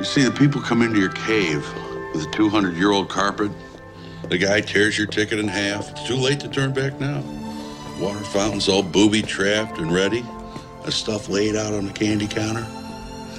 [0.00, 1.62] You see, the people come into your cave
[2.14, 3.50] with a 200 year old carpet.
[4.30, 5.90] The guy tears your ticket in half.
[5.90, 7.22] It's too late to turn back now.
[8.00, 10.24] Water fountains all booby trapped and ready.
[10.86, 12.66] The stuff laid out on the candy counter.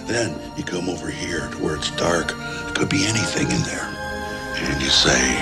[0.06, 2.32] Then you come over here to where it's dark.
[2.32, 3.90] It could be anything in there.
[4.58, 5.38] And you say,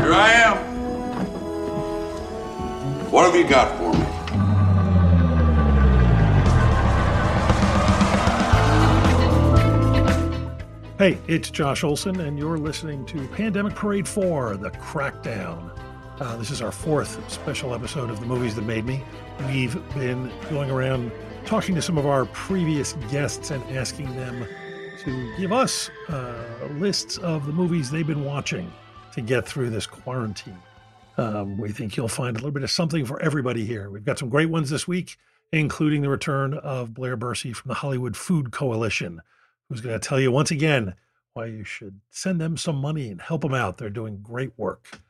[0.00, 0.58] Here I am.
[3.10, 4.15] What have you got for me?
[10.98, 15.78] Hey, it's Josh Olson, and you're listening to Pandemic Parade 4 The Crackdown.
[16.18, 19.02] Uh, this is our fourth special episode of the movies that made me.
[19.46, 21.12] We've been going around
[21.44, 24.46] talking to some of our previous guests and asking them
[25.00, 26.42] to give us uh,
[26.76, 28.72] lists of the movies they've been watching
[29.12, 30.56] to get through this quarantine.
[31.18, 33.90] Um, we think you'll find a little bit of something for everybody here.
[33.90, 35.18] We've got some great ones this week,
[35.52, 39.20] including the return of Blair Bursey from the Hollywood Food Coalition
[39.68, 40.94] who's going to tell you once again
[41.34, 43.78] why you should send them some money and help them out.
[43.78, 45.00] They're doing great work.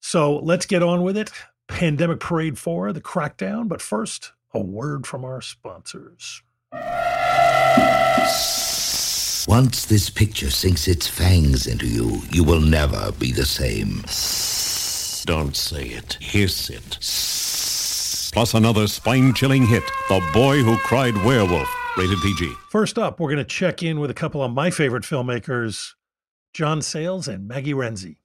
[0.00, 1.30] So let's get on with it.
[1.68, 3.68] Pandemic Parade 4, the crackdown.
[3.68, 6.42] But first, a word from our sponsors.
[9.46, 14.02] Once this picture sinks its fangs into you, you will never be the same.
[15.26, 16.18] Don't say it.
[16.20, 16.98] Hiss it.
[18.32, 22.52] Plus another spine-chilling hit, The Boy Who Cried Werewolf rated PG.
[22.70, 25.92] First up, we're going to check in with a couple of my favorite filmmakers,
[26.52, 28.16] John Sayles and Maggie Renzi.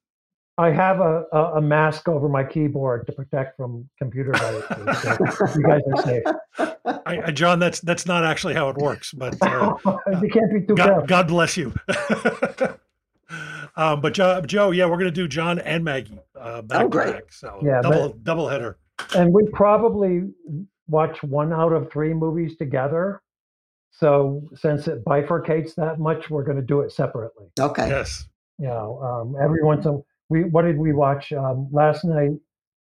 [0.58, 5.02] I have a, a, a, mask over my keyboard to protect from computer viruses.
[5.02, 6.24] So you guys are safe.
[7.06, 9.78] I, I, John, that's that's not actually how it works, but uh,
[10.22, 11.74] you can't be too God, God bless you.
[13.78, 16.90] um, but Joe, Joe, yeah, we're going to do John and Maggie uh, back oh,
[16.90, 17.14] great.
[17.14, 17.32] back.
[17.32, 18.78] So yeah, double but, double header.
[19.16, 20.24] And we probably
[20.90, 23.22] watch one out of three movies together.
[23.92, 27.48] So since it bifurcates that much, we're going to do it separately.
[27.60, 27.90] Okay.
[27.90, 28.26] Yes.
[28.58, 32.32] You know, um, every once in we what did we watch um, last night?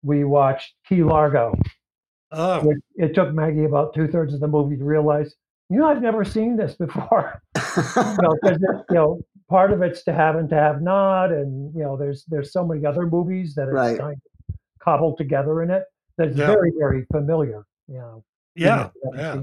[0.02, 1.54] We watched Key Largo.
[2.32, 2.70] Oh.
[2.70, 5.34] It, it took Maggie about two thirds of the movie to realize,
[5.68, 7.42] you know, I've never seen this before.
[7.56, 7.62] you
[8.22, 8.58] know, because
[8.90, 12.24] you know, part of it's to have and to have not, and you know, there's
[12.28, 13.98] there's so many other movies that are right.
[13.98, 14.16] kind
[14.48, 15.84] of cobbled together in it
[16.16, 16.46] that's yeah.
[16.46, 17.64] very very familiar.
[17.88, 18.24] You know.
[18.54, 18.88] Yeah.
[19.14, 19.42] yeah.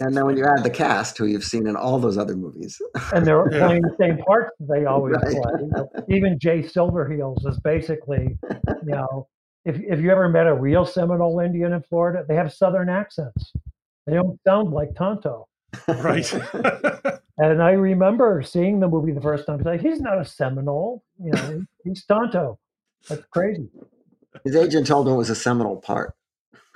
[0.00, 2.80] And then when you add the cast, who you've seen in all those other movies,
[3.14, 3.58] and they're yeah.
[3.66, 5.32] playing the same parts they always right.
[5.32, 5.52] play.
[5.60, 8.36] You know, even Jay Silverheels is basically,
[8.82, 9.28] you know,
[9.64, 13.52] if if you ever met a real Seminole Indian in Florida, they have Southern accents.
[14.06, 15.48] They don't sound like Tonto.
[15.88, 16.32] Right.
[17.38, 19.62] and I remember seeing the movie the first time.
[19.62, 21.02] Like, he's not a Seminole.
[21.18, 22.58] You know, he's Tonto.
[23.08, 23.68] That's crazy.
[24.44, 26.14] His agent told him it was a Seminole part.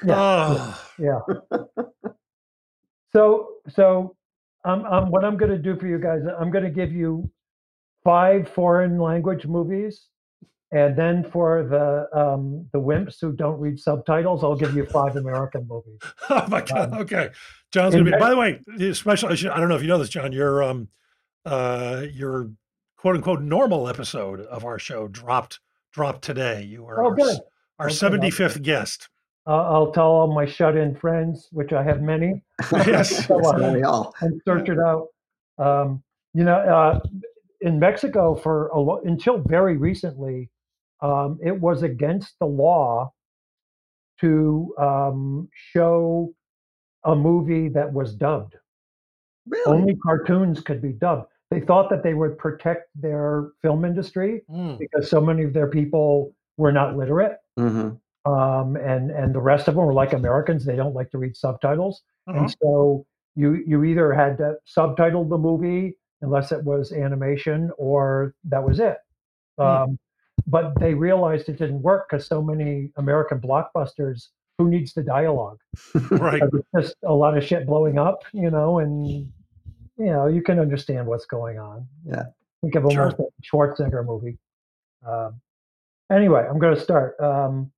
[0.04, 0.14] Yeah.
[0.16, 0.84] Oh.
[0.98, 1.20] Yeah.
[3.12, 4.16] So, so
[4.64, 7.30] um, um, what I'm going to do for you guys, I'm going to give you
[8.04, 10.06] five foreign language movies,
[10.72, 15.16] and then for the um, the wimps who don't read subtitles, I'll give you five
[15.16, 15.98] American movies.
[16.30, 16.92] oh my god!
[16.92, 17.30] Um, okay,
[17.72, 18.18] John's going to be.
[18.18, 19.30] By the way, special.
[19.30, 20.32] I don't know if you know this, John.
[20.32, 20.88] Your um,
[21.44, 22.50] uh, your
[22.96, 25.58] quote unquote normal episode of our show dropped
[25.92, 26.62] dropped today.
[26.62, 29.08] You were oh, our, our 75th guest.
[29.46, 32.42] Uh, I'll tell all my shut-in friends, which I have many.
[32.72, 33.40] yes, so,
[34.20, 35.08] and search it out.
[35.58, 36.02] Um,
[36.34, 37.00] you know, uh,
[37.60, 40.50] in Mexico for a lo- until very recently,
[41.00, 43.12] um, it was against the law
[44.20, 46.32] to um, show
[47.04, 48.56] a movie that was dubbed.
[49.46, 49.64] Really?
[49.66, 51.26] Only cartoons could be dubbed.
[51.50, 54.78] They thought that they would protect their film industry mm.
[54.78, 57.38] because so many of their people were not literate.
[57.58, 61.18] Mm-hmm um, and and the rest of them were like Americans; they don't like to
[61.18, 62.38] read subtitles, uh-huh.
[62.38, 68.34] and so you you either had to subtitle the movie unless it was animation, or
[68.44, 68.98] that was it.
[69.58, 69.82] Mm.
[69.82, 69.98] Um,
[70.46, 74.28] but they realized it didn't work because so many American blockbusters.
[74.58, 75.58] Who needs the dialogue?
[76.10, 76.42] right.
[76.78, 79.30] just a lot of shit blowing up, you know, and you
[79.96, 81.86] know you can understand what's going on.
[82.04, 82.24] Yeah.
[82.60, 83.26] Think of almost sure.
[83.26, 84.38] a Schwarzenegger movie.
[85.06, 85.40] Um,
[86.12, 87.18] anyway, I'm going to start.
[87.18, 87.72] Um,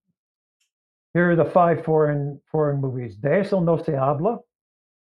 [1.15, 4.39] here are the five foreign foreign movies: De eso no se habla,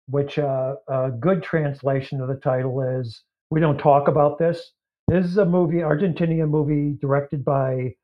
[0.09, 4.73] which uh, a good translation of the title is "We Don't Talk About This."
[5.09, 7.95] This is a movie, Argentinian movie, directed by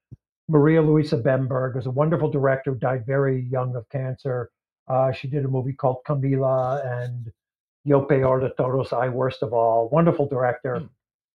[0.49, 1.76] Maria Luisa Bemberg.
[1.76, 4.50] Was a wonderful director, who died very young of cancer.
[4.88, 7.31] Uh, she did a movie called Camila and
[7.85, 9.88] Yo Peor de Todos, I Worst of All.
[9.91, 10.81] Wonderful director.
[10.81, 10.88] Mm.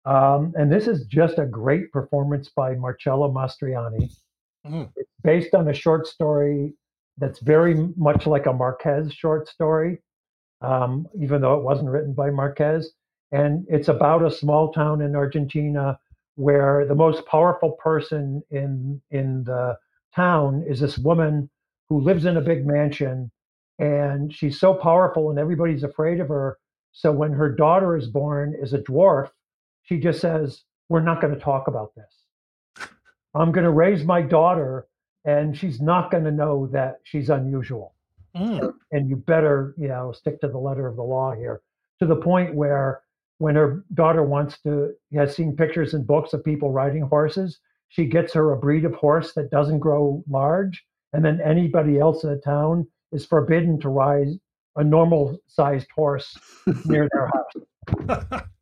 [0.06, 4.16] Um, and this is just a great performance by Marcello Mastroianni.
[4.66, 4.92] Mm.
[4.96, 6.74] It's based on a short story
[7.18, 10.00] that's very much like a Marquez short story,
[10.62, 12.92] um, even though it wasn't written by Marquez.
[13.32, 16.00] And it's about a small town in Argentina
[16.36, 19.78] where the most powerful person in in the
[20.16, 21.50] town is this woman
[21.90, 23.32] who lives in a big mansion
[23.80, 26.58] and she's so powerful and everybody's afraid of her
[26.92, 29.30] so when her daughter is born as a dwarf
[29.84, 32.15] she just says we're not going to talk about this
[33.36, 34.88] i'm going to raise my daughter
[35.26, 37.94] and she's not going to know that she's unusual.
[38.36, 38.74] Mm.
[38.92, 41.62] and you better you know stick to the letter of the law here.
[42.00, 43.02] To the point where
[43.38, 48.06] when her daughter wants to has seen pictures and books of people riding horses she
[48.06, 52.30] gets her a breed of horse that doesn't grow large and then anybody else in
[52.30, 54.28] the town is forbidden to ride
[54.76, 56.38] a normal sized horse
[56.86, 58.42] near their house.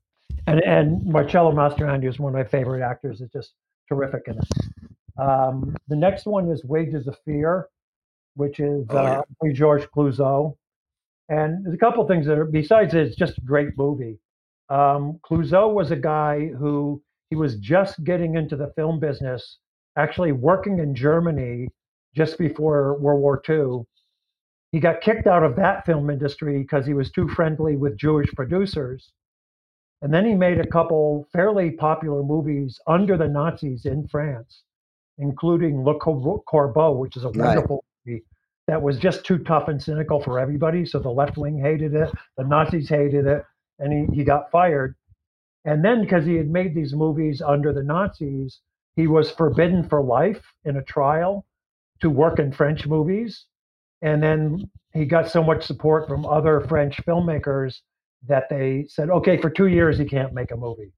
[0.45, 3.21] And and marcello mastroianni is one of my favorite actors.
[3.21, 3.53] Is just
[3.93, 7.67] terrific in it um, the next one is wages of fear
[8.35, 9.19] which is Oh, yeah.
[9.19, 10.55] uh, by Georges Clouzot.
[11.29, 14.17] And there's a couple things that are, besides it, it's just a great movie.
[14.69, 19.59] Um, Clouzot was a guy who he was just getting into the film business,
[19.97, 21.67] actually working in Germany
[22.15, 23.83] just before World War II.
[24.71, 28.31] He got kicked out of that film industry because he was too friendly with Jewish
[28.35, 29.11] producers.
[30.03, 34.63] And then he made a couple fairly popular movies under the Nazis in France,
[35.17, 37.37] including Le Corbeau, which is a Right.
[37.55, 38.25] wonderful movie
[38.67, 40.85] that was just too tough and cynical for everybody.
[40.85, 43.45] So the left wing hated it, the Nazis hated it,
[43.79, 44.93] and he, he got fired.
[45.63, 48.59] And then because he had made these movies under the Nazis,
[48.97, 51.45] he was forbidden for life in a trial
[52.01, 53.45] to work in French movies.
[54.01, 57.79] And then he got so much support from other French filmmakers
[58.27, 60.93] that they said, okay, for two years he can't make a movie.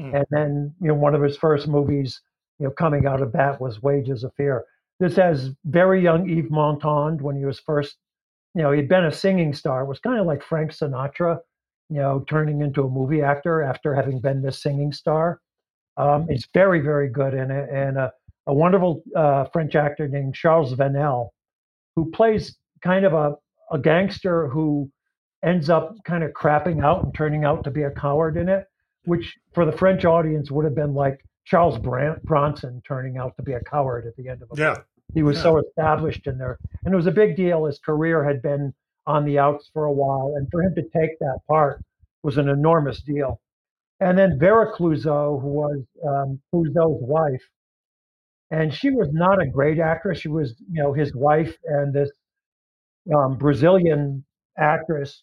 [0.00, 0.14] Hmm.
[0.14, 2.20] And then, you know, one of his first movies,
[2.58, 4.64] you know, coming out of that was Wages of Fear.
[5.00, 7.96] This has very young Yves Montand when he was first,
[8.54, 9.82] you know, he'd been a singing star.
[9.82, 11.38] It was kind of like Frank Sinatra,
[11.88, 15.40] you know, turning into a movie actor after having been this singing star.
[15.96, 17.68] Um, it's very, very good in it.
[17.70, 18.12] And a,
[18.46, 21.30] a wonderful uh, French actor named Charles Vanel,
[21.94, 23.34] who plays kind of a,
[23.70, 24.90] a gangster who
[25.44, 28.66] ends up kind of crapping out and turning out to be a coward in it,
[29.04, 33.52] which for the French audience would have been like Charles Bronson turning out to be
[33.52, 34.76] a coward at the end of a Yeah.
[35.14, 35.42] he was Yeah.
[35.44, 36.58] so established in there.
[36.84, 37.64] And it was a big deal.
[37.64, 38.74] His career had been
[39.06, 40.34] on the outs for a while.
[40.36, 41.82] And for him to take that part
[42.22, 43.40] was an enormous deal.
[44.00, 47.42] And then Vera Clouzot, who was um, Clouzot's wife,
[48.50, 50.20] and she was not a great actress.
[50.20, 52.10] She was, you know, his wife and this
[53.14, 54.24] um, Brazilian
[54.58, 55.22] actress.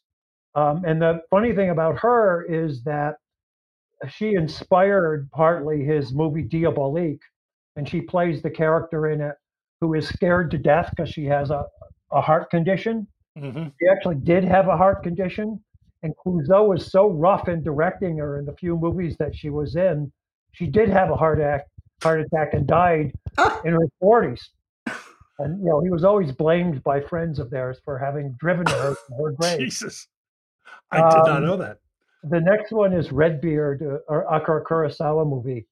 [0.55, 3.15] Um, and the funny thing about her is that
[4.09, 7.21] she inspired partly his movie Diabolique,
[7.75, 9.35] and she plays the character in it
[9.81, 11.65] who is scared to death because she has a,
[12.11, 13.07] a heart condition.
[13.37, 15.61] hmm She actually did have a heart condition,
[16.03, 19.75] and Clouzot was so rough in directing her in the few movies that she was
[19.75, 20.11] in.
[20.53, 21.65] She did have a heart attack,
[22.01, 23.11] heart attack, and died
[23.65, 24.49] in her forties.
[25.39, 28.95] And you know, he was always blamed by friends of theirs for having driven her
[28.95, 29.59] to her grave.
[29.59, 30.07] Jesus.
[30.91, 31.79] I did not Um, know that.
[32.23, 35.67] The next one is Redbeard, uh, or Akira Kurosawa movie,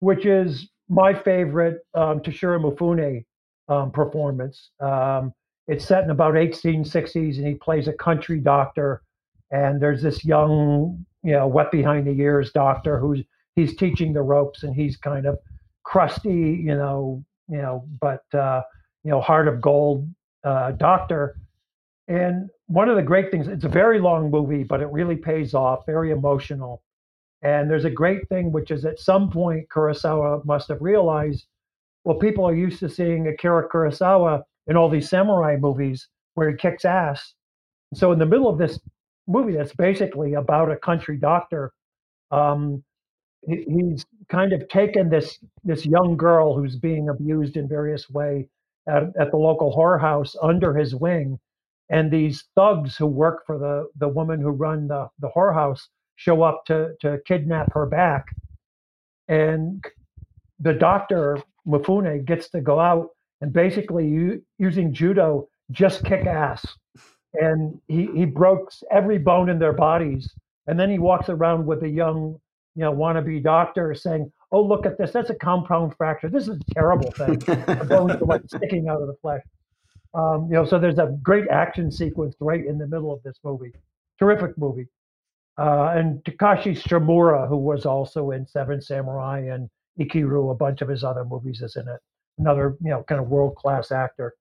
[0.00, 3.24] which is my favorite um, Toshiro Mifune
[3.68, 4.70] um, performance.
[4.80, 5.32] Um,
[5.66, 9.02] it's set in about 1860s, and he plays a country doctor.
[9.50, 13.22] And there's this young, you know, wet behind the ears doctor who's
[13.56, 15.38] he's teaching the ropes, and he's kind of
[15.84, 18.62] crusty, you know, you know, but uh,
[19.04, 20.08] you know, heart of gold
[20.44, 21.36] uh, doctor.
[22.08, 25.54] And one of the great things, it's a very long movie, but it really pays
[25.54, 26.82] off, very emotional.
[27.42, 31.46] And there's a great thing, which is at some point, Kurosawa must have realized,
[32.04, 36.56] well, people are used to seeing Akira Kurosawa in all these samurai movies where he
[36.56, 37.34] kicks ass.
[37.94, 38.78] So in the middle of this
[39.26, 41.72] movie, that's basically about a country doctor,
[42.30, 42.82] um,
[43.46, 48.48] he, he's kind of taken this this young girl who's being abused in various way
[48.88, 51.38] at, at the local whorehouse under his wing,
[51.90, 55.82] and these thugs who work for the the woman who run the the whorehouse
[56.16, 58.26] show up to to kidnap her back,
[59.28, 59.84] and
[60.60, 66.66] the doctor Mifune gets to go out and basically u- using judo just kick ass
[67.34, 70.32] and he he broke every bone in their bodies,
[70.66, 72.38] and then he walks around with a young,
[72.74, 75.12] you know, wannabe doctor saying, "Oh, look at this!
[75.12, 76.28] That's a compound fracture.
[76.28, 77.38] This is a terrible thing.
[77.46, 79.42] The bones are like sticking out of the flesh."
[80.14, 83.38] Um, you know, so there's a great action sequence right in the middle of this
[83.44, 83.72] movie.
[84.18, 84.86] Terrific movie.
[85.58, 90.88] Uh, and Takashi Shimura, who was also in Seven Samurai and Ikiru, a bunch of
[90.88, 92.00] his other movies, is in it.
[92.38, 94.34] Another, you know, kind of world class actor.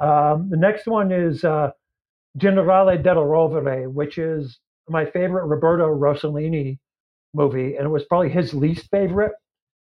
[0.00, 1.70] Um, the next one is uh,
[2.36, 6.78] Generale della Rovere, which is my favorite Roberto Rossellini
[7.34, 9.32] movie, and it was probably his least favorite.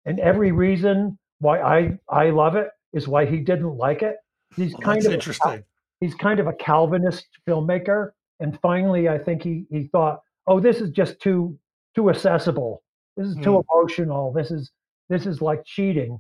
[0.05, 4.15] And every reason why I I love it is why he didn't like it.
[4.55, 5.63] He's Well, kind of a- interesting.
[6.01, 10.81] he's kind of a Calvinist filmmaker, and finally, I think he he thought, oh, this
[10.81, 11.57] is just too
[11.95, 12.83] too accessible.
[13.17, 14.31] This is too emotional.
[14.33, 14.71] This is
[15.09, 16.19] this is like cheating.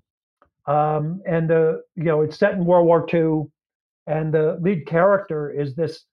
[0.67, 3.43] Um, and the you know it's set in World War II,
[4.07, 6.05] and the lead character is this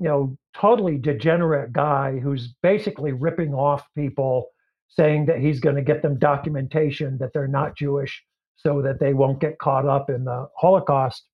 [0.00, 4.48] you know totally degenerate guy who's basically ripping off people,
[4.88, 8.24] saying that he's going to get them documentation that they're not Jewish,
[8.56, 11.27] so that they won't get caught up in the Holocaust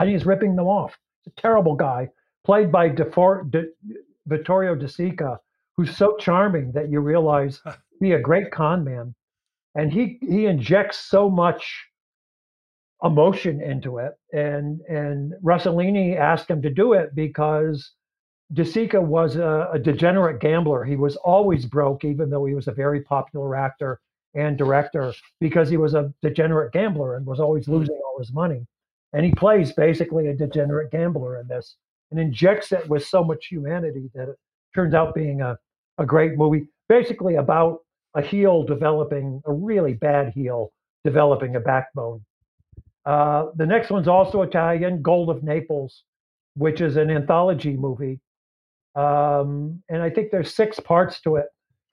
[0.00, 0.98] and he's ripping them off.
[1.22, 2.08] He's a terrible guy,
[2.44, 3.68] played by DeFor- De-
[4.26, 5.38] Vittorio De Sica,
[5.76, 7.62] who's so charming that you realize
[8.00, 9.14] be a great con man,
[9.74, 11.86] and he he injects so much
[13.02, 14.12] emotion into it.
[14.32, 17.92] And and Rossellini asked him to do it because
[18.52, 20.84] De Sica was a, a degenerate gambler.
[20.84, 24.00] He was always broke, even though he was a very popular actor
[24.34, 27.74] and director, because he was a degenerate gambler and was always hmm.
[27.74, 28.66] losing all his money
[29.12, 31.76] and he plays basically a degenerate gambler in this
[32.10, 34.36] and injects it with so much humanity that it
[34.74, 35.56] turns out being a,
[35.98, 37.78] a great movie basically about
[38.14, 40.72] a heel developing a really bad heel
[41.04, 42.20] developing a backbone.
[43.06, 46.04] Uh, the next one's also italian gold of naples
[46.56, 48.20] which is an anthology movie.
[48.96, 51.46] Um, and i think there's six parts to it.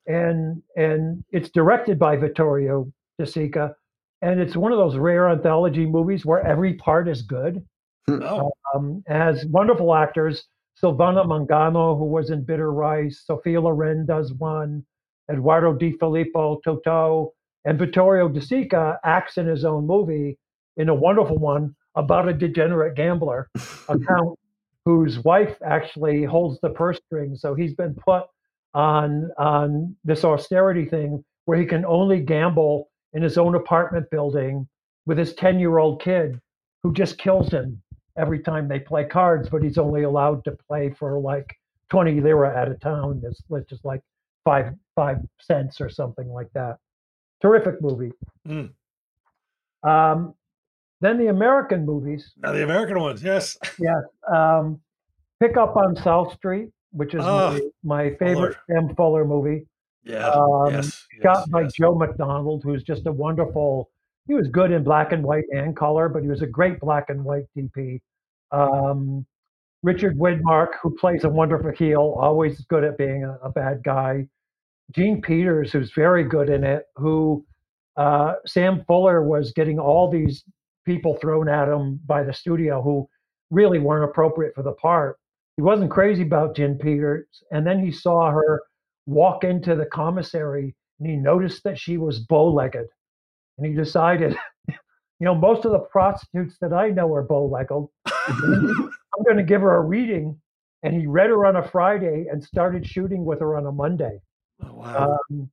[0.07, 3.73] And and it's directed by vittorio de sica
[4.21, 7.63] and it's one of those rare anthology movies where every part is good.
[8.09, 10.45] Oh, Um, has wonderful actors.
[10.81, 14.85] Silvana Mangano, who was in Bitter Rice, Sophia Loren does one,
[15.31, 17.33] Eduardo De Filippo, Toto,
[17.65, 20.37] and Vittorio De Sica acts in his own movie
[20.77, 23.49] in a wonderful one about a degenerate gambler,
[23.89, 24.37] a count
[24.85, 27.41] whose wife actually holds the purse strings.
[27.41, 28.23] So he's been put
[28.73, 34.67] on on this austerity thing where he can only gamble in his own apartment building
[35.07, 36.39] with his 10 year old kid
[36.83, 37.81] who just kills him
[38.15, 41.51] every time they play cards, but he's only allowed to play for like
[41.89, 43.19] 20 lira at a time.
[43.25, 44.01] It's which is like
[44.45, 46.77] five five cents or something like that.
[47.41, 48.11] Terrific movie.
[48.47, 48.69] Mm.
[49.81, 50.35] Um,
[51.01, 52.33] then the American movies.
[52.37, 53.57] now the American ones, yes.
[53.79, 54.01] Yeah.
[54.31, 54.79] Um,
[55.39, 59.65] Pick Up on South Street, which is my, my favorite Sam Fuller movie.
[60.07, 60.29] Yeah.
[60.29, 61.05] Um, yes.
[61.21, 61.73] shot yes, by yes.
[61.73, 63.89] Joe MacDonald, who's just a wonderful.
[64.27, 67.09] He was good in black and white and color, but he was a great black
[67.09, 68.01] and white DP.
[68.51, 69.25] Um,
[69.83, 74.27] Richard Widmark, who plays a wonderful heel, always good at being a, a bad guy.
[74.91, 77.45] Jean Peters, who's very good in it, who
[77.97, 80.43] uh, Sam Fuller was getting all these
[80.85, 83.07] people thrown at him by the studio who
[83.49, 85.17] really weren't appropriate for the part.
[85.57, 88.61] He wasn't crazy about Jean Peters, and then he saw her
[89.07, 92.87] walk into the commissary and he noticed that she was bow-legged,
[93.57, 94.35] and he decided,
[94.67, 94.75] you
[95.21, 97.87] know, most of the prostitutes that I know are bow-legged.
[98.07, 100.39] I'm going to give her a reading,
[100.83, 104.19] and he read her on a Friday and started shooting with her on a Monday.
[104.63, 105.19] Oh, wow.
[105.29, 105.49] Um,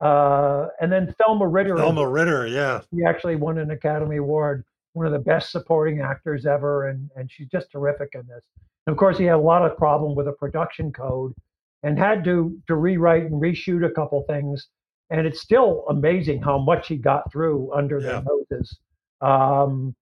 [0.00, 2.82] uh, and then Thelma Ritter, Thelma Ritter, yeah.
[2.94, 7.28] she actually won an Academy Award, one of the best supporting actors ever, and and
[7.28, 8.44] she's just terrific in this.
[8.86, 11.34] And of course, he had a lot of problem with a production code,
[11.82, 14.68] and had to to rewrite and reshoot a couple things.
[15.10, 18.20] And it's still amazing how much he got through under Yeah.
[18.20, 18.78] their noses.
[19.20, 19.94] Um,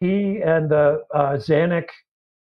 [0.00, 1.88] he and the uh, Zanuck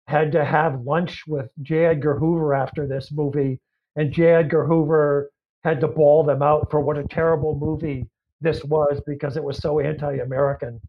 [0.06, 1.86] had to have lunch with J.
[1.86, 3.60] Edgar Hoover after this movie,
[3.96, 4.34] and J.
[4.34, 5.30] Edgar Hoover
[5.64, 8.06] had to bawl them out for what a terrible movie
[8.40, 10.80] this was because it was so anti-American.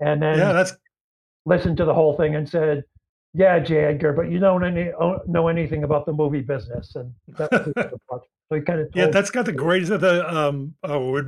[0.00, 0.74] And then Yeah, that's
[1.44, 2.84] listened to the whole thing and said,
[3.34, 3.84] "Yeah, J.
[3.84, 7.64] Edgar, but you don't any, oh, know anything about the movie business." And that was
[7.66, 8.24] his approach.
[8.48, 11.20] so he kind of yeah, that's got the greatest of the um oh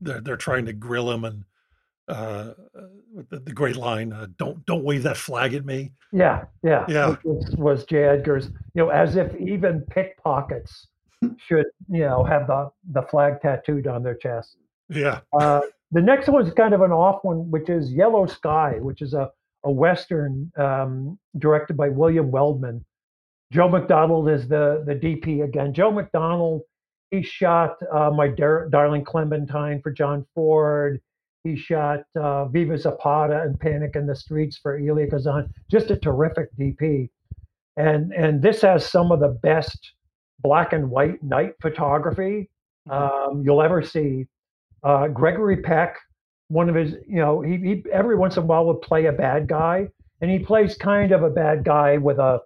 [0.00, 1.44] they're they're trying to grill him and
[2.08, 2.52] uh
[3.30, 5.92] the, the great line, uh, don't don't wave that flag at me.
[6.12, 7.16] Yeah, yeah, Yeah.
[7.24, 8.04] Was, was J.
[8.04, 10.88] Edgar's, you know, as if even pickpockets
[11.36, 14.56] should, you know, have the the flag tattooed on their chest.
[14.88, 15.20] Yeah.
[15.38, 19.02] Uh, the next one is kind of an off one, which is Yellow Sky, which
[19.02, 19.30] is a
[19.64, 22.84] a western um, directed by William Wellman,
[23.52, 25.72] Joe MacDonald is the the DP again.
[25.72, 26.62] Joe MacDonald,
[27.10, 31.00] he shot uh, My Dar- Darling Clementine for John Ford.
[31.44, 35.52] He shot uh, Viva Zapata and Panic in the Streets for Elia Kazan.
[35.70, 37.08] Just a terrific DP,
[37.76, 39.94] and and this has some of the best
[40.40, 42.50] black and white night photography
[42.90, 44.26] um, you'll ever see.
[44.84, 45.96] Uh, Gregory Peck,
[46.48, 49.12] one of his, you know, he, he every once in a while would play a
[49.12, 49.88] bad guy,
[50.20, 52.40] and he plays kind of a bad guy with a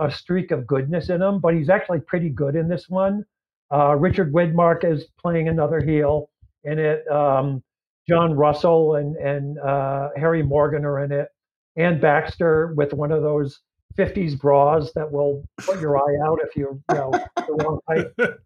[0.00, 3.24] a streak of goodness in him, but he's actually pretty good in this one.
[3.72, 6.28] Uh, Richard Widmark is playing another heel
[6.64, 7.06] in it.
[7.08, 7.62] Um,
[8.08, 11.28] John Russell and and uh, Harry Morgan are in it.
[11.76, 13.60] Anne Baxter with one of those
[13.98, 18.06] 50s bras that will put your eye out if you're you know the wrong height.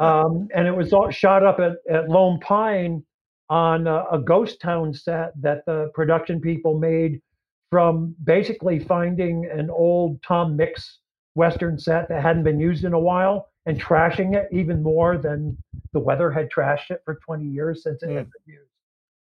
[0.00, 3.02] Um, and it was all shot up at, at Lone Pine
[3.50, 7.20] on a, a ghost town set that the production people made
[7.70, 10.98] from basically finding an old Tom Mix
[11.34, 15.56] Western set that hadn't been used in a while and trashing it even more than
[15.92, 18.16] the weather had trashed it for 20 years since it Mm.
[18.16, 18.70] had been used.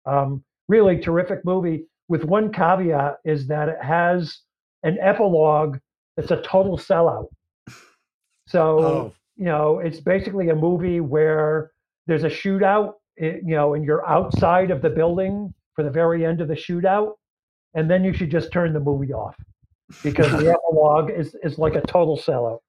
[0.05, 4.39] Um, really terrific movie with one caveat is that it has
[4.83, 5.79] an epilogue
[6.15, 7.27] that's a total sellout.
[8.47, 11.71] So, Oh, you know, it's basically a movie where
[12.07, 16.25] there's a shootout, eh, you know, and you're outside of the building for the very
[16.25, 17.13] end of the shootout,
[17.73, 19.35] and then you should just turn the movie off
[20.03, 22.59] because the epilogue is is like a total sellout.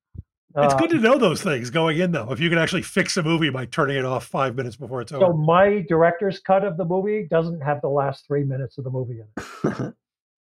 [0.56, 2.30] it's Uh, good to know those things going in, though.
[2.32, 5.10] If you can actually fix a movie by turning it off five minutes before it's
[5.10, 5.26] so over.
[5.32, 8.90] So my director's cut of the movie doesn't have the last three minutes of the
[8.90, 9.94] movie in it.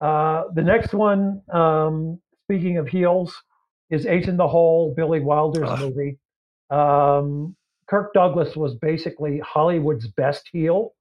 [0.00, 3.40] Uh, the next one, um, speaking of heels,
[3.88, 5.78] is Ace in the Hole, Billy Wilder's Ugh.
[5.78, 6.18] movie.
[6.70, 7.54] Um,
[7.88, 10.94] Kirk Douglas was basically Hollywood's best heel,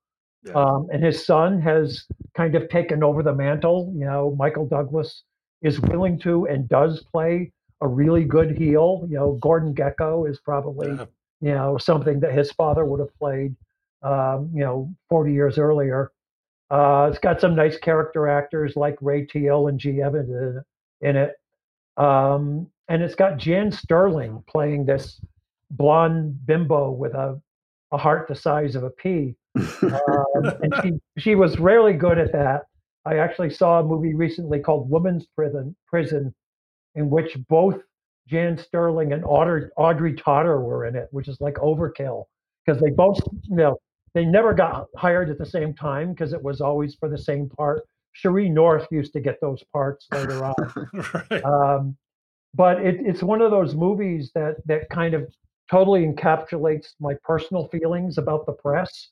[0.45, 0.53] Yeah.
[0.53, 3.91] um, and his son has kind of taken over the mantle.
[3.95, 5.23] You know, Michael Douglas
[5.61, 9.05] is willing to and does play a really good heel.
[9.09, 11.05] You know, Gordon Gekko is probably Yeah.
[11.41, 13.55] you know something that his father would have played.
[14.03, 16.11] Um, you know, 40 years earlier.
[16.71, 20.01] Uh, it's got some nice character actors like Ray Teal and G.
[20.01, 20.63] Evans in,
[21.09, 21.35] in it.
[21.97, 25.21] Um, and it's got Jan Sterling playing this
[25.71, 27.39] blonde bimbo with a,
[27.91, 29.35] a heart the size of a pea.
[29.55, 32.63] Um, and she, she was really good at that.
[33.05, 36.33] I actually saw a movie recently called Woman's Prison, Prison
[36.95, 37.81] in which both
[38.27, 42.25] Jan Sterling and Audrey, Audrey Totter were in it, which is like overkill
[42.65, 43.77] because they both, you know,
[44.13, 47.49] they never got hired at the same time because it was always for the same
[47.49, 47.83] part.
[48.15, 50.83] Sheree North used to get those parts later on.
[51.31, 51.43] right.
[51.43, 51.97] Um,
[52.53, 55.33] but it, it's one of those movies that that kind of
[55.71, 59.09] totally encapsulates my personal feelings about the press,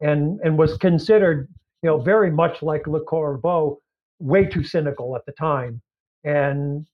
[0.00, 1.48] and and was considered,
[1.82, 3.78] you know, very much like Le Corbeau,
[4.20, 5.80] way too cynical at the time,
[6.24, 6.86] and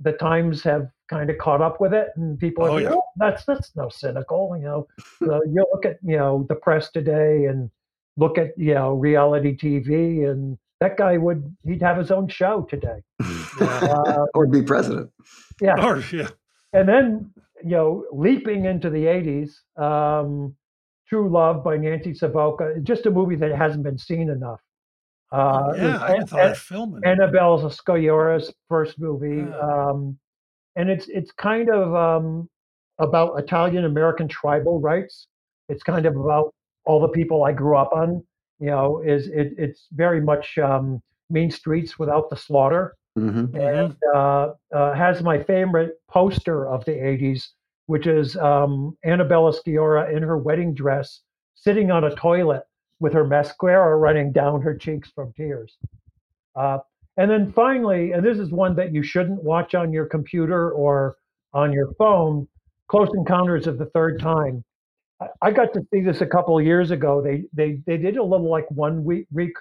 [0.00, 2.94] the times have kind of caught up with it, and people are Oh, like, yeah.
[2.94, 4.86] "Oh, that's that's no cynical, you know.
[5.22, 7.70] Uh, you look at you know the press today, and
[8.16, 12.66] look at you know reality TV, and that guy would he'd have his own show
[12.68, 13.00] today.
[13.60, 15.08] Uh, or be president.
[15.60, 16.28] yeah, Or, yeah.
[16.72, 17.30] and then
[17.64, 19.50] you know leaping into the 80s
[19.82, 20.54] um,
[21.08, 24.60] true love by nancy savoca just a movie that hasn't been seen enough
[25.32, 27.02] uh, it yeah, I An- thought of filming.
[27.04, 29.58] annabella sciorra's first movie Yeah.
[29.90, 30.18] um,
[30.76, 32.48] and it's it's kind of um,
[32.98, 35.26] about italian american tribal rights
[35.68, 38.22] it's kind of about all the people i grew up on
[38.60, 41.00] you know is it, it's very much um,
[41.30, 46.92] mean streets without the slaughter hmm and uh, uh, has my favorite poster of the
[46.92, 47.48] 80s,
[47.86, 51.20] which is um, Annabella Sciorra in her wedding dress
[51.54, 52.64] sitting on a toilet
[53.00, 55.76] with her mascara running down her cheeks from tears.
[56.56, 56.78] Uh,
[57.16, 61.16] and then finally, and this is one that you shouldn't watch on your computer or
[61.52, 62.48] on your phone
[62.88, 64.64] Close Encounters of the Third Time.
[65.42, 67.22] I- got to see this a couple years ago.
[67.22, 69.54] They they they did a little like one week week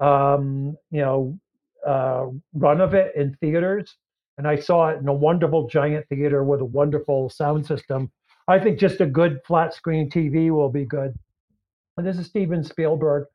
[0.00, 1.38] um, you know
[1.86, 3.96] uh, run of it in theaters,
[4.38, 8.10] and I saw it in a wonderful giant theater with a wonderful sound system.
[8.48, 11.14] I think just a good flat screen TV will be good.
[11.96, 13.26] And this is Steven Spielberg.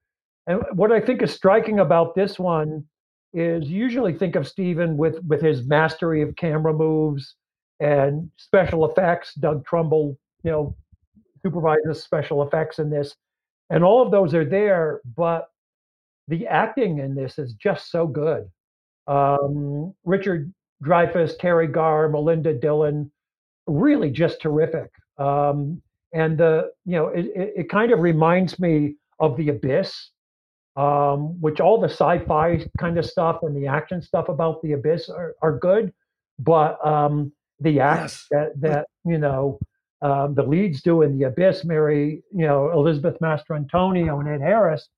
[0.47, 2.85] And what I think is striking about this one
[3.33, 7.35] is usually think of Steven with with his mastery of camera moves
[7.79, 9.33] and special effects.
[9.35, 10.75] Doug Trumbull, you know,
[11.43, 13.15] supervises special effects in this,
[13.69, 15.49] and all of those are there, but
[16.27, 18.49] the acting in this is just so good.
[19.07, 23.11] Um, Richard Dreyfuss, Teri Garr, Melinda Dillon,
[23.67, 24.89] really just terrific.
[25.17, 25.81] Um,
[26.13, 30.11] and the you know it, it, it kind of reminds me of The Abyss,
[30.75, 35.09] um, which all the sci-fi kind of stuff and the action stuff about The Abyss
[35.09, 35.93] are, are good,
[36.39, 38.27] but um, the act Yes.
[38.31, 39.59] that that you know
[40.01, 44.89] um, the leads do in the abyss mary you know elizabeth mastrantonio and ed harris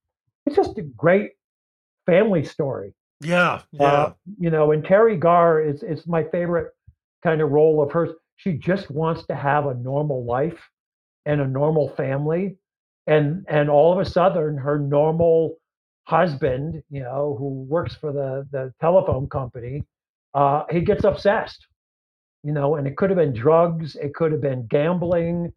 [0.47, 1.31] it's just a great
[2.05, 3.62] family story Yeah.
[3.71, 3.83] Yeah.
[3.86, 6.73] uh, you know and teri garr is is my favorite
[7.23, 10.69] kind of role of hers she just wants to have a normal life
[11.25, 12.57] and a normal family
[13.07, 15.57] and and all of a sudden her normal
[16.05, 19.83] husband you know who works for the the telephone company
[20.33, 21.67] uh he gets obsessed
[22.43, 25.51] you know and it could have been drugs it could have been gambling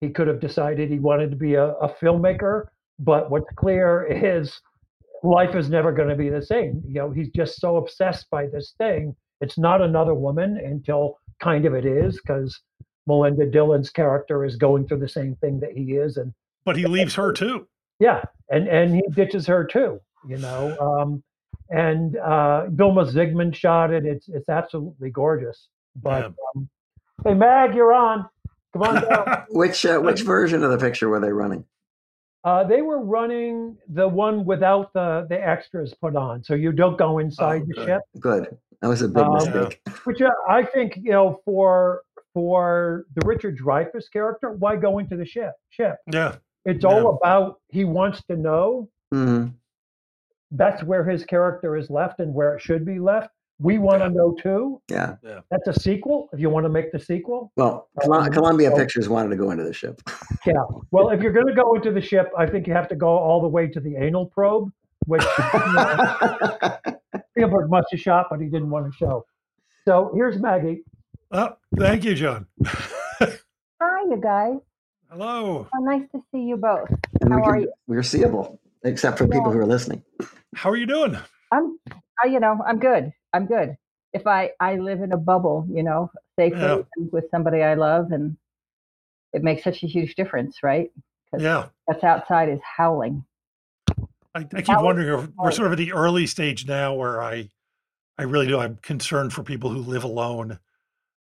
[0.00, 2.66] he could have decided he wanted to be a, a filmmaker
[2.98, 4.60] but what's clear is
[5.22, 8.46] life is never going to be the same you know he's just so obsessed by
[8.46, 12.58] this thing it's not another woman until kind of it is because
[13.06, 16.32] melinda dillon's character is going through the same thing that he is and
[16.64, 17.66] but he leaves her too.
[17.98, 21.22] yeah and and he ditches her too you know um
[21.70, 26.28] and uh vilmos zsigmond shot it it's it's absolutely gorgeous but Yeah.
[26.56, 26.68] um,
[27.24, 28.26] hey mag you're on
[28.72, 31.64] come on down Which uh, which version of the picture were they running?
[32.46, 36.96] Uh they were running the one without the the extras put on so you don't
[36.96, 37.84] go inside the good.
[37.86, 38.56] ship Good.
[38.80, 39.80] That was a big Um, mistake.
[40.04, 45.16] which uh, i think you know for for the richard dreyfuss character why go into
[45.16, 46.36] the ship ship Yeah.
[46.64, 46.90] it's Yeah.
[46.90, 49.52] all about he wants to know Mhm.
[50.52, 53.30] that's where his character is left and where it should be left.
[53.58, 54.12] We want to Yeah.
[54.12, 54.82] know too.
[54.90, 55.16] Yeah.
[55.50, 56.28] That's a sequel.
[56.32, 59.36] If you want to make the sequel, Well, Col- Um, Columbia so- Pictures wanted to
[59.36, 60.00] go into the ship.
[60.46, 60.52] yeah.
[60.90, 63.08] Well, if you're going to go into the ship, I think you have to go
[63.08, 64.70] all the way to the anal probe,
[65.06, 66.16] which you know,
[67.30, 69.24] Spielberg must have shot, but he didn't want to show.
[69.86, 70.82] So here's Maggie.
[71.32, 72.46] Oh, thank you, John.
[72.64, 74.56] Hi, you guys.
[75.10, 75.66] Hello.
[75.74, 76.88] Oh, nice to see you both.
[77.20, 77.72] and we How are you?
[77.86, 80.02] we're seeable, except for people who are listening.
[80.54, 81.16] How are you doing?
[81.52, 81.78] I'm,
[82.22, 83.12] I, you know, I'm good.
[83.32, 83.76] I'm good.
[84.12, 86.82] If I, I live in a bubble, you know, safely Yeah.
[87.12, 88.36] with somebody I love, and
[89.32, 90.90] it makes such a huge difference, right?
[91.30, 91.68] 'Cause Yeah.
[91.88, 93.24] That's outside is howling.
[94.34, 97.22] I, I keep How- wondering if we're sort of at the early stage now where
[97.22, 97.50] I,
[98.18, 98.58] I really do.
[98.58, 100.58] I'm concerned for people who live alone.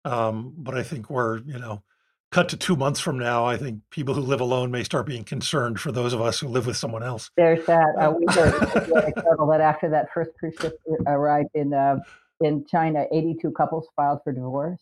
[0.05, 1.81] Um, but I think we're, you know,
[2.33, 3.45] cut to two months from now.
[3.45, 6.47] I think people who live alone may start being concerned for those of us who
[6.47, 7.29] live with someone else.
[7.37, 7.93] There's that.
[7.99, 8.53] Uh, we heard
[8.97, 11.97] anecdotal that after that first cruise ship arrived in uh,
[12.41, 14.81] in China, 82 couples filed for divorce.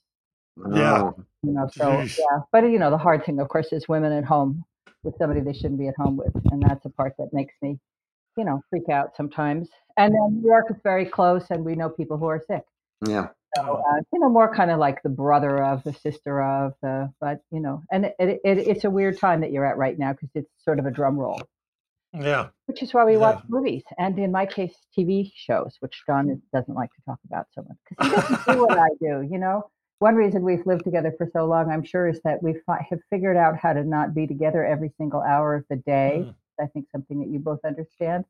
[0.74, 1.02] Yeah.
[1.02, 2.18] Oh, You know, so Jeez.
[2.18, 2.40] yeah.
[2.52, 4.64] But you know, the hard thing, of course, is women at home
[5.04, 7.78] with somebody they shouldn't be at home with, and that's the part that makes me,
[8.38, 9.68] you know, freak out sometimes.
[9.98, 12.64] And then New York is very close, and we know people who are sick.
[13.08, 13.28] Yeah.
[13.58, 17.12] So, uh, you know, more kind of like the brother of, the sister of, the,
[17.20, 19.98] but you know, and it, it, it, it's a weird time that you're at right
[20.00, 21.42] now because it's sort of a drum roll,
[22.14, 22.48] Yeah.
[22.68, 23.18] which is why we Yeah.
[23.20, 27.48] watch movies, and in my case, TV shows, which John doesn't like to talk about
[27.54, 29.28] so much because he doesn't do what I do.
[29.30, 32.56] You know, one reason we've lived together for so long, I'm sure, is that we
[32.66, 36.24] fi- have figured out how to not be together every single hour of the day.
[36.26, 36.36] Mm.
[36.60, 38.24] I think something that you both understand.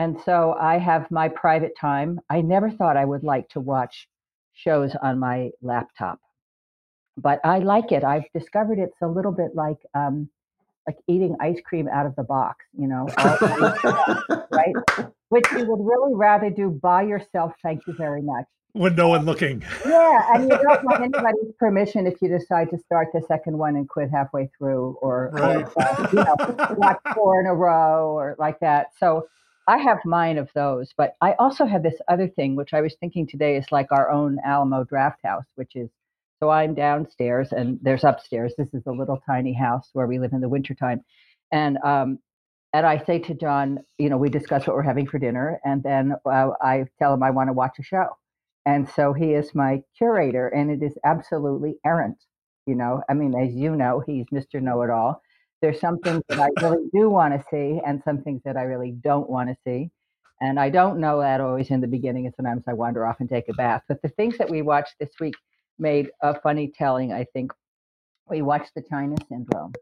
[0.00, 2.20] And so I have my private time.
[2.30, 4.08] I never thought I would like to watch
[4.54, 6.18] shows on my laptop,
[7.18, 8.02] but I like it.
[8.02, 10.30] I've discovered it's a little bit like um,
[10.86, 13.08] like eating ice cream out of the box, you know,
[14.50, 14.74] right?
[15.28, 17.52] Which you would really rather do by yourself.
[17.62, 18.46] Thank you very much.
[18.72, 19.62] When no one looking.
[19.84, 23.76] Yeah, and you don't want anybody's permission if you decide to start the second one
[23.76, 28.34] and quit halfway through, or, or, uh, you know, watch four in a row or
[28.38, 28.92] like that.
[28.98, 29.26] So
[29.70, 32.96] I have mine of those, but I also have this other thing, which I was
[32.98, 35.88] thinking today is like our own Alamo Draft House, which is
[36.40, 38.52] so I'm downstairs and there's upstairs.
[38.58, 41.02] This is a little tiny house where we live in the wintertime.
[41.52, 42.18] And um,
[42.72, 45.84] and I say to John, you know, we discuss what we're having for dinner, and
[45.84, 48.16] then uh, I tell him I want to watch a show.
[48.66, 52.18] And so he is my curator, and it is absolutely errant.
[52.66, 54.60] You know, I mean, as you know, he's Mr.
[54.60, 55.22] Know It All.
[55.62, 58.62] There's some things that I really do want to see, and some things that I
[58.62, 59.90] really don't want to see.
[60.40, 63.28] And I don't know that always in the beginning, and sometimes I wander off and
[63.28, 63.82] take a bath.
[63.88, 65.34] But the things that we watched this week
[65.78, 67.52] made a funny telling, I think.
[68.28, 69.72] We watched The China Syndrome,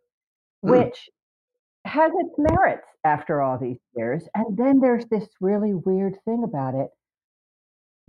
[0.62, 0.70] Hmm.
[0.70, 1.10] which
[1.84, 4.26] has its merits after all these years.
[4.34, 6.90] And then there's this really weird thing about it.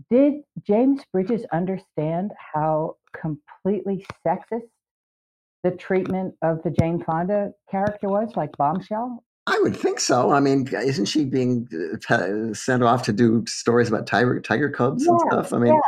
[0.10, 4.70] Did James Bridges understand how completely sexist
[5.64, 9.24] the treatment of the Jane Fonda character was, like Bombshell?
[9.48, 10.32] I would think so.
[10.32, 14.70] I mean, isn't she being uh, t- sent off to do stories about tiger tiger
[14.70, 15.54] cubs and stuff?
[15.54, 15.80] I mean,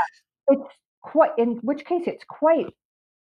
[0.47, 2.67] It's quite, in which case, it's quite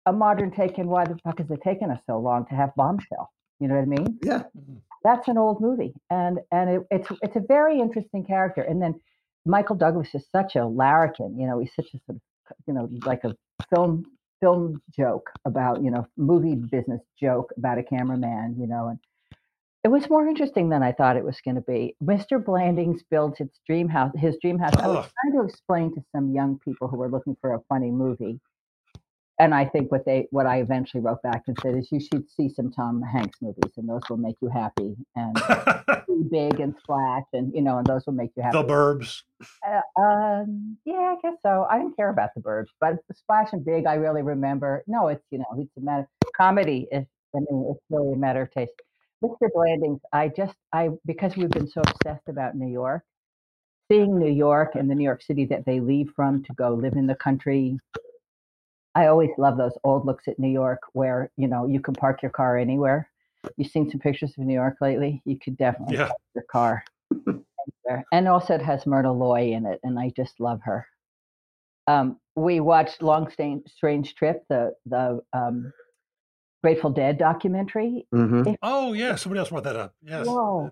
[0.06, 0.78] a modern take.
[0.78, 3.32] And why the fuck has it taken us so long to have Bombshell?
[3.60, 4.20] You know what I mean?
[4.24, 4.44] yeah.
[5.04, 8.94] that's an old movie and and it, it's it's a very interesting character and then
[9.46, 12.90] michael douglas is such a larrikin you know he's such a sort of you know
[13.06, 13.34] like a
[13.74, 14.04] film
[14.40, 19.00] film joke about you know movie business joke about a cameraman, you know, and
[19.84, 21.96] it was more interesting than I thought it was going to be.
[22.04, 22.44] Mr.
[22.44, 24.74] Blandings built his dream house, his dream house.
[24.76, 27.92] I was trying to explain to some young people who were looking for a funny
[27.92, 28.40] movie,
[29.40, 32.30] and I think what they what I eventually wrote back and said is you should
[32.30, 35.36] see some Tom Hanks movies, and those will make you happy, and
[36.32, 38.58] big and splash, and you know, and those will make you happy.
[38.58, 39.24] the Burbs.
[39.68, 41.68] Uh, um, yeah, I guess so.
[41.70, 44.84] I didn't care about the birds, but splash and big, I really remember.
[44.88, 46.88] No, it's you know, it's a matter comedy.
[46.92, 48.74] Is I mean, it's really a matter of taste.
[49.24, 49.50] Mr.
[49.54, 53.04] Blandings, I just I because we've been so obsessed about New York,
[53.92, 56.94] seeing New York and the New York City that they leave from to go live
[56.94, 57.78] in the country.
[58.98, 62.24] I always love those old looks at New York where you know you can park
[62.24, 63.08] your car anywhere.
[63.56, 65.22] You've seen some pictures of New York lately.
[65.24, 66.08] You could definitely Yeah.
[66.08, 66.84] park your car
[67.86, 68.04] there.
[68.12, 70.88] And also it has Myrna Loy in it, and I just love her.
[71.86, 75.72] Um, we watched Long Strange, Strange Trip, the the um,
[76.64, 78.08] Grateful Dead documentary.
[78.12, 79.94] hmm Oh yeah, somebody else brought that up.
[80.02, 80.26] Yes.
[80.26, 80.72] Whoa.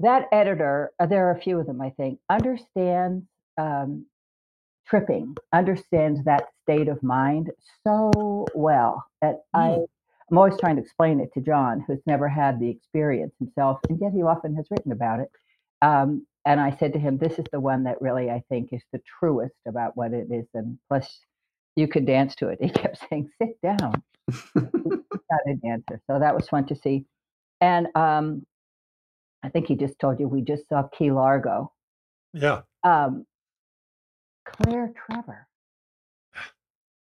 [0.00, 3.24] That editor, uh, there are a few of them, I think, understands
[3.58, 4.06] um,
[4.90, 7.52] tripping, understands that state of mind
[7.86, 9.84] so well that I, Hmm.
[10.30, 14.00] I'm always trying to explain it to John, who's never had the experience himself, and
[14.00, 15.30] yet he often has written about it.
[15.82, 18.82] Um, and I said to him, "This is the one that really I think is
[18.92, 21.20] the truest about what it is, and plus,
[21.76, 24.02] you could dance to it." He kept saying, "Sit down."
[24.56, 26.00] not a dancer.
[26.08, 27.06] So that was fun to see.
[27.60, 28.46] And um,
[29.44, 31.72] I think he just told you we just saw Key Largo.
[32.34, 32.62] Yeah.
[32.84, 33.26] Um,
[34.52, 35.46] Claire Trevor.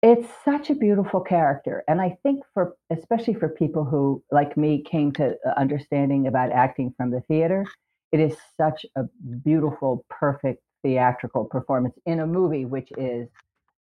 [0.04, 1.84] It's such a beautiful character.
[1.88, 6.52] And I think for, especially for people who, like me, came to uh, understanding about
[6.52, 7.66] acting from the theater,
[8.12, 9.04] it is such a
[9.44, 13.28] beautiful, perfect theatrical performance in a movie, which is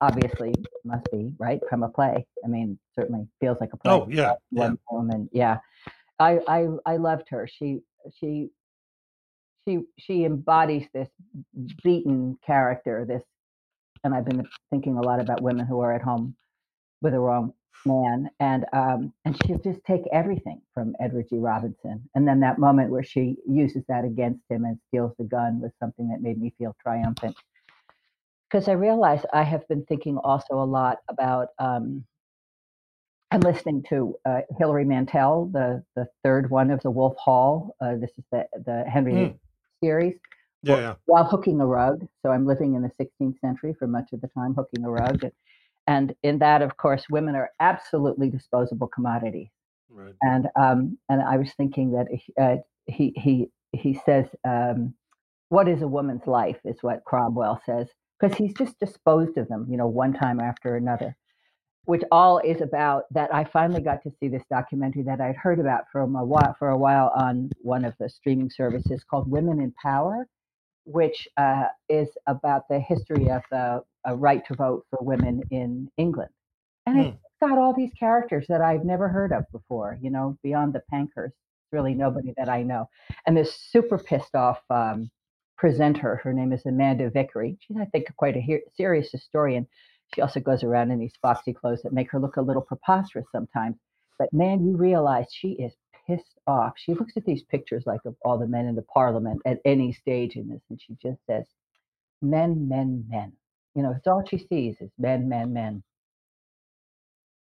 [0.01, 2.27] obviously must be right from a play.
[2.45, 3.93] I mean, certainly feels like a play.
[3.93, 4.35] Oh yeah.
[4.51, 4.73] Yeah.
[4.91, 5.59] woman yeah
[6.19, 7.81] I, I i loved her she
[8.19, 8.49] she
[9.67, 11.09] she she embodies this
[11.83, 13.23] beaten character this
[14.05, 16.35] and i've been thinking a lot about women who are at home
[17.03, 17.53] with the wrong
[17.85, 22.59] man and um and she'll just take everything from edward g robinson and then that
[22.59, 26.41] moment where she uses that against him and steals the gun was something that made
[26.41, 27.37] me feel triumphant
[28.51, 32.05] because i realized i have been thinking also a lot about um
[33.31, 37.77] I'm listening to uh, Hilary Mantel, the the third one of the Wolf Hall.
[37.81, 39.39] Uh, this is the the Henry Mm.
[39.83, 40.17] Series.
[40.63, 40.77] Yeah.
[40.77, 40.95] Yeah.
[41.07, 44.29] While hooking a rug, so I'm living in the 16th century for much of the
[44.29, 45.33] time, hooking a rug, and,
[45.87, 49.49] and in that, of course, women are absolutely disposable commodities.
[49.91, 50.15] Right.
[50.23, 54.95] And um, and I was thinking that he- uh, he he he says, um,
[55.49, 57.89] "What is a woman's life?" is what Cromwell says,
[58.19, 61.17] because he's just disposed of them, you know, one time after another
[61.87, 65.61] which all is about that I finally got to see this documentary that I'd heard
[65.61, 69.61] about from a while for a while on one of the streaming services called Women
[69.61, 70.27] in Power,
[70.87, 75.91] which uh, is about the history of the uh, right to vote for women in
[75.99, 76.31] England.
[76.87, 80.73] And it's got all these characters that I've never heard of before, you know, beyond
[80.73, 81.35] the Pankhurst,
[81.73, 82.89] really nobody that I know.
[83.27, 85.11] And this super pissed off um,
[85.59, 87.59] presenter, her name is Amanda Vickery.
[87.61, 89.67] She's, I think, quite a he- serious historian.
[90.15, 93.27] She also goes around in these foxy clothes that make her look a little preposterous
[93.33, 93.77] sometimes.
[94.19, 95.75] But man, you realize she is
[96.07, 96.75] pissed off.
[96.77, 99.93] She looks at these pictures like of all the men in the parliament at any
[99.93, 101.47] stage in this, and she just says,
[102.23, 103.33] men, men, men.
[103.75, 105.83] You know, it's all she sees is men, men, men.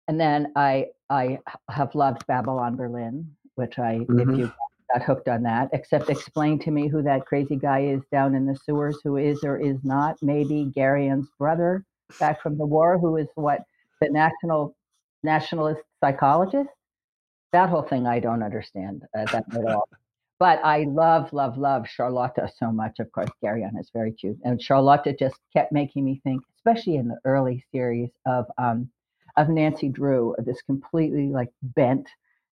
[0.08, 4.38] And then I I have loved Babylon Berlin, which I if Mhm.
[4.38, 4.52] you
[4.94, 8.46] got hooked on that, except explain to me who that crazy guy is down in
[8.48, 11.86] the sewers who is or is not maybe Gereon's brother
[12.20, 13.62] back from the war, who is what
[14.02, 14.76] the national
[15.24, 16.70] nationalist psychologist.
[17.52, 19.88] That whole thing I don't understand uh, that at all.
[20.40, 23.00] But I love, love, love Charlotta so much.
[23.00, 27.10] Of course, Gereon is very cute, and Charlotta just kept making me think, especially in
[27.10, 28.90] the early series of um,
[29.36, 32.08] of Nancy Drew, this completely like bent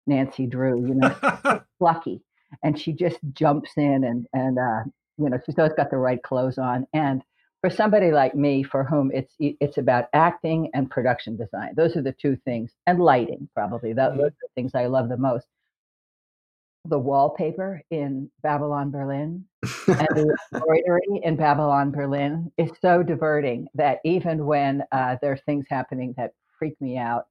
[0.08, 2.22] Nancy Drew, you know, plucky,
[2.64, 4.84] and she just jumps in and and uh,
[5.20, 6.88] you know she's always got the right clothes on.
[6.94, 7.24] And
[7.66, 12.02] for somebody like me, for whom it's it's about acting and production design, those are
[12.04, 13.92] the two things, and lighting probably.
[13.92, 15.48] Tho- Those are the things I love the most.
[16.88, 19.46] The wallpaper in Babylon Berlin
[19.88, 25.38] and the embroidery in Babylon Berlin is so diverting that even when uh, there are
[25.48, 27.26] things happening that freak me out,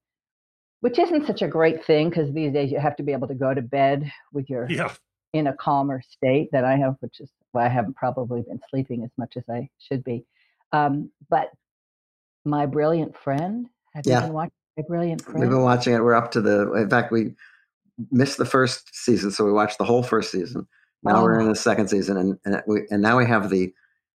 [0.81, 3.35] which isn't such a great thing because these days you have to be able to
[3.37, 4.93] go to bed with your Yeah.
[5.33, 9.11] in a calmer state than I have, which is I haven't probably been sleeping as
[9.17, 10.25] much as I should be.
[10.73, 11.51] Um, but
[12.45, 14.21] my brilliant friend Have Yeah.
[14.21, 15.41] you been watching A Brilliant friend?
[15.41, 16.03] We've been watching it.
[16.03, 16.73] We're up to the.
[16.75, 17.35] In fact, we
[18.11, 20.67] missed the first season, so we watched the whole first season.
[21.05, 21.51] Now we're in Oh.
[21.51, 23.73] the second season, and and we and now we have the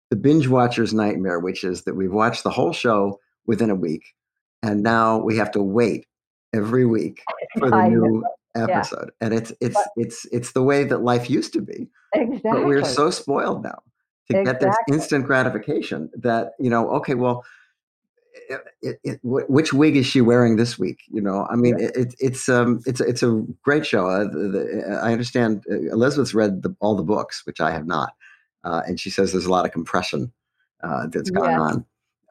[0.10, 4.04] the binge watcher's nightmare, which is that we've watched the whole show within a week,
[4.64, 6.06] and now we have to wait
[6.54, 7.24] every week
[7.60, 8.22] for the I know.
[8.56, 8.78] New Yeah.
[8.80, 9.12] episode.
[9.22, 12.52] And it's it's But- it's it's the way that life used to be, Exactly.
[12.52, 13.82] but we're so spoiled now
[14.30, 17.44] to get this instant gratification that you know okay well
[18.82, 22.16] it, it, which wig is she wearing this week you know i mean it, it,
[22.20, 26.62] it's um it's it's a great show uh, the, the, i understand uh, elizabeth's read
[26.62, 28.14] the, all the books which i have not
[28.64, 30.32] uh, and she says there's a lot of compression
[30.84, 31.60] uh, that's going Yes.
[31.60, 31.86] on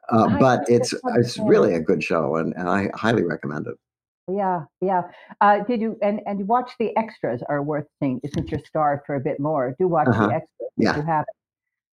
[0.09, 3.77] uh, but it's it's really a good show and, and i highly recommend it
[4.29, 5.03] Yeah, yeah.
[5.41, 9.03] Uh, did you and and you watch the extras are worth seeing since you're starved
[9.05, 9.75] for a bit more.
[9.79, 10.27] Do watch Uh-huh.
[10.27, 10.95] the extras if Yeah.
[10.97, 11.35] you haven't.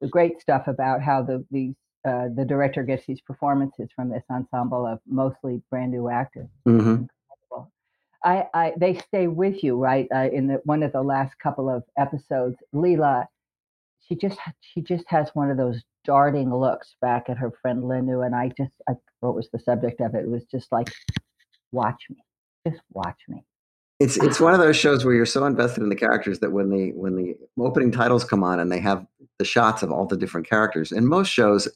[0.01, 4.23] The great stuff about how the these uh, the director gets these performances from this
[4.29, 6.49] ensemble of mostly brand new actors.
[6.67, 7.05] Mm-hmm.
[8.23, 11.69] I, I they stay with you right uh, in the one of the last couple
[11.69, 12.57] of episodes.
[12.73, 13.27] Leela,
[14.07, 18.25] she just she just has one of those darting looks back at her friend Lenù,
[18.25, 20.23] and I just I, what was the subject of it?
[20.23, 20.91] It was just like,
[21.71, 22.17] watch me,
[22.67, 23.43] just watch me.
[23.99, 26.69] It's it's one of those shows where you're so invested in the characters that when
[26.69, 29.05] the when the opening titles come on and they have
[29.39, 30.91] the shots of all the different characters.
[30.91, 31.69] In most shows,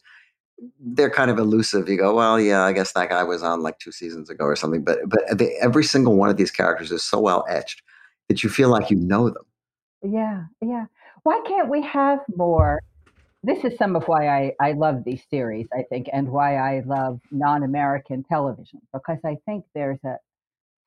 [0.79, 1.87] they're kind of elusive.
[1.87, 4.55] You go, well, yeah, I guess that guy was on like two seasons ago or
[4.55, 4.83] something.
[4.83, 7.81] But but they, every single one of these characters is so well etched
[8.27, 9.45] that you feel like you know them.
[10.03, 10.85] Yeah, yeah.
[11.23, 12.81] Why can't we have more?
[13.43, 16.81] This is some of why I, I love these series, I think, and why I
[16.85, 20.17] love non American television, because I think there's a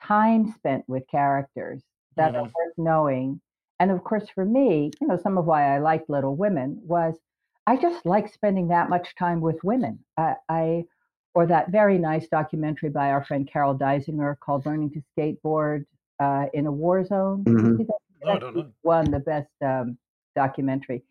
[0.07, 1.83] time spent with characters
[2.17, 2.53] that are Mhm.
[2.55, 3.41] worth knowing.
[3.81, 7.19] And of course, for me, you know, some of why I liked Little Women was
[7.67, 10.01] I just like spending that much time with women.
[10.17, 10.85] I, I
[11.35, 15.85] or that very nice documentary by our friend Carol Dysinger called Learning to Skateboard
[16.21, 17.45] uh, in a War Zone.
[17.45, 17.77] Did you Mhm.
[17.77, 17.99] see that?
[18.25, 18.73] No, I don't know.
[18.83, 19.99] won the best um,
[20.35, 21.03] documentary.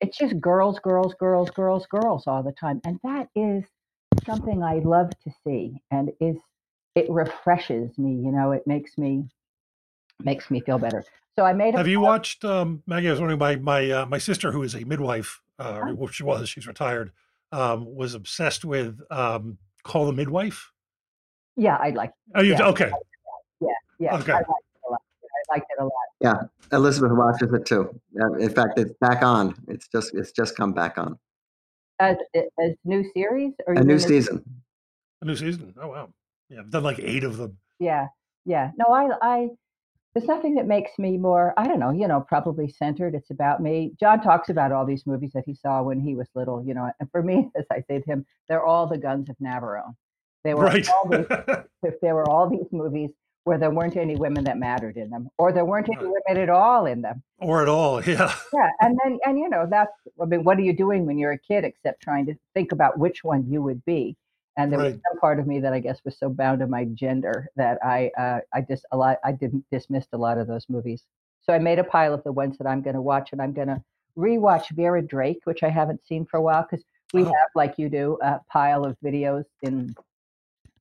[0.00, 3.64] It's just girls, girls, girls, girls, girls all the time, and that is
[4.26, 6.36] something I love to see, and is
[6.94, 8.12] it refreshes me.
[8.12, 9.24] You know, it makes me
[10.22, 11.04] makes me feel better.
[11.36, 13.08] So I made a Have you watched um, Maggie?
[13.08, 13.38] I was wondering.
[13.38, 15.94] My my uh, my sister, who is a midwife, uh, Oh.
[15.96, 17.10] or she was, she's retired,
[17.52, 20.70] um, was obsessed with um, Call the Midwife.
[21.56, 22.12] Yeah, I like.
[22.34, 22.68] Oh, you Yeah.
[22.68, 22.90] okay?
[24.00, 24.32] Yeah, Okay.
[24.32, 25.00] I liked it a lot.
[25.22, 25.92] I liked it a lot.
[26.20, 26.42] Yeah,
[26.76, 28.00] Elizabeth watches it too.
[28.20, 29.54] Uh, in fact, it's back on.
[29.68, 31.16] It's just it's just come back on
[32.00, 34.44] As as new series or a new mean season.
[35.22, 35.74] A new season.
[35.80, 36.12] Oh wow.
[36.50, 37.56] Yeah, I've done like eight of them.
[37.78, 38.08] Yeah,
[38.44, 38.70] yeah.
[38.76, 39.48] No, I, I,
[40.14, 43.14] there's nothing that makes me more, I don't know, you know, probably centered.
[43.14, 43.92] It's about me.
[43.98, 46.90] John talks about all these movies that he saw when he was little, you know,
[47.00, 49.94] and for me, as I say to him, they're all the guns of Navarone.
[50.44, 50.86] They were Right.
[50.88, 51.26] all these,
[51.82, 53.10] if there were all these movies
[53.44, 56.48] where there weren't any women that mattered in them, or there weren't any women at
[56.48, 57.22] all in them.
[57.40, 58.02] or at all.
[58.02, 58.34] Yeah.
[58.54, 61.32] Yeah, and then, and you know, that's, I mean, what are you doing when you're
[61.32, 64.16] a kid except trying to think about which one you would be?
[64.56, 66.84] And there was some part of me that I guess was so bound to my
[66.84, 70.64] gender that I, uh, I just a lot, I didn't dismissed a lot of those
[70.68, 71.02] movies.
[71.42, 73.52] So I made a pile of the ones that I'm going to watch, and I'm
[73.52, 73.82] going to
[74.16, 77.26] rewatch Vera Drake, which I haven't seen for a while because we Oh.
[77.26, 79.94] have, like you do, a pile of videos in,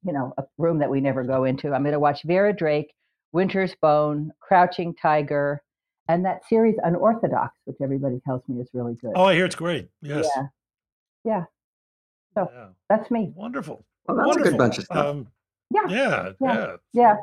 [0.03, 1.73] you know, a room that we never go into.
[1.73, 2.93] I'm going to watch Vera Drake,
[3.31, 5.62] Winter's Bone, Crouching Tiger,
[6.07, 9.13] and that series Unorthodox, which everybody tells me is really good.
[9.15, 9.89] Oh, I hear it's great.
[10.01, 10.29] Yes.
[10.36, 10.43] Yeah,
[11.25, 11.43] yeah,
[12.36, 12.67] so- Yeah.
[12.89, 13.32] that's me.
[13.36, 13.86] Wonderful.
[14.08, 14.98] Well, that's a good bunch of stuff.
[15.06, 15.28] Um,
[15.72, 16.32] Yeah, yeah.
[16.39, 16.76] yeah, Yeah.
[16.93, 17.15] yeah.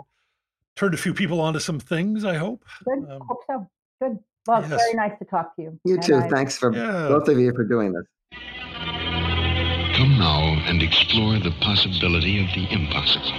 [0.77, 2.25] Turned a few people onto some things.
[2.25, 2.65] I hope.
[2.85, 3.11] Good.
[3.11, 3.71] Um, Hope so.
[4.01, 4.19] Good.
[4.47, 4.71] Well, yes.
[4.71, 5.79] very nice to talk to you.
[5.85, 6.17] You and too.
[6.17, 7.09] I- Thanks for Yeah.
[7.09, 8.05] both of you for doing this.
[9.97, 13.33] Come now and explore the possibility of the impossible.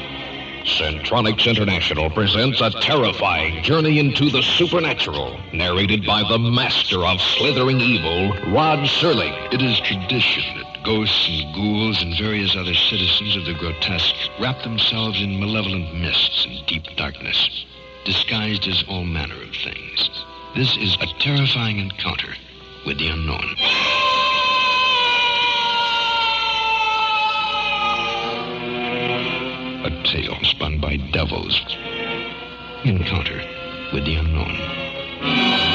[0.64, 7.82] Centronics International presents a terrifying journey into the supernatural, narrated by the master of slithering
[7.82, 9.34] evil, Rod Serling.
[9.52, 14.62] It is tradition that ghosts and ghouls and various other citizens of the grotesque wrap
[14.64, 17.66] themselves in malevolent mists and deep darkness,
[18.06, 20.10] disguised as all manner of things.
[20.56, 22.34] This is a terrifying encounter
[22.86, 23.56] with the unknown.
[29.86, 31.60] A tale spun by devils.
[32.84, 33.42] Encounter
[33.94, 35.71] with the unknown.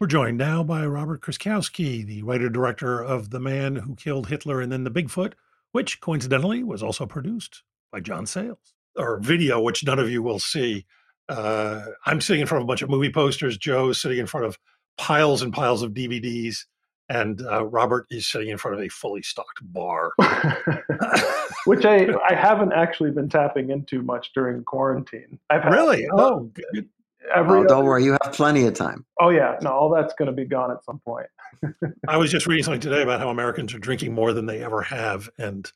[0.00, 4.62] We're joined now by Robert Krzykowski, the writer director of The Man Who Killed Hitler
[4.62, 5.34] and Then the Bigfoot,
[5.72, 8.72] which coincidentally was also produced by John Sayles.
[8.96, 10.86] Or video, which none of you will see.
[11.28, 13.58] Uh, I'm sitting in front of a bunch of movie posters.
[13.58, 14.58] Joe's sitting in front of
[14.96, 16.64] piles and piles of DVDs,
[17.10, 20.12] and uh, Robert is sitting in front of a fully stocked bar.
[21.66, 25.38] which I I haven't actually been tapping into much during quarantine.
[25.50, 26.08] I've really?
[26.10, 26.88] Oh, good.
[27.34, 29.04] Every Oh, don't other- worry, you have plenty of time.
[29.20, 31.26] Oh yeah, no, all that's going to be gone at some point.
[32.08, 34.82] I was just reading something today about how Americans are drinking more than they ever
[34.82, 35.70] have, and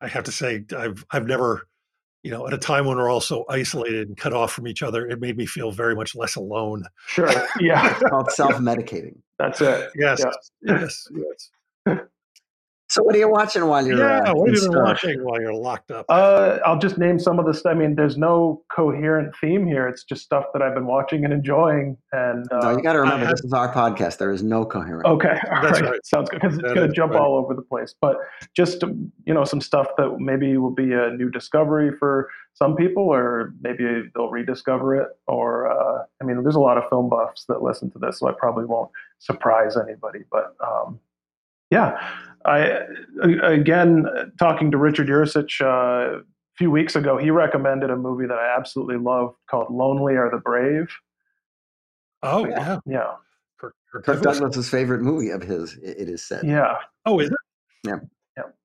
[0.00, 1.68] I have to say, I've I've never,
[2.22, 4.82] you know, at a time when we're all so isolated and cut off from each
[4.82, 6.84] other, it made me feel very much less alone.
[7.06, 7.30] Sure.
[7.60, 9.16] Yeah, It's called self-medicating.
[9.38, 9.90] that's it.
[9.96, 10.24] Yes,
[10.62, 10.78] Yeah.
[10.80, 11.08] yes,
[11.86, 11.98] yes.
[12.92, 13.96] So what are you watching while you're?
[13.96, 16.04] Yeah, uh, what in have you been watching while you're locked up?
[16.10, 17.70] Uh, I'll just name some of the stuff.
[17.70, 19.88] I mean, there's no coherent theme here.
[19.88, 21.96] It's just stuff that I've been watching and enjoying.
[22.12, 24.18] And uh, No, you got to remember I- this is our podcast.
[24.18, 25.06] There is no coherent.
[25.06, 25.92] Okay, all That's right.
[25.92, 26.04] right.
[26.04, 27.22] Sounds good because it's going to jump right.
[27.22, 27.94] all over the place.
[27.98, 28.18] But
[28.54, 33.04] just you know, some stuff that maybe will be a new discovery for some people,
[33.04, 35.08] or maybe they'll rediscover it.
[35.28, 38.28] Or uh, I mean, there's a lot of film buffs that listen to this, so
[38.28, 40.24] I probably won't surprise anybody.
[40.30, 41.00] But um,
[41.72, 41.98] yeah,
[42.44, 42.80] I
[43.22, 44.04] again
[44.38, 46.22] talking to Richard Yurisich uh, a
[46.58, 50.36] few weeks ago, he recommended a movie that I absolutely love called "Lonely Are the
[50.38, 50.88] Brave."
[52.22, 53.14] oh yeah, Yeah,
[53.58, 54.38] Kirk, Kirk Kirk Douglas.
[54.38, 56.44] Douglas's favorite movie of his, it is said.
[56.44, 56.76] yeah.
[57.06, 57.36] Oh, is it?
[57.84, 57.98] Yeah,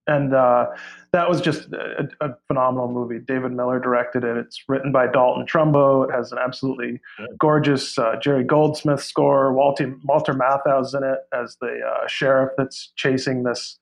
[0.07, 0.68] and uh,
[1.11, 3.20] that was just a, a phenomenal movie.
[3.20, 4.38] David Miller directed it.
[4.38, 6.07] It's written by Dalton Trumbo.
[6.07, 7.01] It has an absolutely
[7.39, 9.53] gorgeous uh, Jerry Goldsmith score.
[9.53, 13.78] Walter Walter Matthau's in it as the uh, sheriff that's chasing this.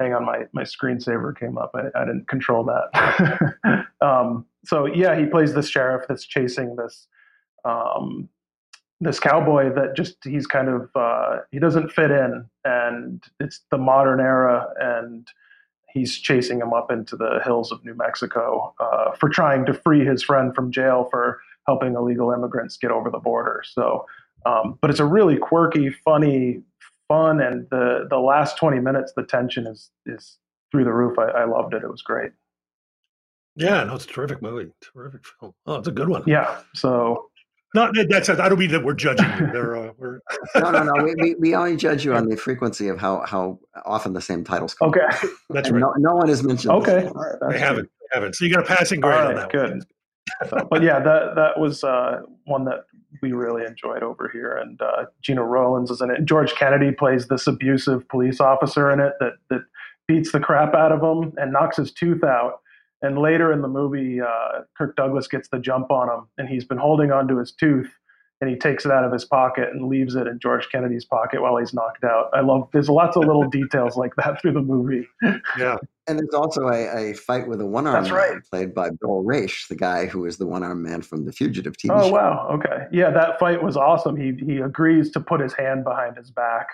[0.00, 1.72] Hang on, my my screensaver came up.
[1.74, 3.86] I, I didn't control that.
[4.00, 7.06] um, so yeah, he plays this sheriff that's chasing this.
[7.64, 8.28] Um,
[9.00, 13.78] this cowboy that just he's kind of uh, he doesn't fit in and it's the
[13.78, 15.28] modern era and
[15.92, 20.04] he's chasing him up into the hills of new mexico uh, for trying to free
[20.04, 23.62] his friend from jail for helping illegal immigrants get over the border.
[23.64, 24.06] So
[24.46, 26.62] um, but it's a really quirky funny
[27.08, 30.38] fun and the the last 20 minutes the tension is is
[30.70, 31.18] through the roof.
[31.18, 31.82] I, I loved it.
[31.82, 32.32] It was great.
[33.56, 35.52] Yeah, no, it's a terrific movie, terrific film.
[35.66, 36.22] Oh, it's a good one.
[36.26, 37.30] yeah so
[37.74, 38.28] Not that- that's.
[38.30, 39.52] I don't mean that we're judging you.
[39.52, 40.20] They're, uh, we're
[40.56, 41.02] No, no, no.
[41.04, 44.42] We, we, we only judge you on the frequency of how, how often the same
[44.44, 44.88] titles come.
[44.88, 45.02] okay
[45.50, 45.92] that's And right.
[45.98, 46.72] no, no one has mentioned.
[46.72, 47.40] okay before.
[47.42, 47.90] all right, They that's haven't.
[48.00, 48.36] They haven't.
[48.36, 49.52] So you got a passing All grade on that.
[49.52, 49.70] good.
[49.70, 49.82] One.
[50.48, 52.84] So, but yeah, that that was uh, one that
[53.22, 56.24] we really enjoyed over here, and uh, Gena Rowlands is in it.
[56.26, 59.60] George Kennedy plays this abusive police officer in it that that
[60.06, 62.60] beats the crap out of him and knocks his tooth out.
[63.02, 66.64] And later in the movie, uh, Kirk Douglas gets the jump on him, and he's
[66.64, 67.90] been holding onto his tooth,
[68.40, 71.40] and he takes it out of his pocket and leaves it in George Kennedy's pocket
[71.40, 72.28] while he's knocked out.
[72.32, 72.68] I love.
[72.72, 75.06] There's lots of little details like that through the movie.
[75.58, 75.76] Yeah.
[76.08, 78.42] And there's also a, a fight with a one armed That's man right.
[78.50, 81.76] played by Bill Raisch, the guy who is the one armed man from the Fugitive
[81.76, 82.14] TV Oh show.
[82.14, 84.16] wow, okay, yeah, that fight was awesome.
[84.16, 86.68] He he agrees to put his hand behind his back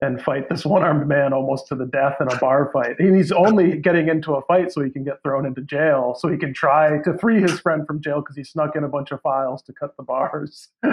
[0.00, 2.96] and fight this one-armed man almost to the death in a bar fight.
[3.00, 6.28] And he's only getting into a fight so he can get thrown into jail, so
[6.28, 9.10] he can try to free his friend from jail because he snuck in a bunch
[9.10, 10.68] of files to cut the bars.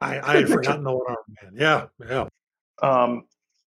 [0.00, 1.52] I, I had forgotten the one armed man.
[1.56, 1.86] Yeah.
[2.08, 2.28] Yeah.
[2.80, 3.24] Um,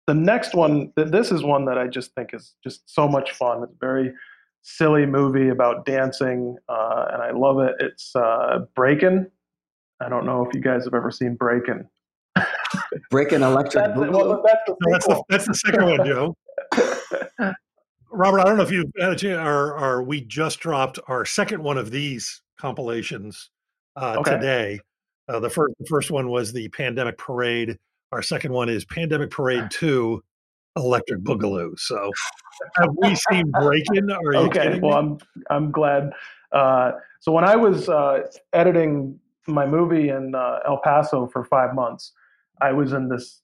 [0.06, 3.64] the next one, this is one that I just think is just so much fun.
[3.64, 4.12] It's a very
[4.62, 7.74] silly movie about dancing, uh, and I love it.
[7.80, 9.28] It's uh, Breakin'.
[10.00, 11.88] I don't know if you guys have ever seen Breakin'.
[13.10, 13.98] Breaking Electric That's.
[13.98, 14.28] Boogaloo.
[14.28, 16.36] well, that's the No, that's the that's the second one, Joe.
[18.12, 21.24] Robert, I don't know if you had a chance, or, or we just dropped our
[21.24, 23.50] second one of these compilations
[23.96, 24.32] uh, Okay.
[24.32, 24.80] today.
[25.28, 27.78] Uh, the first the first one was the Pandemic Parade.
[28.12, 30.22] Our second one is Pandemic Parade Two,
[30.76, 31.78] Electric Boogaloo.
[31.78, 32.10] So,
[32.76, 34.10] have we seen Breakin'?
[34.10, 35.08] Are you okay kidding well me?
[35.08, 35.18] i'm
[35.50, 36.10] i'm glad
[36.52, 38.22] uh, so when i was uh,
[38.52, 42.12] editing my movie in uh, el paso for five months
[42.60, 43.40] i was in this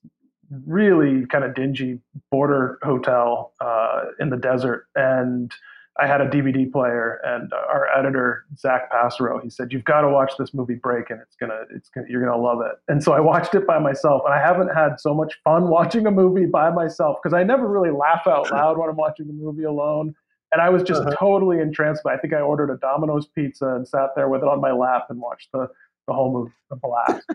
[0.65, 1.99] really kind of dingy
[2.31, 5.51] border hotel uh, in the desert and
[5.99, 10.09] i had a dvd player and our editor zach passero he said you've got to
[10.09, 13.11] watch this movie break and it's gonna it's gonna you're gonna love it and so
[13.11, 16.45] i watched it by myself and i haven't had so much fun watching a movie
[16.45, 20.13] by myself because i never really laugh out loud when i'm watching a movie alone
[20.53, 21.13] and I was just Uh-huh.
[21.19, 22.03] totally entranced.
[22.03, 22.15] by it.
[22.15, 25.07] I think I ordered a Domino's pizza and sat there with it on my lap
[25.09, 25.67] and watched the,
[26.07, 26.51] the whole movie.
[26.71, 27.25] A blast.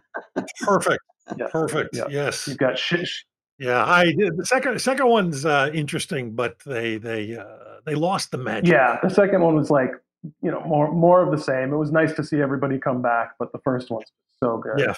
[0.60, 1.00] Perfect.
[1.38, 1.46] Yeah.
[1.50, 1.96] Perfect.
[1.96, 2.04] Yeah.
[2.10, 2.46] Yes.
[2.48, 3.24] You've got shish.
[3.58, 3.84] Yeah.
[3.84, 4.36] I did.
[4.36, 7.44] The second second one's uh, interesting, but they they uh,
[7.86, 8.70] they lost the magic.
[8.72, 9.92] Yeah, the second one was like,
[10.42, 11.72] you know, more more of the same.
[11.72, 14.04] It was nice to see everybody come back, but the first one's
[14.42, 14.78] so good.
[14.78, 14.94] Yeah.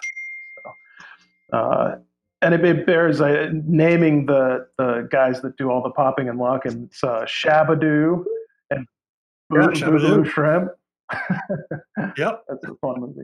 [1.53, 1.97] So, uh,
[2.43, 6.39] and it, it bears uh, naming the the guys that do all the popping and
[6.39, 6.85] locking.
[6.91, 8.25] It's uh, Shabadoo
[8.70, 8.87] and
[9.53, 10.25] Yeah, Boo- Shabadoo.
[10.25, 10.70] Boo Shrimp.
[12.17, 12.45] Yep.
[12.49, 13.23] That's a fun movie.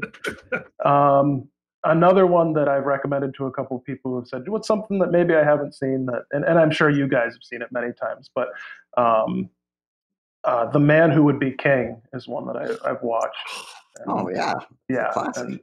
[0.84, 1.48] Um,
[1.84, 5.10] another one that I've recommended to a couple of people who've said, "What's something that
[5.10, 7.92] maybe I haven't seen that?" And, and I'm sure you guys have seen it many
[7.92, 8.48] times, but
[8.96, 9.48] um,
[10.44, 13.36] uh, "The Man Who Would Be King" is one that I, have watched.
[13.98, 14.54] And, oh yeah,
[14.88, 15.60] yeah, and,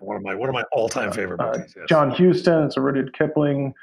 [0.00, 1.74] one of my one of my all time uh, favorite uh, movies.
[1.76, 1.86] Yes.
[1.88, 2.64] John Huston.
[2.64, 3.74] It's a Rudyard Kipling.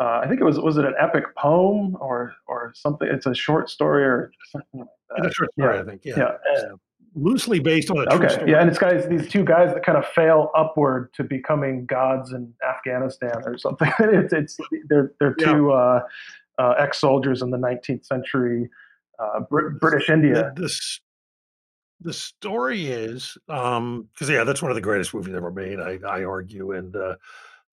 [0.00, 3.08] Uh, I think it was was it an epic poem or or something?
[3.08, 5.26] It's a short story or something like that.
[5.26, 5.82] It's a short story, yeah.
[5.82, 6.04] I think.
[6.04, 6.14] Yeah.
[6.16, 6.32] yeah.
[6.54, 6.72] yeah.
[7.14, 8.50] Loosely based on a okay, story.
[8.50, 12.32] yeah, and it's guys, these two guys that kind of fail upward to becoming gods
[12.32, 13.92] in Afghanistan or something.
[13.98, 14.56] it's it's
[14.88, 15.74] they're they're two yeah.
[15.74, 16.00] uh,
[16.58, 18.70] uh, ex soldiers in the 19th century
[19.18, 20.52] uh, Br- British India.
[20.56, 20.98] The, the,
[22.00, 25.80] the story is because um, yeah, that's one of the greatest movies ever made.
[25.80, 27.16] I, I argue, and uh,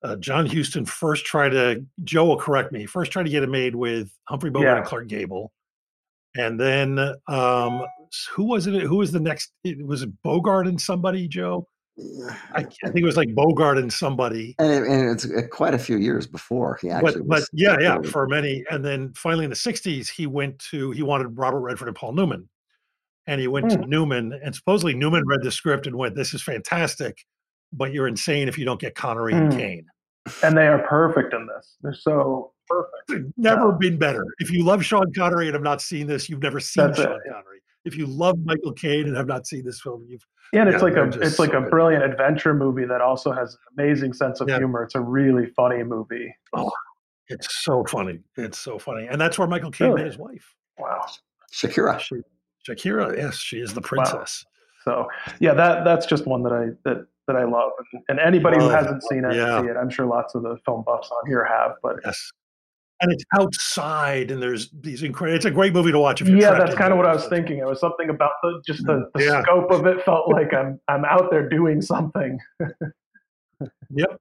[0.04, 2.86] uh, John Huston first tried to Joe will correct me.
[2.86, 4.78] First tried to get it made with Humphrey Bogart yeah.
[4.78, 5.52] and Clark Gable,
[6.36, 7.84] and then um,
[8.32, 8.82] who was it?
[8.82, 9.52] Who was the next?
[9.64, 11.68] It was it Bogart and somebody, Joe.
[12.54, 15.74] I, I, think it was like Bogart and somebody, and, it, and it's uh, quite
[15.74, 17.22] a few years before he actually.
[17.24, 20.92] But, but yeah, yeah, for many, and then finally in the '60s, he went to
[20.92, 22.48] he wanted Robert Redford and Paul Newman,
[23.28, 23.70] and he went mm.
[23.72, 23.90] to hmm.
[23.90, 27.26] Newman, and supposedly Newman read the script and went, "This is fantastic,
[27.74, 29.42] but you're insane if you don't get Connery mm.
[29.42, 29.86] and Caine."
[30.44, 31.76] And they are perfect in this.
[31.82, 33.34] They're so perfect.
[33.38, 33.78] never yeah.
[33.80, 34.26] been better.
[34.40, 37.12] If you love Sean Connery and have not seen this, you've never seen That's Sean
[37.12, 37.22] it.
[37.30, 37.60] Connery.
[37.86, 40.82] If you love Michael Caine and have not seen this film, you've yeah, and it's
[40.82, 41.70] yeah, like a it's so like a good.
[41.70, 44.58] brilliant adventure movie that also has an amazing sense of yeah.
[44.58, 44.84] humor.
[44.84, 46.36] It's a really funny movie.
[46.54, 46.72] Oh,
[47.28, 48.20] it's so funny.
[48.36, 50.02] It's so funny, and that's where Michael Caine really?
[50.02, 50.56] met his wife.
[50.78, 51.06] Wow,
[51.54, 52.00] Shakira.
[52.00, 52.16] She,
[52.68, 54.44] Shakira, yes, she is the princess.
[54.86, 55.08] Wow.
[55.08, 55.08] So
[55.40, 58.72] yeah, that that's just one that I that that I love, and, and anybody love
[58.72, 59.62] who hasn't seen it, yeah.
[59.62, 59.78] see it.
[59.78, 62.32] I'm sure lots of the film buffs on here have, but yes.
[63.02, 65.36] And it's outside, and there's these incredible.
[65.38, 66.22] It's a great movie to watch.
[66.22, 67.60] If you're yeah, that's kind of what I was thinking.
[67.60, 69.42] It was something about the just the, the yeah.
[69.44, 72.40] scope of it felt like I'm I'm out there doing something.
[73.90, 74.20] yep.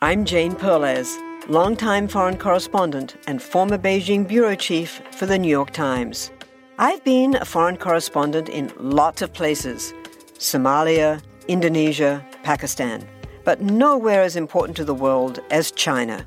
[0.00, 1.18] I'm Jane Perlez,
[1.48, 6.30] longtime foreign correspondent and former Beijing bureau chief for the New York Times.
[6.78, 9.92] I've been a foreign correspondent in lots of places
[10.38, 13.06] Somalia, Indonesia, Pakistan,
[13.44, 16.26] but nowhere as important to the world as China.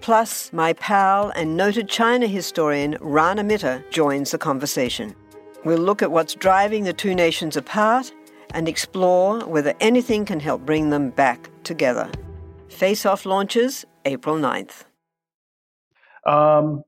[0.00, 5.14] Plus, my pal and noted China historian Rana Mitter joins the conversation.
[5.64, 8.12] We'll look at what's driving the two nations apart
[8.54, 12.10] and explore whether anything can help bring them back together.
[12.68, 14.84] Face Off launches April 9th.
[16.26, 16.82] Um,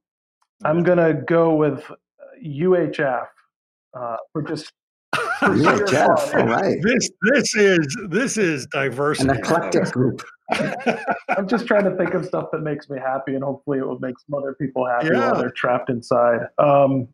[0.64, 1.90] I'm gonna go with
[2.44, 3.26] UHF
[3.94, 4.72] uh, for just.
[5.42, 6.76] UHF, all right.
[6.82, 9.30] This this is this is diversity.
[9.30, 10.22] An eclectic group.
[11.28, 13.98] I'm just trying to think of stuff that makes me happy, and hopefully it will
[13.98, 15.30] make some other people happy yeah.
[15.30, 16.48] while they're trapped inside.
[16.58, 17.08] Um,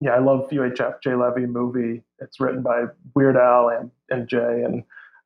[0.00, 2.02] yeah, I love UHF Jay Levey movie.
[2.18, 4.82] It's written by Weird Al and, and Jay, and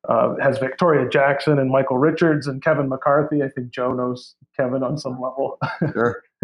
[0.07, 3.41] uh, has Victoria Jackson and Michael Richards and Kevin McCarthy.
[3.41, 5.59] I think Joe knows Kevin on some level.
[5.93, 6.23] sure.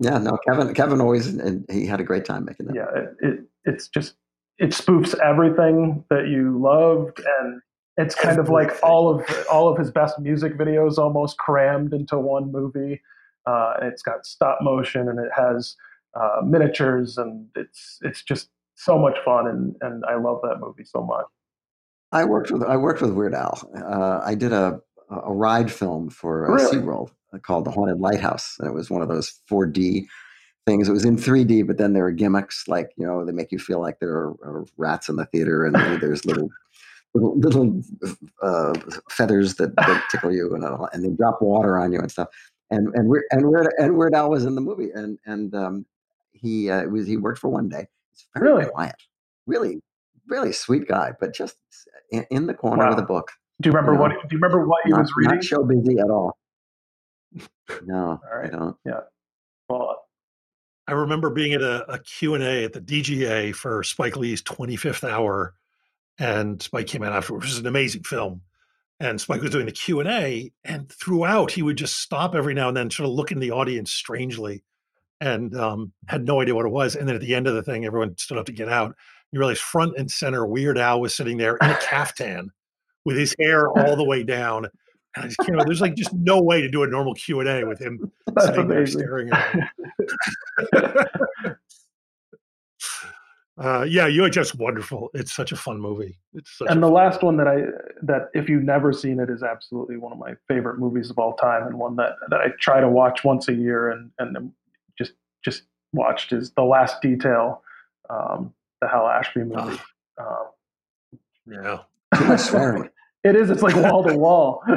[0.00, 0.74] yeah, no, Kevin.
[0.74, 2.74] Kevin always and he had a great time making that.
[2.74, 4.14] Yeah, it, it it's just
[4.58, 7.60] it spoofs everything that you loved, and
[7.98, 12.18] it's kind of like all of all of his best music videos almost crammed into
[12.18, 13.02] one movie.
[13.46, 15.76] Uh, it's got stop motion and it has
[16.14, 20.84] uh, miniatures, and it's it's just so much fun, and and I love that movie
[20.84, 21.26] so much.
[22.12, 23.68] I worked with I worked with Weird Al.
[23.76, 24.80] Uh, I did a
[25.10, 26.78] a ride film for uh, really?
[26.78, 27.10] SeaWorld
[27.42, 28.56] called The Haunted Lighthouse.
[28.58, 30.06] And it was one of those 4D
[30.66, 30.88] things.
[30.88, 33.58] It was in 3D, but then there were gimmicks like, you know, they make you
[33.58, 36.50] feel like there are, are rats in the theater and there's little
[37.18, 37.82] little, little
[38.42, 38.74] uh,
[39.10, 42.28] feathers that, that, tickle you and, uh, and they drop water on you and stuff.
[42.70, 45.86] And and Weird and Weird, and Weird Al was in the movie, and and um,
[46.32, 47.86] he uh, was he worked for one day.
[48.10, 48.66] He's very really?
[48.66, 48.96] quiet,
[49.46, 49.80] really,
[50.26, 51.56] really sweet guy, but just
[52.10, 52.90] in, in the corner wow.
[52.90, 53.32] with a book.
[53.62, 54.28] Do you remember you know, what?
[54.28, 55.36] Do you remember what he not, was reading?
[55.36, 56.36] Not show busy at all.
[57.86, 58.52] No, all right.
[58.52, 58.76] I don't.
[58.84, 59.00] Yeah.
[59.70, 60.04] Well,
[60.86, 65.54] I remember being at a, a Q&A at the DGA for Spike Lee's 25th hour
[66.18, 68.42] and Spike came out afterwards, which was an amazing film.
[69.00, 72.76] And Spike was doing the Q&A and throughout he would just stop every now and
[72.76, 74.64] then sort of look in the audience strangely
[75.20, 76.96] and um, had no idea what it was.
[76.96, 78.96] And then at the end of the thing, everyone stood up to get out.
[79.30, 82.50] You realize front and center, Weird Al was sitting there in a caftan
[83.04, 84.66] with his hair all the way down
[85.14, 85.58] And I just can't.
[85.64, 88.10] There's like just no way to do a normal Q and A with him
[88.40, 89.70] sitting there staring at.
[93.58, 93.64] Me.
[93.64, 95.10] uh, yeah, just wonderful.
[95.14, 96.18] It's such a fun movie.
[96.34, 97.62] It's such and the last one that I
[98.02, 101.34] that if you've never seen it is absolutely one of my favorite movies of all
[101.34, 104.52] time, and one that that I try to watch once a year and and
[104.96, 105.12] just
[105.44, 107.62] just watched is The Last Detail,
[108.10, 109.80] um, the Hal Ashby movie.
[110.20, 110.44] Uh,
[111.46, 112.88] yeah, swearing.
[113.24, 113.50] it is.
[113.50, 114.62] It's like wall to wall.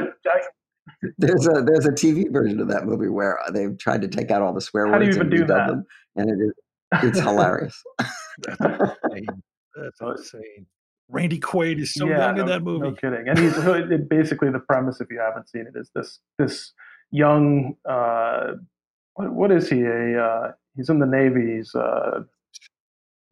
[1.18, 4.42] There's a there's a TV version of that movie where they've tried to take out
[4.42, 5.68] all the swear How words do you even and do that?
[5.68, 6.54] them, and it is
[6.94, 7.82] it's hilarious.
[8.40, 9.26] That's insane.
[9.76, 10.66] That's insane.
[11.10, 12.90] Randy Quaid is so yeah, young no, in that movie.
[12.90, 13.28] No kidding.
[13.28, 16.74] And he's it, basically the premise, if you haven't seen it, is this this
[17.12, 18.54] young uh,
[19.16, 19.82] what, what is he?
[19.84, 21.58] A uh, he's in the Navy.
[21.58, 22.22] He's uh,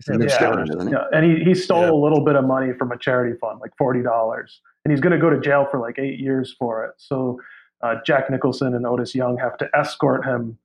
[0.07, 0.93] midshipman, isn't he?
[0.93, 1.91] yeah, and he, he stole Yeah.
[1.91, 5.13] a little bit of money from a charity fund, like forty dollars, and he's going
[5.13, 6.91] to go to jail for like eight years for it.
[6.97, 7.39] So
[7.81, 10.57] uh, Jack Nicholson and Otis Young have to escort him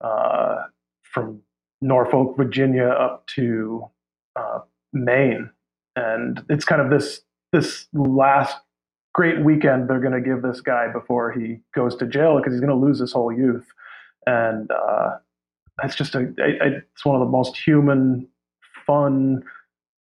[0.00, 0.56] uh,
[1.02, 1.42] from
[1.80, 3.86] Norfolk, Virginia, up to
[4.36, 4.60] uh,
[4.92, 5.50] Maine,
[5.96, 7.22] and it's kind of this
[7.52, 8.56] this last
[9.12, 12.60] great weekend they're going to give this guy before he goes to jail because he's
[12.60, 13.66] going to lose his whole youth,
[14.26, 15.16] and uh,
[15.82, 18.28] it's just a I, I, it's one of the most human,
[18.86, 19.42] fun,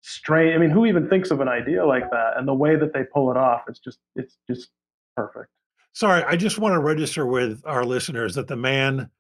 [0.03, 0.55] strange.
[0.55, 2.33] I mean, who even thinks of an idea like that?
[2.37, 4.69] And the way that they pull it off, it's just it's just
[5.17, 5.49] perfect.
[5.93, 9.11] Sorry, I just want to register with our listeners that the man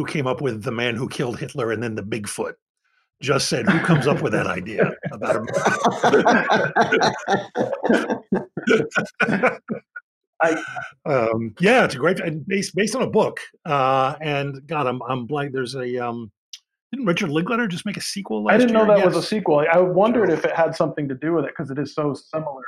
[0.00, 2.54] who came up with the man who killed Hitler and then the Bigfoot
[3.20, 5.42] just said, "Who comes up with that idea about a?"
[10.42, 10.52] I,
[11.04, 13.40] um, yeah, it's a great and based based on a book.
[13.66, 15.52] Uh, and God, I'm I'm blank.
[15.52, 16.32] There's a um,
[16.92, 18.48] didn't Richard Linklater just make a sequel?
[18.48, 18.96] I didn't know year?
[18.96, 19.66] that was a sequel.
[19.70, 22.62] I wondered if it had something to do with it because it is so similar.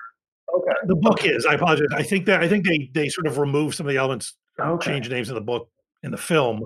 [0.55, 0.73] Okay.
[0.85, 1.47] The book is.
[1.47, 1.89] I apologize.
[1.95, 4.93] I think that I think they they sort of removed some of the elements, Okay.
[4.93, 5.71] changed names in the book
[6.03, 6.63] in the film,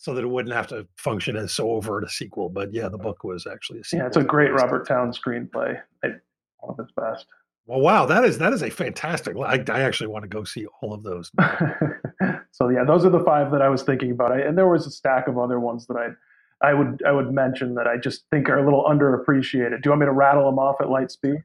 [0.00, 2.48] so that it wouldn't have to function as so overt a sequel.
[2.48, 4.04] But yeah, the book was actually a sequel.
[4.04, 5.78] Yeah, it's a great Robert Town screenplay.
[6.02, 6.08] I,
[6.60, 7.26] one of his best.
[7.66, 9.36] Well, wow, that is that is a fantastic.
[9.36, 11.30] I, I actually want to go see all of those.
[12.50, 14.32] so yeah, those are the five that I was thinking about.
[14.32, 17.30] I, and there was a stack of other ones that I I would I would
[17.30, 19.82] mention that I just think are a little underappreciated.
[19.82, 21.44] Do you want me to rattle them off at light speed?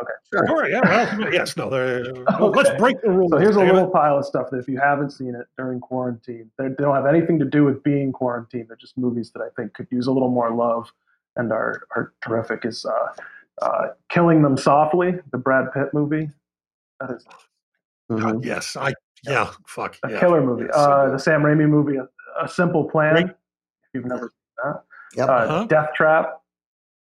[0.00, 0.46] Okay.
[0.46, 0.68] Sure.
[0.68, 1.16] Yeah.
[1.18, 1.56] Well, yes.
[1.56, 1.68] No.
[1.68, 3.30] they're- well, let's break the rules.
[3.30, 3.74] So here's a damn it.
[3.74, 6.94] little pile of stuff that if you haven't seen it during quarantine, they, they don't
[6.94, 8.68] have anything to do with being quarantined.
[8.68, 10.90] They're just movies that I think could use a little more love
[11.36, 12.64] and are are terrific.
[12.64, 13.08] Is uh,
[13.60, 16.30] uh, Killing Them Softly, the Brad Pitt movie.
[17.00, 17.24] That is
[18.10, 18.76] God, yes.
[18.76, 18.94] I.
[19.24, 19.50] Yeah.
[19.66, 19.96] Fuck.
[20.04, 20.20] a yeah.
[20.20, 20.64] killer movie.
[20.64, 21.14] Yeah, so uh, good.
[21.14, 22.08] the Sam Raimi movie, A,
[22.42, 23.12] a Simple Plan.
[23.14, 23.26] Great.
[23.26, 23.34] If
[23.94, 24.82] you've never seen that.
[25.16, 25.28] Yep.
[25.28, 25.64] Uh, Uh-huh.
[25.66, 26.40] Death Trap,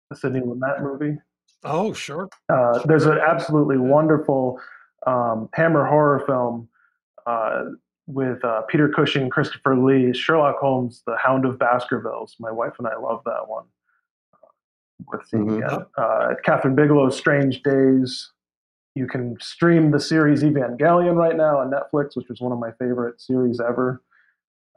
[0.10, 1.18] the Sidney Lumet movie.
[1.64, 2.30] Oh, sure.
[2.49, 4.60] Uh, there's an absolutely wonderful
[5.05, 6.70] um, Hammer horror film
[7.26, 7.66] uh,
[8.07, 12.36] with uh, Peter Cushing, Christopher Lee, Sherlock Holmes, The Hound of Baskervilles.
[12.39, 13.66] My wife and I love that one.
[14.34, 14.47] Uh,
[15.05, 15.57] worth seeing Mhm.
[15.66, 15.86] again.
[15.97, 18.32] Uh, Kathryn Bigelow's Strange Days.
[18.95, 22.72] You can stream the series Evangelion right now on Netflix, which is one of my
[22.74, 24.01] favorite series ever.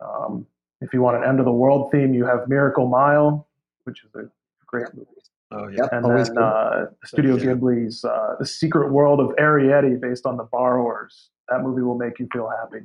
[0.01, 0.47] Um,
[0.80, 3.47] if you want an end of the world theme, you have Miracle Mile,
[3.85, 4.28] which is a
[4.66, 5.09] great movie.
[5.55, 5.83] Oh, yeah.
[5.83, 6.43] Yep, And always then good.
[6.43, 7.45] uh, Studio Yeah.
[7.55, 11.31] Ghibli's uh, The Secret World of Arrietty, based on The Borrowers.
[11.49, 12.85] That movie will make you feel happy.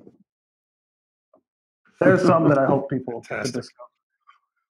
[2.01, 3.55] There's some that I hope people could Fantastic.
[3.61, 3.88] discover.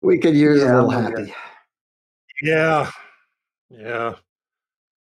[0.03, 1.34] we could use Yeah, a little I'm happy.
[2.43, 2.91] Yeah.
[3.70, 4.14] Yeah.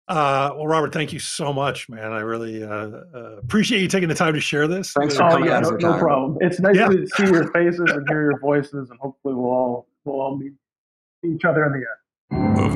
[0.08, 2.12] Uh, well, Robert, thank you so much, man.
[2.12, 4.92] I really uh, uh, appreciate you taking the time to share this.
[4.94, 6.38] Thanks for Oh coming yeah, out no, no problem.
[6.42, 6.90] It's nice Yeah.
[6.90, 10.54] to see your faces and hear your voices, and hopefully we'll all we'll all meet
[11.24, 11.86] each other in the end.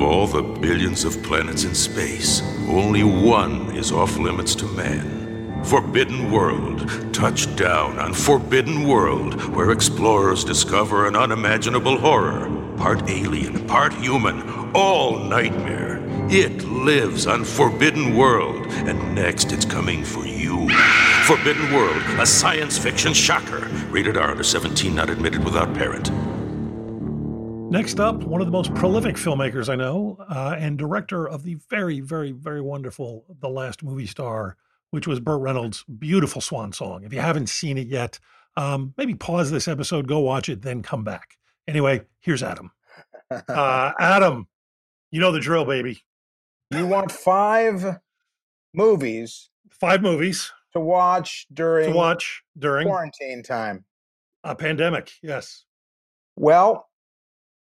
[0.00, 5.62] all the billions of planets in space, only one is off limits to man.
[5.64, 6.88] Forbidden World.
[7.12, 12.48] Touchdown on Forbidden World, where explorers discover an unimaginable horror.
[12.76, 16.00] Part alien, part human, all nightmare.
[16.30, 20.68] It lives on Forbidden World, and next it's coming for you.
[21.24, 23.68] Forbidden World, a science fiction shocker.
[23.90, 26.10] Rated R under 17, not admitted without parent.
[27.70, 31.54] Next up, one of the most prolific filmmakers I know, uh, and director of the
[31.70, 34.56] very, very, very wonderful The Last Movie Star,
[34.90, 37.04] which was Burt Reynolds' beautiful swan song.
[37.04, 38.18] If you haven't seen it yet,
[38.56, 41.38] um, maybe pause this episode, go watch it, then come back.
[41.68, 42.72] Anyway, here's Adam.
[43.48, 44.48] Uh, Adam,
[45.12, 46.02] you know the drill, baby.
[46.72, 48.00] You want five
[48.74, 53.84] movies Five movies to watch during to watch during quarantine time.
[54.42, 55.12] a pandemic.
[55.22, 55.64] Yes.
[56.34, 56.89] Well,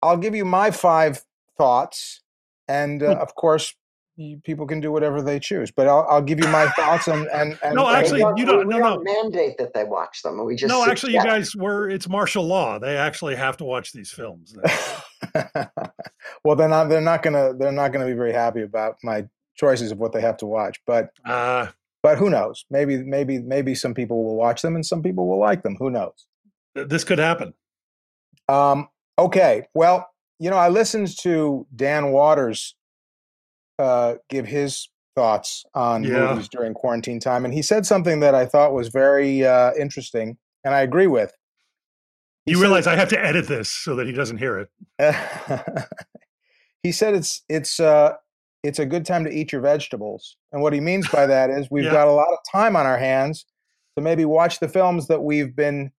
[0.02, 1.22] I'll give you my five
[1.58, 2.22] thoughts,
[2.68, 3.74] and uh, Well- of course,
[4.16, 5.72] you, people can do whatever they choose.
[5.72, 8.68] But I'll, I'll give you my thoughts and and, and No, and- actually, you don't.
[8.68, 10.44] we No, no, don't mandate that they watch them.
[10.46, 10.86] We just no.
[10.86, 11.90] Actually, you guys were.
[11.90, 12.80] It's martial law.
[12.80, 14.58] They actually have to watch these films.
[16.44, 16.90] well, they're not.
[16.90, 17.54] They're not gonna.
[17.54, 19.26] They're not gonna be very happy about my
[19.56, 20.80] choices of what they have to watch.
[20.86, 21.68] But uh,
[22.04, 22.66] but who knows?
[22.70, 25.76] Maybe maybe maybe some people will watch them and some people will like them.
[25.80, 26.26] Who knows?
[26.76, 27.54] this could happen.
[28.48, 28.88] Um,
[29.20, 29.64] okay.
[29.74, 30.08] Well,
[30.40, 32.76] you know, I listened to Dan Waters
[33.78, 36.30] uh, give his thoughts on Yeah.
[36.32, 40.38] movies during quarantine time, and he said something that I thought was very uh, interesting,
[40.64, 41.34] and I agree with.
[42.46, 44.70] He You said- realize I have to edit this so that he doesn't hear it.
[46.84, 48.14] he said it's it's uh,
[48.64, 51.68] it's a good time to eat your vegetables, and what he means by that is
[51.72, 51.92] we've Yeah.
[51.92, 53.46] got a lot of time on our hands
[53.98, 55.92] to maybe watch the films that we've been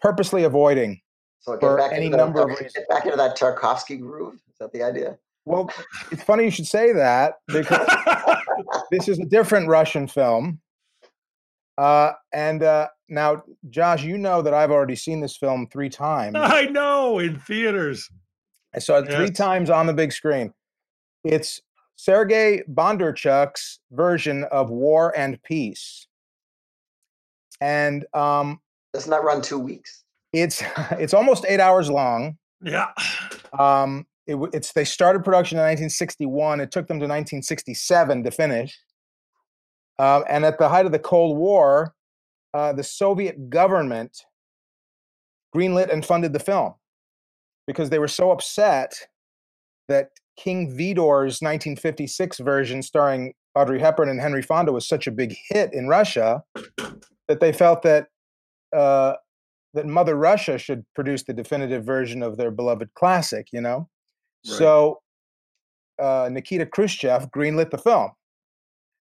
[0.00, 1.00] purposely avoiding
[1.40, 4.34] So get back any into that number of Get back into that Tarkovsky groove.
[4.34, 5.18] Is that the idea?
[5.44, 5.70] Well,
[6.10, 7.88] it's funny you should say that because
[8.90, 10.60] this is a different Russian film.
[11.78, 16.34] Uh, and uh, now, Josh, you know that I've already seen this film three times.
[16.36, 18.10] I know in theaters.
[18.74, 20.52] I saw it three times on the big screen.
[21.24, 21.62] It's
[21.96, 26.06] Sergei Bondarchuk's version of War and Peace.
[27.60, 28.60] And um,
[28.92, 30.04] Doesn't that run two weeks?
[30.32, 30.62] It's
[30.92, 32.36] it's almost eight hours long.
[32.62, 32.88] Yeah.
[33.58, 36.60] Um, it, it's they started production in 1961.
[36.60, 38.78] It took them to 1967 to finish.
[39.98, 41.94] Um, and at the height of the Cold War,
[42.54, 44.24] uh, the Soviet government
[45.54, 46.74] greenlit and funded the film
[47.66, 48.94] because they were so upset
[49.88, 55.34] that King Vidor's 1956 version, starring Audrey Hepburn and Henry Fonda, was such a big
[55.48, 56.44] hit in Russia
[57.26, 58.06] that they felt that
[58.74, 59.14] uh,
[59.74, 63.48] that Mother Russia should produce the definitive version of their beloved classic.
[63.52, 63.88] You know,
[64.46, 64.58] Right.
[64.58, 65.00] so
[65.98, 68.12] uh, Nikita Khrushchev greenlit the film,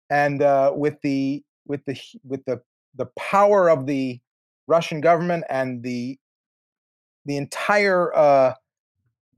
[0.09, 2.61] and uh, with the with the with the
[2.95, 4.19] the power of the
[4.67, 6.17] Russian government and the
[7.25, 8.53] the entire uh,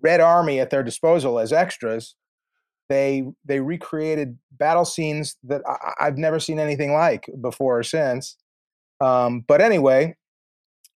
[0.01, 2.15] Red Army at their disposal as extras,
[2.89, 8.35] they they recreated battle scenes that I, I've never seen anything like before or since.
[9.01, 10.15] Um, but anyway,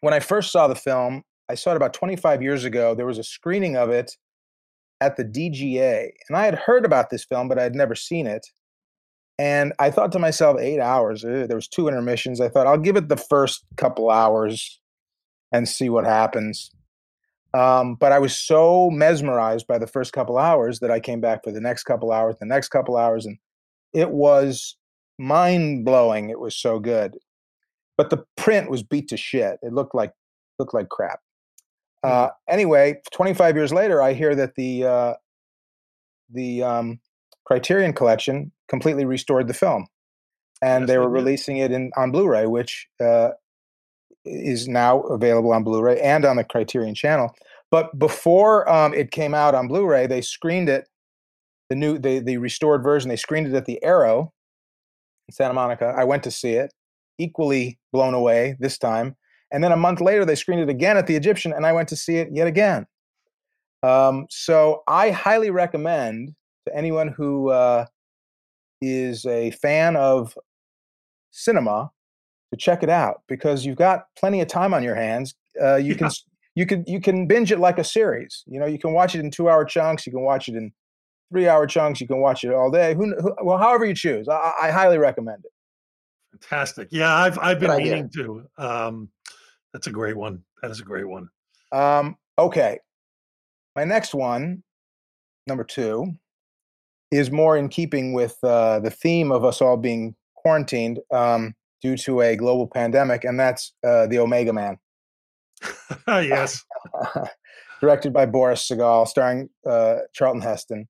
[0.01, 2.93] when I first saw the film, I saw it about 25 years ago.
[2.93, 4.11] There was a screening of it
[4.99, 8.27] at the DGA, and I had heard about this film, but I had never seen
[8.27, 8.45] it.
[9.39, 11.23] And I thought to myself, eight hours.
[11.23, 12.41] eh, there was two intermissions.
[12.41, 14.79] I thought I'll give it the first couple hours
[15.51, 16.71] and see what happens.
[17.53, 21.43] Um, but I was so mesmerized by the first couple hours that I came back
[21.43, 23.37] for the next couple hours, the next couple hours, and
[23.93, 24.75] it was
[25.17, 26.29] mind blowing.
[26.29, 27.17] It was so good.
[27.97, 29.57] But the print was beat to shit.
[29.61, 30.13] It looked like
[30.59, 31.19] looked like crap.
[32.03, 35.13] Uh, anyway, 25 years later, I hear that the uh,
[36.29, 36.99] the um,
[37.45, 39.87] Criterion Collection completely restored the film,
[40.61, 43.29] and Yes, they were releasing it in on Blu-ray, which uh,
[44.25, 47.35] is now available on Blu-ray and on the Criterion Channel.
[47.71, 50.87] But before um, it came out on Blu-ray, they screened it,
[51.69, 53.09] the new the the restored version.
[53.09, 54.33] They screened it at the Arrow
[55.27, 55.93] in Santa Monica.
[55.97, 56.71] I went to see it,
[57.17, 59.15] equally blown away this time.
[59.51, 61.87] And then a month later, they screened it again at the Egyptian, and I went
[61.89, 62.85] to see it yet again.
[63.83, 66.35] Um, so I highly recommend
[66.67, 67.85] to anyone who uh,
[68.81, 70.37] is a fan of
[71.31, 71.91] cinema
[72.51, 75.35] to check it out because you've got plenty of time on your hands.
[75.61, 76.09] Uh, you can
[76.55, 78.43] you can you can binge it like a series.
[78.47, 80.05] You know, you can watch it in two hour chunks.
[80.05, 80.71] You can watch it in
[81.31, 82.01] three hour chunks.
[82.01, 82.95] You can watch it all day.
[82.95, 84.27] Who, who well, however you choose.
[84.27, 85.51] I I highly recommend it.
[86.41, 86.89] Fantastic.
[86.91, 87.93] Yeah, I've I've been Good idea.
[87.93, 88.43] meaning to.
[88.57, 89.09] Um,
[89.73, 90.43] that's a great one.
[90.61, 91.29] That is a great one.
[91.71, 92.79] Um, okay.
[93.75, 94.63] My next one,
[95.45, 96.13] number two,
[97.11, 101.95] is more in keeping with uh, the theme of us all being quarantined um, due
[101.97, 104.77] to a global pandemic, and that's uh, The Omega Man,
[106.07, 106.63] yes.
[107.81, 110.87] directed by Boris Sagal, starring uh, Charlton Heston.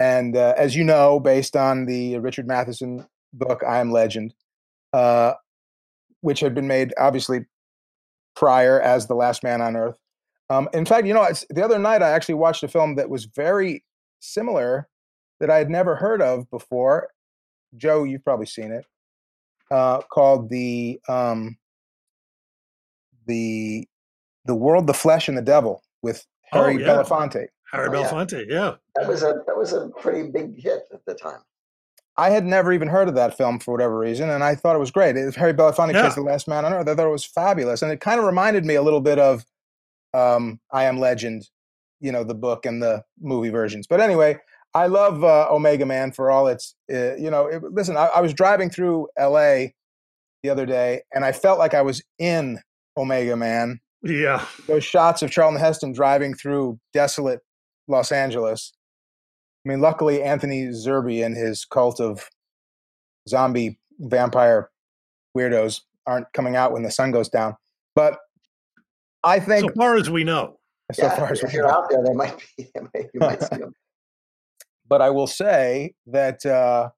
[0.00, 4.32] And uh, as you know, based on the Richard Matheson book, I Am Legend,
[4.92, 5.34] uh,
[6.20, 7.46] which had been made obviously
[8.34, 9.96] prior as The Last Man on Earth.
[10.50, 13.10] Um, in fact, you know, it's, the other night I actually watched a film that
[13.10, 13.84] was very
[14.20, 14.88] similar
[15.40, 17.08] that I had never heard of before.
[17.76, 18.84] Joe, you've probably seen it,
[19.70, 21.58] uh, called the um,
[23.26, 23.86] the
[24.46, 26.88] the World, the Flesh, and the Devil with Oh, Harry yeah.
[26.88, 27.46] Belafonte.
[27.70, 28.08] Harry Oh, yeah.
[28.08, 28.46] Belafonte.
[28.48, 28.74] Yeah.
[28.94, 31.40] That was a that was a pretty big hit at the time.
[32.18, 34.80] I had never even heard of that film for whatever reason, and I thought it
[34.80, 35.16] was great.
[35.16, 36.02] It was Harry Belafonte Yeah.
[36.02, 36.88] plays the last man on earth.
[36.88, 39.46] I thought it was fabulous, and it kind of reminded me a little bit of
[40.12, 41.48] um, I Am Legend,
[42.00, 43.86] you know, the book and the movie versions.
[43.86, 44.38] But anyway,
[44.74, 47.46] I love uh, Omega Man for all its, uh, you know.
[47.46, 49.74] It, listen, I, I was driving through L.A.
[50.42, 52.58] the other day, and I felt like I was in
[52.96, 53.80] Omega Man.
[54.02, 54.44] Yeah.
[54.66, 57.40] Those shots of Charlton Heston driving through desolate
[57.86, 58.72] Los Angeles.
[59.68, 62.26] I mean, luckily Anthony Zerbe and his cult of
[63.28, 64.70] zombie vampire
[65.36, 67.54] weirdos aren't coming out when the sun goes down.
[67.94, 68.18] But
[69.24, 70.58] I think, so far as we know,
[70.92, 71.74] so yeah, far as if we you're know.
[71.74, 72.70] out there, they might be.
[72.74, 73.74] They might, you might see them.
[74.88, 76.88] but I will say that uh,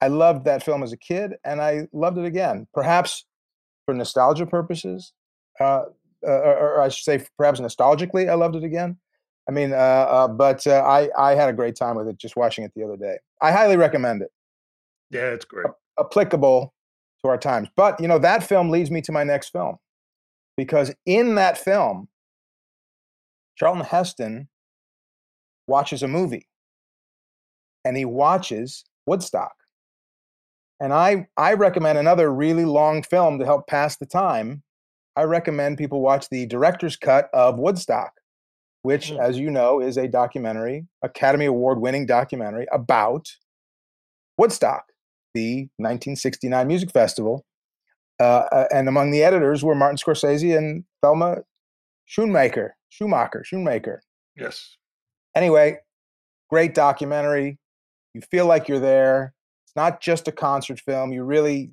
[0.00, 2.68] I loved that film as a kid, and I loved it again.
[2.72, 3.26] Perhaps
[3.84, 5.12] for nostalgia purposes,
[5.58, 5.86] uh,
[6.24, 8.96] uh, or, or I should say, perhaps nostalgically, I loved it again.
[9.48, 12.36] I mean, uh, uh, but uh, I I had a great time with it just
[12.36, 13.18] watching it the other day.
[13.40, 14.30] I highly recommend it.
[15.10, 15.66] Yeah, it's great.
[15.98, 16.74] Applicable
[17.22, 17.68] to our times.
[17.74, 19.76] But you know that film leads me to my next film
[20.56, 22.08] because in that film,
[23.56, 24.48] Charlton Heston
[25.66, 26.48] watches a movie
[27.84, 29.52] and he watches Woodstock.
[30.80, 34.62] And I, I recommend another really long film to help pass the time.
[35.16, 38.12] I recommend people watch the director's cut of Woodstock,
[38.82, 39.20] which, Hmm.
[39.20, 43.28] as you know, is a documentary, Academy Award winning documentary about
[44.36, 44.92] Woodstock,
[45.34, 47.44] the 1969 music festival.
[48.20, 51.38] Uh, uh, and among the editors were Martin Scorsese and Thelma
[52.08, 53.98] Schoonmaker, Schumacher, Schoonmaker.
[54.36, 54.76] Yes.
[55.34, 55.78] Anyway,
[56.50, 57.58] great documentary.
[58.14, 59.34] You feel like you're there.
[59.64, 61.12] It's not just a concert film.
[61.12, 61.70] You really,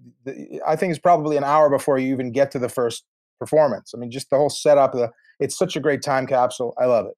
[0.68, 3.06] I think it's probably an hour before you even get to the first
[3.40, 3.94] performance.
[3.94, 4.94] I mean, just the whole setup.
[4.94, 6.74] The it's such a great time capsule.
[6.78, 7.18] I love it,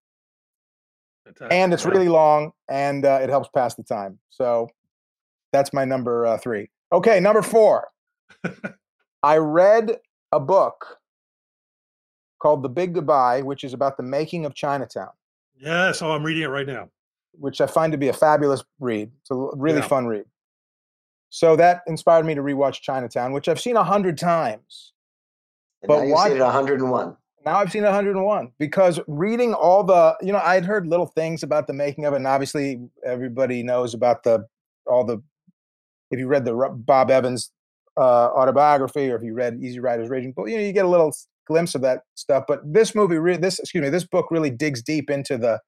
[1.51, 4.19] and it's really long, and uh, it helps pass the time.
[4.29, 4.69] So
[5.53, 6.69] that's my number uh, three.
[6.91, 7.89] Okay, number four.
[9.23, 9.97] I read
[10.31, 10.97] a book
[12.39, 15.09] called The Big Goodbye, which is about the making of Chinatown
[15.57, 16.89] Yeah, so I'm reading it right now.
[17.33, 19.11] which I find to be a fabulous read.
[19.21, 19.87] It's a really Yeah.
[19.87, 20.25] fun read.
[21.29, 24.93] So that inspired me to rewatch Chinatown, which I've seen a hundred times.
[25.81, 27.17] And But now you've why- seen it 101.
[27.45, 31.67] Now I've seen 101 because reading all the, you know, I'd heard little things about
[31.67, 34.45] the making of it, and obviously everybody knows about the
[34.85, 35.21] all the.
[36.11, 37.51] If you read the Bob Evans
[37.97, 40.89] uh, autobiography, or if you read Easy Rider's Raging Bull, you know, you get a
[40.89, 41.13] little
[41.47, 42.43] glimpse of that stuff.
[42.47, 45.61] But this movie, re- this excuse me, this book really digs deep into the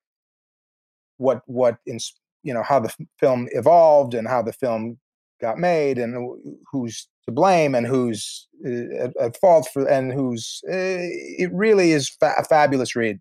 [1.18, 1.97] what what in
[2.43, 4.97] you know how the film evolved and how the film
[5.42, 6.38] got made and
[6.72, 11.92] who's to blame and who's uh, at, at fault for and who's uh, it really
[11.92, 13.20] is fa- a fabulous read.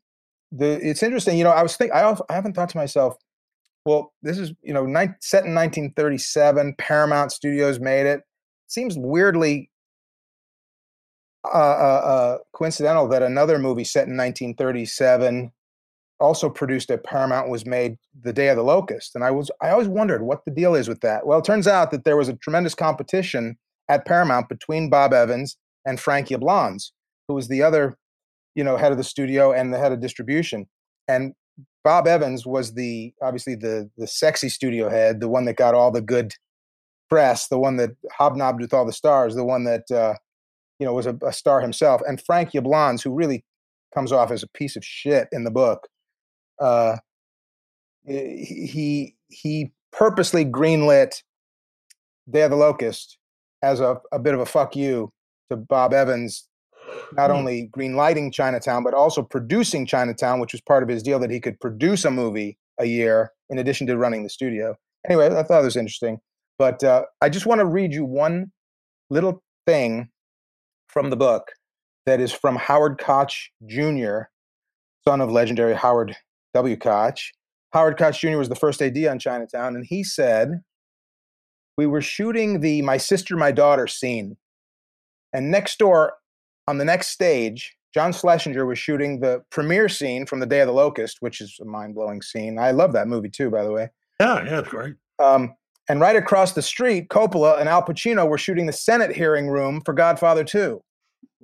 [0.52, 3.16] The it's interesting you know i was think i, al- I haven't thought to myself
[3.84, 8.22] well this is you know nine, set in 1937 paramount studios made it.
[8.66, 9.70] Seems weirdly
[11.44, 15.52] uh, uh, uh, coincidental that another movie set in 1937
[16.20, 19.70] also produced at Paramount was made the Day of the Locust, and I was I
[19.70, 21.26] always wondered what the deal is with that.
[21.26, 23.56] Well, it turns out that there was a tremendous competition
[23.88, 25.56] at Paramount between Bob Evans
[25.86, 26.90] and Frankie Yablans,
[27.26, 27.96] who was the other,
[28.54, 30.66] you know, head of the studio and the head of distribution.
[31.06, 31.34] And
[31.84, 35.90] Bob Evans was the obviously the the sexy studio head, the one that got all
[35.90, 36.32] the good
[37.08, 40.14] press, the one that hobnobbed with all the stars, the one that uh,
[40.78, 42.02] you know was a, a star himself.
[42.06, 43.44] And Frank Yablans, who really
[43.94, 45.88] comes off as a piece of shit in the book,
[46.60, 46.96] uh,
[48.06, 51.22] he he purposely greenlit
[52.30, 53.18] Day of the Locust
[53.62, 55.12] as a, a bit of a fuck you
[55.50, 56.46] to Bob Evans,
[57.12, 61.30] not only greenlighting Chinatown but also producing Chinatown, which was part of his deal that
[61.30, 64.76] he could produce a movie a year in addition to running the studio.
[65.06, 66.18] Anyway, I thought it was interesting,
[66.58, 68.52] but uh, I just want to read you one
[69.10, 70.10] little thing
[70.88, 71.52] from the book
[72.06, 74.22] that is from Howard Koch Jr.,
[75.06, 76.16] son of legendary Howard
[76.54, 76.76] W.
[76.76, 77.32] Koch.
[77.72, 78.38] Howard Koch Jr.
[78.38, 80.62] was the first AD on Chinatown, and he said,
[81.76, 84.36] We were shooting the My Sister, My Daughter scene.
[85.32, 86.14] And next door
[86.66, 90.66] on the next stage, John Schlesinger was shooting the premiere scene from The Day of
[90.66, 92.58] the Locust, which is a mind blowing scene.
[92.58, 93.88] I love that movie too, by the way.
[94.20, 94.94] Yeah, yeah, it's great.
[95.18, 95.54] Um,
[95.88, 99.80] and right across the street, Coppola and Al Pacino were shooting the Senate hearing room
[99.84, 100.82] for Godfather 2.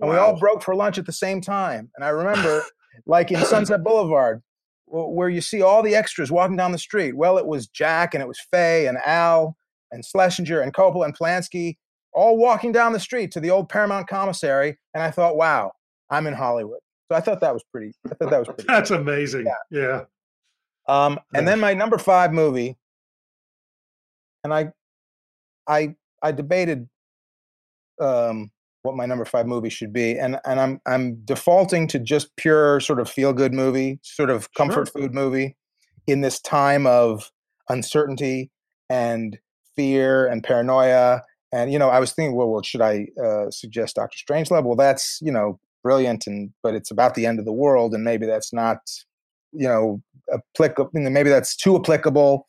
[0.00, 1.90] And we all broke for lunch at the same time.
[1.96, 2.62] And I remember,
[3.07, 4.42] like in Sunset Boulevard,
[4.87, 7.16] where you see all the extras walking down the street.
[7.16, 9.57] Well, it was Jack and it was Faye and Al
[9.91, 11.76] and Schlesinger and Coppola and Polanski
[12.12, 14.78] all walking down the street to the old Paramount commissary.
[14.95, 15.72] And I thought, wow,
[16.11, 16.78] I'm in Hollywood.
[17.11, 17.93] So I thought that was pretty.
[18.07, 18.64] I thought that was pretty.
[18.68, 19.47] That's amazing.
[19.70, 20.03] Yeah.
[20.87, 22.76] Um, and then my number five movie,
[24.43, 24.72] and I,
[25.66, 26.89] I, I debated
[28.01, 28.51] um,
[28.85, 32.80] what my number five movie should be, and and I'm I'm defaulting to just pure
[32.80, 35.57] sort of feel good movie, sort of comfort food movie,
[36.07, 37.32] in this time of
[37.68, 38.51] uncertainty
[38.91, 39.39] and
[39.74, 41.22] fear and paranoia.
[41.51, 44.64] And you know, I was thinking, well, well should I uh, suggest Doctor Strangelove?
[44.64, 48.05] Well, that's you know brilliant, and but it's about the end of the world, and
[48.05, 48.78] maybe that's not
[49.53, 50.91] you know applicable.
[50.93, 52.47] Maybe that's too applicable.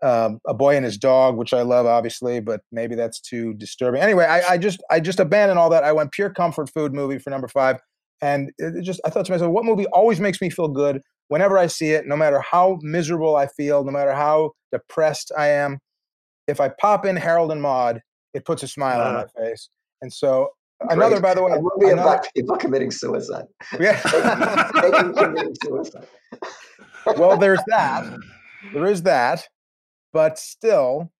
[0.00, 4.00] Um, a boy and his dog, which I love, obviously, but maybe that's too disturbing.
[4.00, 5.82] Anyway, I, I just I just abandoned all that.
[5.82, 7.80] I went pure comfort food movie for number five,
[8.22, 11.58] and it just I thought to myself, what movie always makes me feel good whenever
[11.58, 15.78] I see it, no matter how miserable I feel, no matter how depressed I am.
[16.46, 18.00] If I pop in Harold and Maude,
[18.34, 19.68] it puts a smile uh, on my face.
[20.00, 20.48] And so
[20.80, 20.96] Great.
[20.96, 23.44] another, by the way, a movie another, about people committing suicide.
[23.78, 24.00] Yeah,
[25.12, 26.06] committing suicide.
[27.16, 28.04] well, there's that.
[28.72, 29.46] There is that
[30.12, 31.10] but still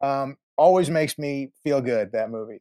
[0.00, 2.60] um, always makes me feel good that movie.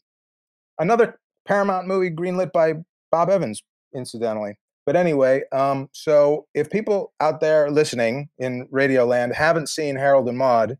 [0.80, 2.74] Another paramount movie greenlit by
[3.12, 3.64] bob evans
[3.94, 4.58] incidentally.
[4.86, 10.28] But anyway um, so if people out there listening in radio land haven't seen harold
[10.28, 10.78] and maude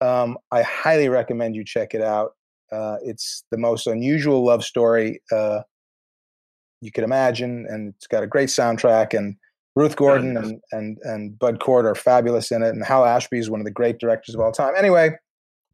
[0.00, 2.32] um, i highly recommend you check it out.
[2.72, 5.60] Uh, it's the most unusual love story uh,
[6.80, 9.36] you could imagine and it's got a great soundtrack and
[9.76, 13.50] Ruth Gordon and, and, and Bud Cort are fabulous in it, and Hal Ashby is
[13.50, 14.72] one of the great directors of all time.
[14.76, 15.10] Anyway,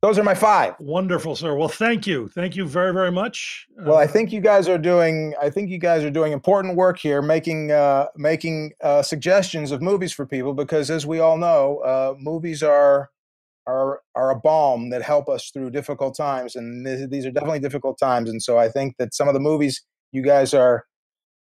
[0.03, 0.74] those are my five.
[0.80, 1.55] Wonderful, sir.
[1.55, 3.68] Well, thank you, thank you very, very much.
[3.78, 5.34] Well, I uh, think you guys are doing.
[5.40, 9.80] I think you guys are doing important work here, making uh, making uh, suggestions of
[9.80, 13.11] movies for people because, as we all know, uh, movies are
[13.68, 17.61] are are a balm that help us through difficult times, and th- these are definitely
[17.61, 18.28] difficult times.
[18.28, 20.86] And so, I think that some of the movies you guys are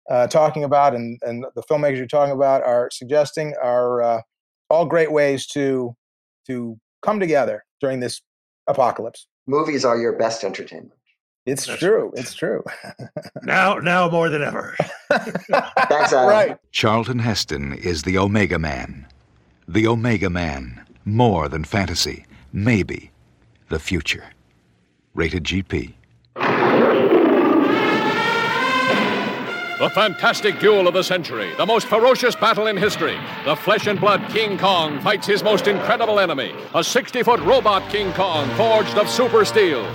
[0.10, 4.22] uh, talking about and, and the filmmakers you're talking about are suggesting are uh,
[4.70, 5.96] all great ways to
[6.48, 8.22] to come together during this
[8.68, 9.28] apocalypse.
[9.48, 10.94] Movies are your best entertainment.
[11.46, 12.06] It's That's true.
[12.06, 12.20] Right.
[12.20, 12.64] It's true.
[13.44, 14.76] now, now more than ever.
[15.10, 16.28] That's Adam.
[16.30, 16.58] Right.
[16.72, 19.08] Charlton Heston is the Omega Man.
[19.68, 23.12] The Omega Man, more than fantasy, maybe
[23.70, 24.26] the future.
[25.16, 25.94] Rated GP.
[29.82, 33.18] The fantastic duel of the century, the most ferocious battle in history.
[33.46, 37.90] The flesh and blood King Kong fights his most incredible enemy, a 60 foot robot
[37.90, 39.92] King Kong forged of super steel.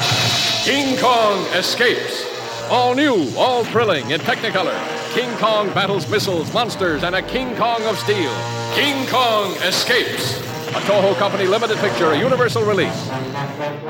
[0.64, 2.26] King Kong escapes.
[2.68, 4.76] All new, all thrilling in Technicolor.
[5.14, 8.34] King Kong battles missiles, monsters, and a King Kong of steel.
[8.74, 10.36] King Kong escapes.
[10.70, 13.08] A Toho Company limited picture, a universal release.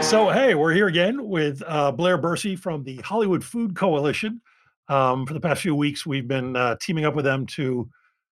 [0.07, 4.43] So, hey, we're here again with uh, Blair Bursey from the Hollywood Food Coalition.
[4.89, 7.89] Um, for the past few weeks, we've been uh, teaming up with them to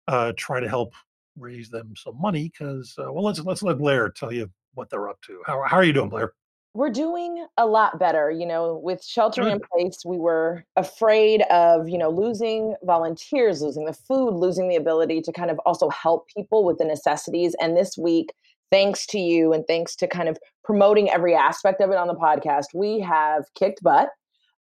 [0.07, 0.95] uh, try to help
[1.37, 2.51] raise them some money.
[2.51, 5.43] Because, uh, well, let's let's let Blair tell you what they're up to.
[5.47, 6.33] How how are you doing, Blair?
[6.75, 8.31] We're doing a lot better.
[8.31, 13.85] You know, with sheltering in place, we were afraid of you know losing volunteers, losing
[13.85, 17.55] the food, losing the ability to kind of also help people with the necessities.
[17.61, 18.33] And this week,
[18.71, 22.15] thanks to you and thanks to kind of promoting every aspect of it on the
[22.15, 24.11] podcast, we have kicked butt.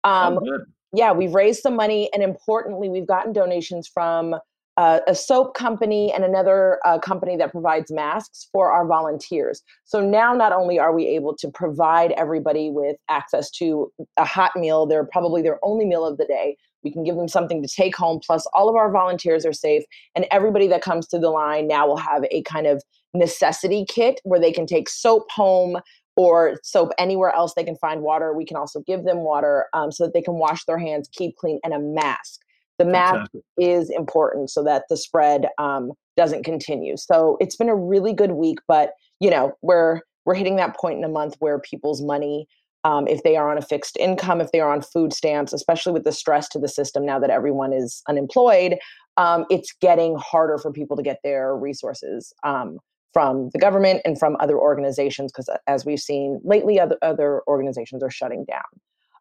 [0.04, 0.60] Oh, Um, good.
[0.94, 4.36] Yeah, we've raised some money, and importantly, we've gotten donations from
[4.76, 9.62] uh, a soap company and another uh, company that provides masks for our volunteers.
[9.84, 14.52] So now, not only are we able to provide everybody with access to a hot
[14.56, 16.56] meal, they're probably their only meal of the day.
[16.82, 18.20] We can give them something to take home.
[18.24, 19.84] Plus, all of our volunteers are safe,
[20.14, 22.82] and everybody that comes through the line now will have a kind of
[23.14, 25.78] necessity kit where they can take soap home
[26.16, 28.32] or soap anywhere else they can find water.
[28.32, 31.36] We can also give them water um, so that they can wash their hands, keep
[31.36, 32.40] clean, and a mask.
[32.78, 36.96] The mask is important so that the spread um, doesn't continue.
[36.96, 40.98] So it's been a really good week, but you know we're we're hitting that point
[40.98, 42.48] in a month where people's money,
[42.82, 45.92] um, if they are on a fixed income, if they are on food stamps, especially
[45.92, 48.76] with the stress to the system now that everyone is unemployed,
[49.16, 52.32] um, it's getting harder for people to get their resources.
[53.14, 58.02] From the government and from other organizations because as we've seen lately other, other organizations
[58.02, 58.62] are shutting down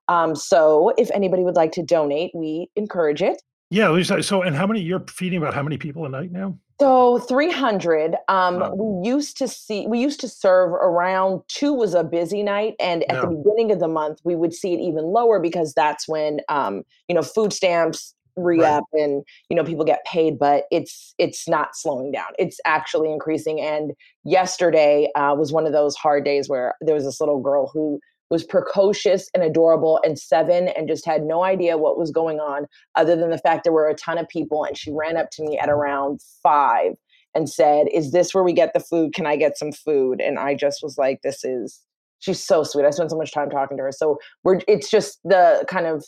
[0.09, 3.91] um, so if anybody would like to donate we encourage it Yeah.
[3.91, 6.57] Lisa, So, and how many you're feeding about how many people a night now?
[6.81, 8.73] so 300 um, Wow.
[8.75, 13.03] we used to see we used to serve around two was a busy night and
[13.11, 16.39] at the beginning of the month we would see it even lower because that's when
[16.49, 21.47] um, you know food stamps re-up and you know people get paid but it's it's
[21.47, 22.27] not slowing down.
[22.39, 23.91] It's actually increasing and
[24.23, 27.99] yesterday uh, was one of those hard days where there was this little girl who
[28.29, 32.65] was precocious and adorable and seven and just had no idea what was going on
[32.95, 35.43] other than the fact there were a ton of people and she ran up to
[35.43, 36.93] me at around five
[37.35, 39.13] and said is this where we get the food?
[39.13, 40.21] Can i get some food?
[40.21, 41.81] And i just was like this is
[42.23, 42.85] she's so sweet.
[42.85, 43.91] I spent so much time talking to her.
[43.91, 46.05] So we're it's just the kind of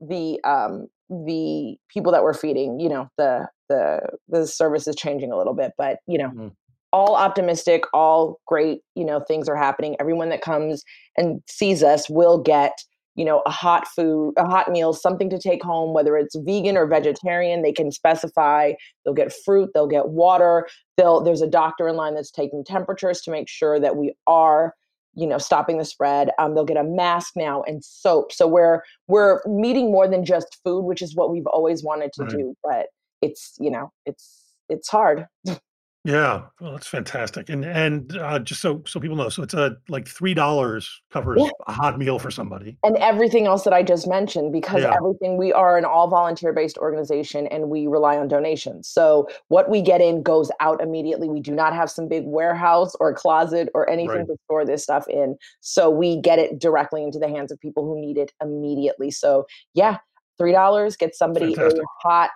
[0.00, 5.32] the um the people that we're feeding you know the the the service is changing
[5.32, 6.48] a little bit but you know mm-hmm.
[6.92, 9.96] all optimistic, all great, you know, things are happening.
[10.00, 10.84] Everyone that comes
[11.16, 12.72] and sees us will get,
[13.14, 16.76] you know, a hot food, a hot meal, something to take home, whether it's vegan
[16.76, 16.94] or mm-hmm.
[16.94, 18.72] vegetarian, they can specify.
[19.04, 20.66] They'll get fruit, they'll get water.
[20.96, 24.74] They'll there's a doctor in line that's taking temperatures to make sure that we are
[25.14, 28.82] you know stopping the spread um, they'll get a mask now and soap so we're
[29.08, 32.30] we're meeting more than just food which is what we've always wanted to Right.
[32.30, 32.86] do but
[33.22, 35.26] it's you know it's it's hard
[36.08, 37.50] Yeah, well, that's fantastic.
[37.50, 41.42] And and uh, just so so people know, so it's a like three dollars covers
[41.42, 41.50] Yeah.
[41.66, 42.78] a hot meal for somebody.
[42.82, 44.94] and everything else that I just mentioned because Yeah.
[44.96, 48.88] everything we are an all volunteer based organization and we rely on donations.
[48.88, 51.28] So what we get in goes out immediately.
[51.28, 54.26] We do not have some big warehouse or closet or anything Right.
[54.28, 55.36] to store this stuff in.
[55.60, 59.10] So we get it directly into the hands of people who need it immediately.
[59.10, 59.98] So yeah,
[60.38, 61.82] three dollars get somebody Fantastic.
[61.82, 62.30] a hot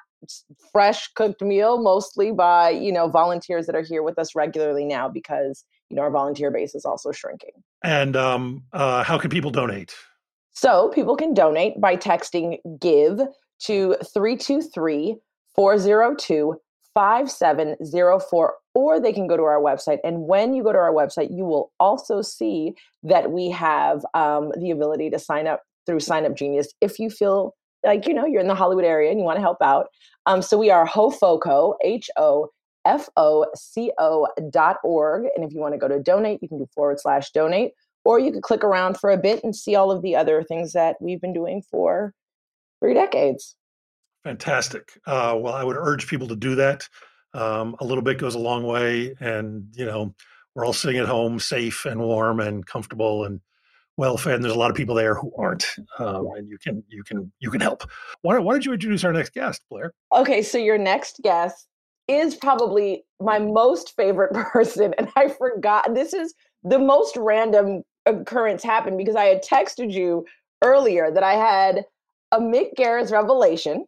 [0.72, 5.08] fresh cooked meal mostly by you know volunteers that are here with us regularly now
[5.08, 7.50] because you know our volunteer base is also shrinking
[7.82, 9.94] And um, uh, how can people donate?
[10.54, 13.20] so people can donate by texting give
[13.60, 15.16] to 323
[15.54, 16.60] 402
[16.94, 19.98] 5704, or they can go to our website.
[20.04, 24.52] And when you go to our website, you will also see that we have um,
[24.58, 27.54] the ability to sign up through Sign Up Genius if you feel
[27.84, 29.88] like, you know, you're in the Hollywood area and you want to help out.
[30.26, 32.48] Um, so we are HOFOCO, H O
[32.84, 35.26] F O C O dot org.
[35.34, 37.72] And if you want to go to donate, you can do forward slash donate,
[38.04, 40.72] or you could click around for a bit and see all of the other things
[40.72, 42.14] that we've been doing for
[42.80, 43.54] three decades.
[44.24, 44.92] Fantastic.
[45.06, 46.88] Uh, well, I would urge people to do that.
[47.34, 50.14] Um, a little bit goes a long way, and you know
[50.54, 53.40] we're all sitting at home, safe and warm and comfortable and
[53.96, 54.34] well fed.
[54.34, 55.64] And there's a lot of people there who aren't,
[55.98, 57.88] um, and you can you can you can help.
[58.22, 59.92] Why, why don't you introduce our next guest, Blair?
[60.14, 61.68] Okay, so your next guest
[62.08, 64.94] is probably my most favorite person.
[64.98, 70.26] And I forgot this is the most random occurrence happened because I had texted you
[70.62, 71.84] earlier that I had
[72.32, 73.84] a Mick Garris revelation.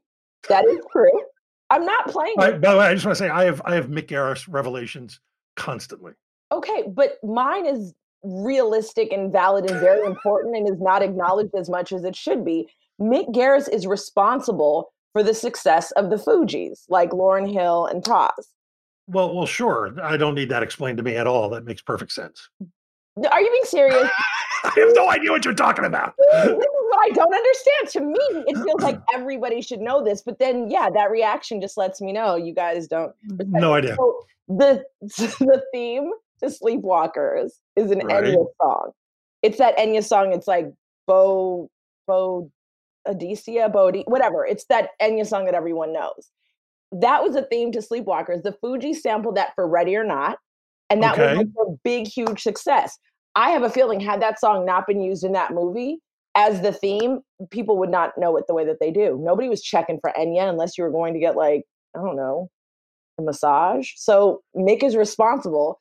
[0.49, 1.23] That is true.
[1.71, 3.75] I'm not playing I, by the way, I just want to say I have I
[3.75, 5.21] have Mick Garris revelations
[5.57, 6.13] constantly.
[6.53, 7.95] Okay, but mine is
[8.25, 12.45] realistic and valid and very important and is not acknowledged as much as it should
[12.45, 12.69] be.
[13.01, 18.31] Mick Garris is responsible for the success of the Fugees, like Lauryn Hill and Pras.
[19.07, 19.95] Well, well, sure.
[20.03, 21.51] I don't need that explained to me at all.
[21.51, 22.49] That makes perfect sense.
[23.31, 24.09] Are you being serious?
[24.65, 26.15] I have no idea what you're talking about.
[26.33, 27.89] this is what I don't understand.
[27.91, 31.77] To me, it feels like everybody should know this, but then, yeah, that reaction just
[31.77, 33.13] lets me know you guys don't.
[33.29, 33.95] No idea.
[33.95, 36.11] So the the theme
[36.45, 38.25] to Sleepwalkers is an Right.
[38.25, 38.91] Enya song.
[39.43, 40.33] It's that Enya song.
[40.33, 40.67] It's like
[41.07, 41.69] Bo
[42.07, 42.51] Bo
[43.07, 44.47] Odysseus, Bodhi, whatever.
[44.47, 46.31] It's that Enya song that everyone knows.
[46.93, 48.43] That was a theme to Sleepwalkers.
[48.43, 50.39] The Fugees sampled that for Ready or Not,
[50.91, 51.35] and that Okay.
[51.35, 52.99] was like a big, huge success.
[53.35, 55.99] I have a feeling had that song not been used in that movie
[56.37, 57.21] as the theme,
[57.51, 59.19] people would not know it the way that they do.
[59.23, 61.63] Nobody was checking for Enya unless you were going to get like,
[61.97, 62.49] I don't know,
[63.19, 63.91] a massage.
[63.97, 65.81] So Mick is responsible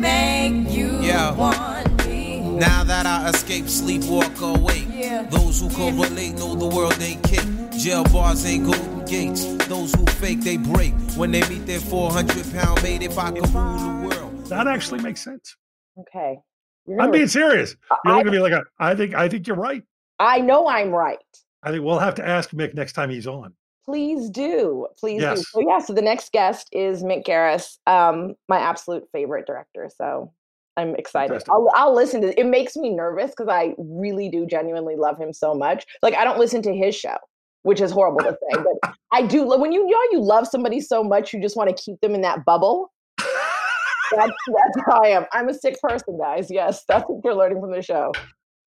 [0.00, 1.32] make you Yeah.
[1.34, 2.40] want me.
[2.40, 4.86] Now that I escape, sleep, walk awake.
[4.92, 5.22] Yeah.
[5.30, 7.44] Those who correlate know the world ain't kick.
[7.78, 9.44] Jail bars ain't golden gates.
[9.66, 10.92] Those who fake, they break.
[11.16, 14.46] When they meet their 400 pound mate, if I could rule the world.
[14.46, 15.56] That actually makes sense.
[15.98, 16.38] Okay.
[16.86, 17.76] You're I'm being serious.
[18.04, 19.82] You're I- looking at me like a, I think I think you're right.
[20.18, 21.18] I know I'm right.
[21.62, 23.54] I think we'll have to ask Mick next time he's on.
[23.84, 24.86] Please do.
[24.98, 25.36] Please do.
[25.36, 29.90] So yeah, so the next guest is Mick Garris, um, my absolute favorite director.
[29.96, 30.32] So
[30.76, 31.42] I'm excited.
[31.50, 32.46] I'll, I'll listen to it.
[32.46, 35.84] makes me nervous because I really do genuinely love him so much.
[36.02, 37.16] Like I don't listen to his show,
[37.62, 40.46] which is horrible to say, but I do lo- when you you know you love
[40.46, 42.92] somebody so much, you just want to keep them in that bubble.
[43.18, 45.24] That's that's how I am.
[45.32, 46.50] I'm a sick person, guys.
[46.50, 48.12] Yes, that's what you're learning from the show.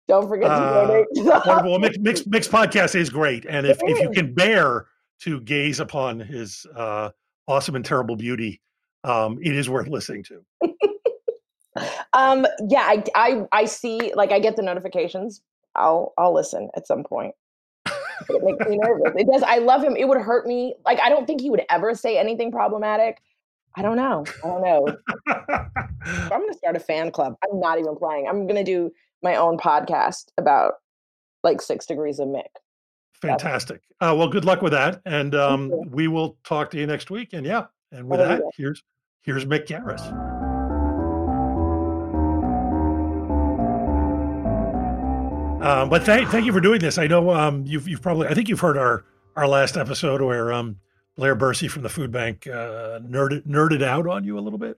[0.06, 1.06] Don't forget to Uh, donate.
[1.47, 1.78] wonderful.
[1.78, 4.86] Mick's, Mick's, Mick's podcast is great, and if, if you can bear
[5.23, 7.11] to gaze upon his uh,
[7.47, 8.61] awesome and terrible beauty,
[9.05, 10.45] um, it is worth listening to.
[12.12, 15.40] Um, yeah, I, I, I see, like, I get the notifications.
[15.77, 17.35] I'll, I'll listen at some point.
[18.28, 19.12] It makes me nervous.
[19.16, 19.43] It does.
[19.45, 19.97] I love him.
[19.97, 20.74] It would hurt me.
[20.85, 23.23] Like, I don't think he would ever say anything problematic.
[23.77, 24.24] I don't know.
[24.43, 24.97] I don't know.
[25.28, 27.36] I'm going to start a fan club.
[27.45, 28.27] I'm not even playing.
[28.28, 28.90] I'm going to do
[29.23, 30.74] my own podcast about
[31.45, 32.49] like Six Degrees of Mick.
[33.20, 33.82] Fantastic.
[34.01, 37.31] Uh, well, good luck with that, and um, we will talk to you next week.
[37.32, 38.82] And yeah, and with that, here's
[39.23, 40.03] here's Mick Garris.
[45.61, 46.99] Um, but thank thank you for doing this.
[46.99, 49.05] I know um, you've you've probably I think you've heard our
[49.36, 50.77] our last episode where um,
[51.16, 54.77] Blair Bursey from the food bank uh, nerded nerded out on you a little bit.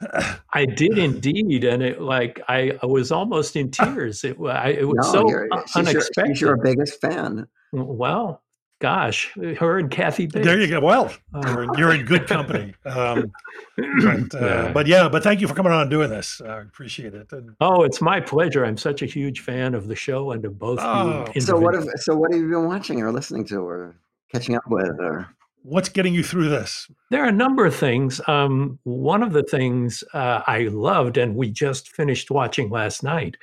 [0.52, 4.24] I did indeed, and it like I, I was almost in tears.
[4.24, 6.36] It, I, it was No, so you're- un- she's your- unexpected.
[6.36, 7.46] she's your biggest fan.
[7.72, 8.42] Well,
[8.80, 10.44] gosh, her and Kathy Bates.
[10.46, 10.80] There you go.
[10.80, 11.12] Well,
[11.44, 12.74] you're, in- you're in good company.
[12.86, 13.30] Um,
[13.76, 14.72] but, uh, Yeah.
[14.72, 16.40] but yeah, but thank you for coming on and doing this.
[16.40, 17.30] I appreciate it.
[17.32, 18.64] And, Oh, it's my pleasure.
[18.64, 21.26] I'm such a huge fan of the show and of both Oh.
[21.34, 21.40] you.
[21.40, 21.74] So what?
[21.74, 23.94] Have, so what have you been watching or listening to or
[24.32, 24.98] catching up with?
[24.98, 25.28] Or
[25.62, 26.90] what's getting you through this?
[27.10, 28.20] There are a number of things.
[28.26, 33.36] Um, one of the things uh, I loved, and we just finished watching last night,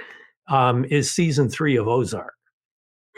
[0.49, 2.33] um, is season three of Ozark.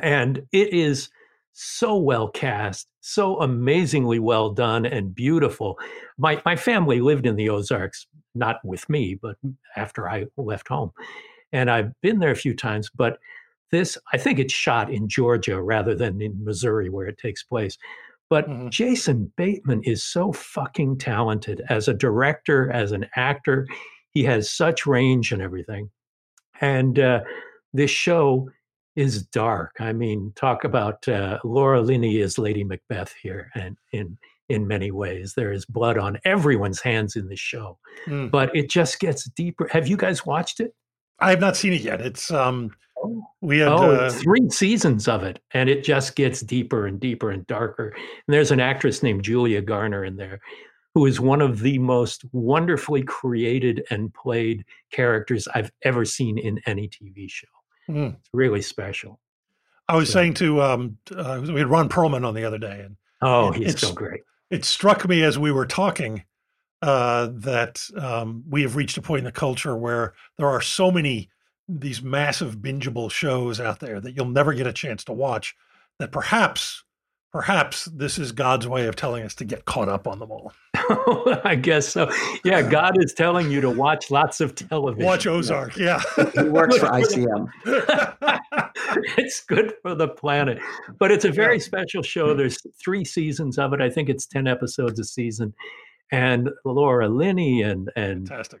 [0.00, 1.10] and it is
[1.52, 5.78] so well cast, so amazingly well done and beautiful.
[6.16, 9.36] My my family lived in the Ozarks, not with me, but
[9.76, 10.92] after I left home,
[11.52, 12.90] and I've been there a few times.
[12.94, 13.18] But
[13.70, 17.76] this, I think it's shot in Georgia rather than in Missouri where it takes place.
[18.30, 23.66] But Jason Bateman is so fucking talented as a director, as an actor.
[24.10, 25.90] He has such range and everything.
[26.60, 27.20] And uh,
[27.72, 28.50] this show
[28.98, 29.76] is dark.
[29.78, 34.18] I mean, talk about uh, Laura Linney is Lady Macbeth here, and in
[34.48, 37.78] in many ways, there is blood on everyone's hands in this show.
[38.06, 38.30] Mm.
[38.30, 39.68] But it just gets deeper.
[39.70, 40.74] Have you guys watched it?
[41.20, 42.00] I have not seen it yet.
[42.00, 42.72] It's um,
[43.40, 47.30] we had oh, uh, three seasons of it, and it just gets deeper and deeper
[47.30, 47.90] and darker.
[47.90, 50.40] And there's an actress named Julia Garner in there,
[50.94, 56.60] who is one of the most wonderfully created and played characters I've ever seen in
[56.66, 57.46] any TV show.
[57.88, 58.14] Mm.
[58.16, 59.18] It's really special.
[59.88, 62.82] I was So- saying to um, uh, we had Ron Perlman on the other day,
[62.84, 64.22] and Oh, it- he's so great.
[64.50, 66.24] It struck me as we were talking
[66.80, 70.90] uh, that um, we have reached a point in the culture where there are so
[70.90, 71.28] many
[71.68, 75.54] these massive bingeable shows out there that you'll never get a chance to watch.
[75.98, 76.84] That perhaps,
[77.32, 80.52] perhaps this is God's way of telling us to get caught up on them all.
[81.44, 82.10] I guess so.
[82.44, 85.04] Yeah, God is telling you to watch lots of television.
[85.06, 86.00] Watch Ozark, yeah.
[86.34, 87.48] he works for ICM.
[89.16, 90.58] it's good for the planet.
[90.98, 92.34] But it's a very special show.
[92.34, 93.80] There's three seasons of it.
[93.80, 95.54] I think it's 10 episodes a season.
[96.10, 98.60] And Laura Linney and and Fantastic.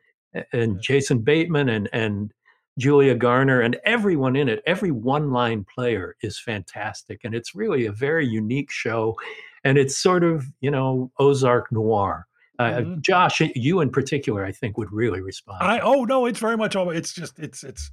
[0.52, 2.34] and Jason Bateman and and
[2.78, 7.22] Julia Garner and everyone in it, every one-line player is fantastic.
[7.24, 9.16] And it's really a very unique show.
[9.64, 12.26] And it's sort of, you know, Ozark noir.
[12.58, 13.00] Uh, Mhm.
[13.00, 15.58] Josh, you in particular, I think would really respond.
[15.62, 16.90] I oh no, it's very much all.
[16.90, 17.90] It's just it's it's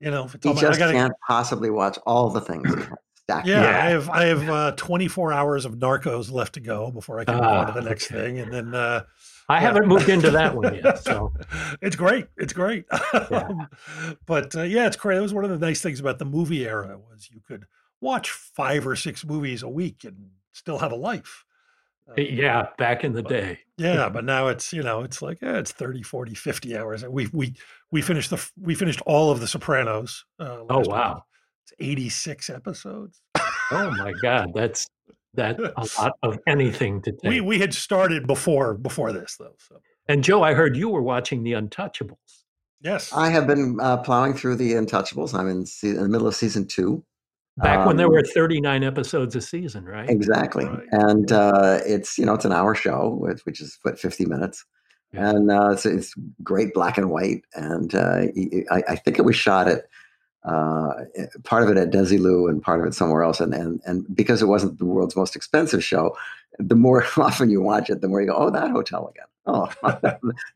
[0.00, 0.24] you know.
[0.32, 2.66] It's He all my- just I gotta, can't possibly watch all the things.
[3.24, 3.62] stacked Yeah.
[3.68, 7.34] I have I have uh, 24 hours of Narcos left to go before I can
[7.34, 9.02] move on to Ah, the next thing, and then uh,
[9.50, 9.60] I yeah.
[9.60, 10.98] haven't moved into that one yet.
[11.04, 11.34] So
[11.82, 12.84] it's great, it's great.
[13.30, 13.68] Um,
[14.26, 15.16] but uh, yeah, it's great.
[15.16, 17.64] That was one of the nice things about the movie era was you could
[18.00, 21.44] watch five or six movies a week and still have a life.
[22.16, 23.58] yeah, back in the day.
[23.78, 27.04] Yeah, but now it's you know it's like eh, it's 30, 40, 50 hours.
[27.04, 27.52] We we
[27.92, 30.24] we finished the we finished all of the Sopranos.
[30.40, 30.88] Uh, Oh last week.
[30.88, 31.24] wow.
[31.64, 33.20] It's 86 episodes.
[33.70, 34.52] Oh my God.
[34.54, 34.86] That's
[35.34, 37.28] that a lot of anything to take.
[37.28, 39.56] We we had started before before this though.
[39.58, 39.76] So
[40.08, 42.44] and Joe, I heard you were watching The Untouchables.
[42.80, 45.34] yes, I have been uh, plowing through the Untouchables.
[45.34, 47.04] I'm in, se- in the middle of season two.
[47.58, 50.08] Back when there Um, were 39 episodes a season, right?
[50.10, 54.26] Exactly, and uh, it's you know it's an hour show, which, which is what fifty
[54.26, 54.64] minutes,
[55.12, 58.24] and uh, it's, it's great black and white, and uh,
[58.70, 59.86] I, I think it was shot at
[60.44, 60.92] uh,
[61.44, 64.42] part of it at Desilu and part of it somewhere else, and and and because
[64.42, 66.14] it wasn't the world's most expensive show,
[66.58, 69.68] the more often you watch it, the more you go, oh, that hotel again, oh,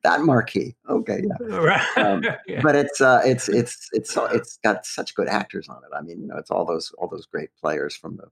[0.03, 1.57] that marquee, okay, yeah.
[1.59, 1.99] Right.
[1.99, 2.61] Um, Yeah.
[2.63, 5.97] but it's uh, it's it's it's it's got such good actors on it.
[5.97, 8.29] I mean, you know, it's all those all those great players from the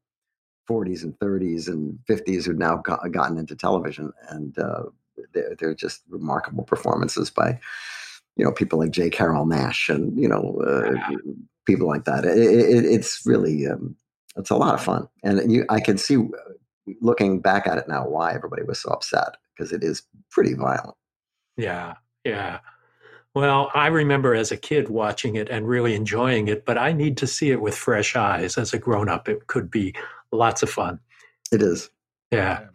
[0.69, 4.85] 40s and 30s and 50s who've now got, gotten into television, and uh,
[5.33, 7.59] they're they're just remarkable performances by
[8.37, 9.11] you know people like J.
[9.11, 11.17] Carrol Naish and you know uh,
[11.67, 12.25] people like that.
[12.25, 13.97] It, it, it's really um,
[14.37, 16.53] it's a lot of fun, and you I can see uh,
[17.01, 20.95] looking back at it now why everybody was so upset because it is pretty violent.
[21.57, 21.95] Yeah,
[22.25, 22.61] yeah.
[23.35, 27.17] Well, I remember as a kid watching it and really enjoying it, but I need
[27.19, 28.57] to see it with fresh eyes.
[28.57, 29.95] As a grown up, it could be
[30.33, 30.99] lots of fun.
[31.53, 31.91] It is.
[32.31, 32.67] Yeah.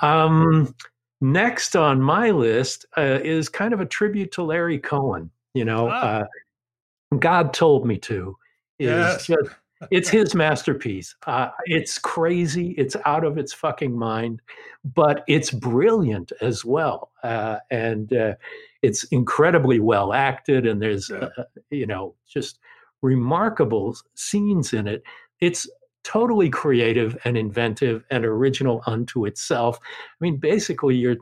[0.00, 0.74] Um,
[1.20, 5.30] Next on my list uh, is kind of a tribute to Larry Cohen.
[5.54, 6.20] You know, Ah.
[6.20, 8.36] uh, God told me to.
[8.78, 9.26] Is Yes.
[9.26, 9.50] just
[9.90, 11.14] it's his masterpiece.
[11.26, 12.74] Uh, it's crazy.
[12.78, 14.40] It's out of its fucking mind,
[14.84, 18.34] but it's brilliant as well, uh, and uh,
[18.82, 20.66] it's incredibly well acted.
[20.66, 21.30] And there's uh,
[21.70, 22.58] you know just
[23.02, 25.02] remarkable scenes in it.
[25.40, 25.68] It's
[26.04, 29.78] totally creative and inventive and original unto itself.
[29.82, 31.16] I mean, basically, you're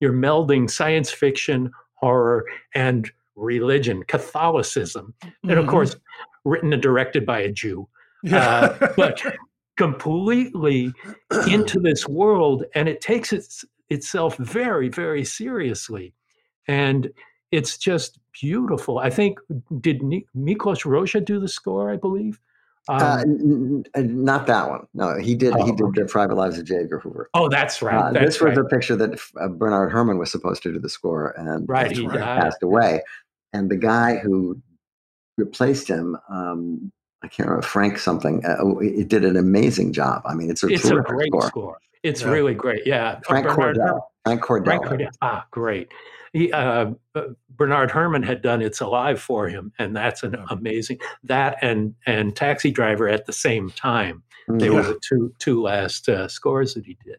[0.00, 5.68] you're melding science fiction, horror, and religion, Catholicism, and of Mhm.
[5.68, 5.96] course,
[6.44, 7.88] written and directed by a Jew.
[8.22, 8.76] Yeah.
[8.80, 9.22] Uh, but
[9.76, 10.92] completely
[11.48, 16.12] into this world, and it takes its, itself very, very seriously,
[16.68, 17.10] and
[17.50, 18.98] it's just beautiful.
[18.98, 19.38] I think
[19.80, 21.90] did Miklos Rozsa do the score?
[21.90, 22.38] I believe.
[22.88, 24.86] uh, Um, n- n- not that one.
[24.94, 25.54] No, he did.
[25.56, 26.76] he Oh, did the Private Lives of J.
[26.76, 27.30] Edgar Hoover.
[27.34, 27.96] oh, that's right.
[27.96, 28.58] Uh, that's this was right.
[28.58, 31.94] a picture that uh, Bernard Herrmann was supposed to do the score, and Right, uh,
[31.94, 33.02] he he passed away.
[33.52, 34.60] And the guy who
[35.38, 36.92] replaced him, um,
[37.22, 38.44] I can't remember Frank something.
[38.44, 40.22] Uh, oh, it did an amazing job.
[40.24, 41.46] I mean, it's a it's a great score.
[41.48, 41.78] score.
[42.02, 42.30] It's Yeah.
[42.30, 42.86] really great.
[42.86, 44.00] Yeah, Uh, Frank Bernard Cordell.
[44.24, 44.64] Frank Cordell.
[44.64, 45.10] Frank Cordell.
[45.20, 45.92] Ah, great.
[46.32, 47.22] He, uh, uh,
[47.56, 50.98] Bernard Herrmann had done "It's Alive" for him, and that's an amazing.
[51.24, 54.22] That and and Taxi Driver at the same time.
[54.48, 57.18] They were the two two last uh, scores that he did.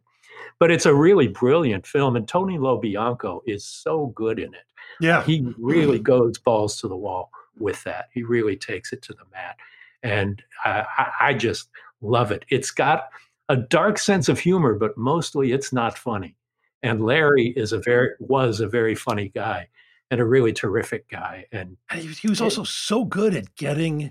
[0.59, 4.65] But it's a really brilliant film, and Tony LoBianco is so good in it.
[4.99, 5.23] Yeah.
[5.23, 8.09] he really goes balls to the wall with that.
[8.13, 9.57] He really takes it to the mat,
[10.03, 10.85] and I,
[11.19, 11.69] I, just
[12.01, 12.45] love it.
[12.49, 13.09] It's got
[13.49, 16.35] a dark sense of humor, but mostly it's not funny.
[16.83, 19.67] And Larry is a very was a very funny guy
[20.09, 21.45] and a really terrific guy.
[21.51, 24.09] And he, was- he was also so good at getting, you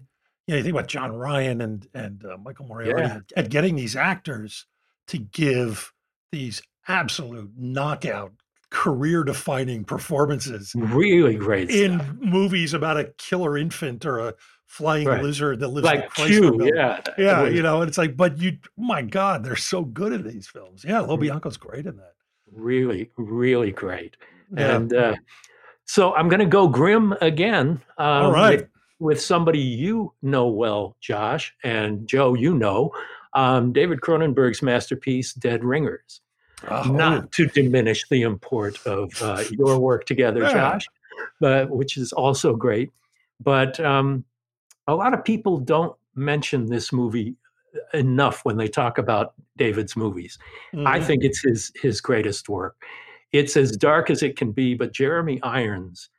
[0.48, 3.16] know, you think about John Ryan and and uh, Michael Moriarty Yeah.
[3.16, 4.66] at, at getting these actors
[5.08, 5.92] to give
[6.30, 8.32] these absolute knockout,
[8.70, 14.34] career-defining performances really great in movies about a killer infant or a
[14.70, 15.20] flying Right.
[15.22, 16.72] lizard that lives in Like Chrysler Q, building.
[16.76, 17.00] yeah.
[17.18, 20.46] yeah, you know, and it's like, but you, my God, they're so good at these
[20.46, 20.84] films.
[20.86, 22.14] Yeah, LoBianco's great in that.
[22.52, 24.16] really, really great.
[24.56, 24.76] Yeah.
[24.76, 25.14] And uh,
[25.86, 27.80] so I'm going to go grim again.
[27.98, 28.60] Um, All right.
[28.60, 28.68] With,
[29.00, 32.92] with somebody you know well, Josh, and Joe, you know,
[33.34, 36.20] um, David Cronenberg's masterpiece, Dead Ringers.
[36.68, 36.82] Oh.
[36.92, 40.52] Not to diminish the import of uh, your work together, Yeah.
[40.52, 40.86] Josh,
[41.40, 42.90] but which is also great.
[43.42, 44.24] But um,
[44.90, 47.36] a lot of people don't mention this movie
[47.94, 50.36] enough when they talk about David's movies.
[50.84, 51.06] I Mhm.
[51.06, 52.84] think it's his his greatest work.
[53.32, 56.10] It's as dark as it can be, but Jeremy Irons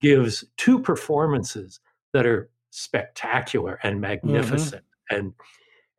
[0.00, 1.78] gives two performances
[2.12, 5.32] that are spectacular and magnificent, and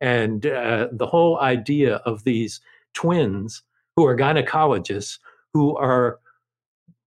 [0.02, 2.60] and uh, the whole idea of these
[2.92, 3.62] twins
[3.96, 5.18] who are gynecologists
[5.54, 6.20] who are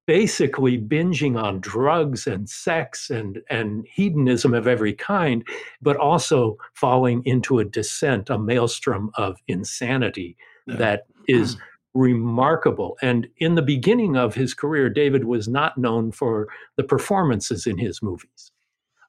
[0.07, 5.45] basically binging on drugs and sex and and hedonism of every kind
[5.81, 10.35] but also falling into a descent a maelstrom of insanity
[10.67, 11.57] that is
[11.93, 12.97] remarkable.
[13.01, 16.47] And in the beginning of his career david was not known for
[16.77, 18.51] the performances in his movies.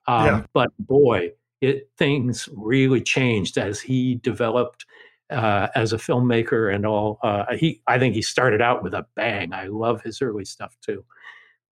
[0.07, 0.43] Um, Yeah.
[0.53, 4.85] but boy it things really changed as he developed
[5.33, 7.19] uh, as a filmmaker and all.
[7.23, 9.53] Uh, he, I think he started out with a bang.
[9.53, 11.05] I love his early stuff too,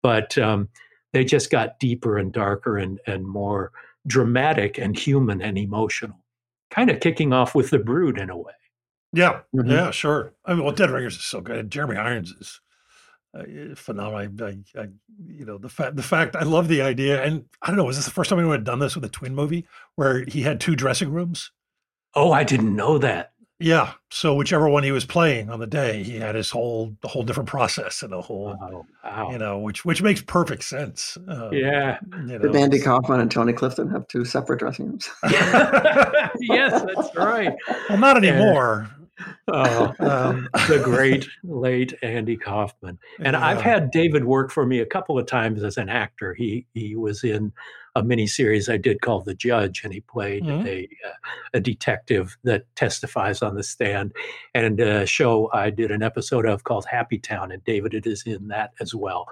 [0.02, 0.70] but um,
[1.14, 3.72] they just got deeper and darker and and more
[4.08, 6.18] dramatic and human and emotional,
[6.72, 8.54] kind of kicking off with the Brood in a way.
[9.12, 9.70] Yeah, Mhm.
[9.72, 10.34] yeah, sure.
[10.46, 11.70] I mean, well, Dead Ringers is so good.
[11.72, 12.62] Jeremy Irons is
[13.36, 13.44] uh,
[13.76, 14.44] phenomenal.
[14.44, 14.88] I, I, I,
[15.28, 17.24] you know, the fact, the fact, I love the idea.
[17.24, 19.10] And I don't know, was this the first time anyone had done this with a
[19.10, 19.66] twin movie
[19.96, 21.52] where he had two dressing rooms?
[22.16, 23.34] Oh, I didn't know that.
[23.62, 23.92] Yeah.
[24.10, 27.24] So whichever one he was playing on the day, he had his whole, the whole
[27.24, 28.56] different process and a whole,
[29.32, 31.18] you know, which which makes perfect sense.
[31.28, 31.98] Uh, Yeah.
[32.14, 35.10] You know, Did Andy Kaufman and Tony Clifton have two separate dressing rooms?
[36.40, 37.54] yes, that's right.
[37.90, 38.90] well, not And- anymore.
[39.48, 42.98] Oh, Um, the great late Andy Kaufman.
[43.20, 46.34] And I've had David work for me a couple of times as an actor.
[46.34, 47.52] He he was in
[47.96, 50.66] a miniseries I did called The Judge, and he played Mhm.
[50.68, 51.12] a uh,
[51.56, 54.14] a detective that testifies on the stand.
[54.54, 58.48] And a show I did an episode of called Happy Town, and David is in
[58.50, 59.26] that as well.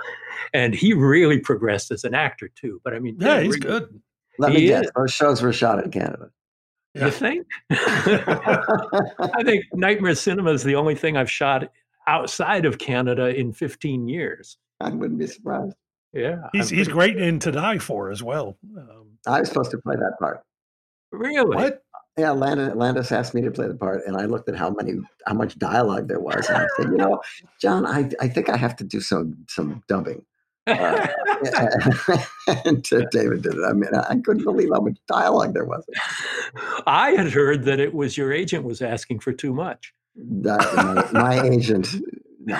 [0.54, 2.82] And he really progressed as an actor too.
[2.84, 4.02] But I mean, Yeah, he he's really- good.
[4.40, 4.86] Let me guess.
[4.86, 4.92] is.
[4.96, 6.30] Those shows were shot in Canada.
[7.00, 7.48] You think?
[7.72, 11.70] I think Nightmare Cinema is the only thing I've shot
[12.08, 14.58] outside of Canada in 15 years.
[14.80, 15.76] I wouldn't be surprised.
[16.14, 16.38] Yeah.
[16.54, 18.58] He's I'm he's pretty- great in To Die For as well.
[18.78, 20.42] Um, I was supposed to play that part.
[21.12, 21.56] Really?
[21.56, 21.82] what?
[22.18, 24.94] Yeah, Landis, Landis asked me to play the part, and I looked at how many,
[25.28, 27.22] how much dialogue there was, and I said, you know,
[27.62, 30.26] John, I, I think I have to do some some dubbing.
[30.68, 31.08] Uh,
[32.66, 33.64] and uh, David did it.
[33.68, 35.86] I mean, I couldn't believe how much dialogue there was.
[36.86, 39.94] I had heard that it was your agent was asking for too much.
[40.16, 40.60] That,
[41.14, 41.96] my, my agent,
[42.46, 42.56] no.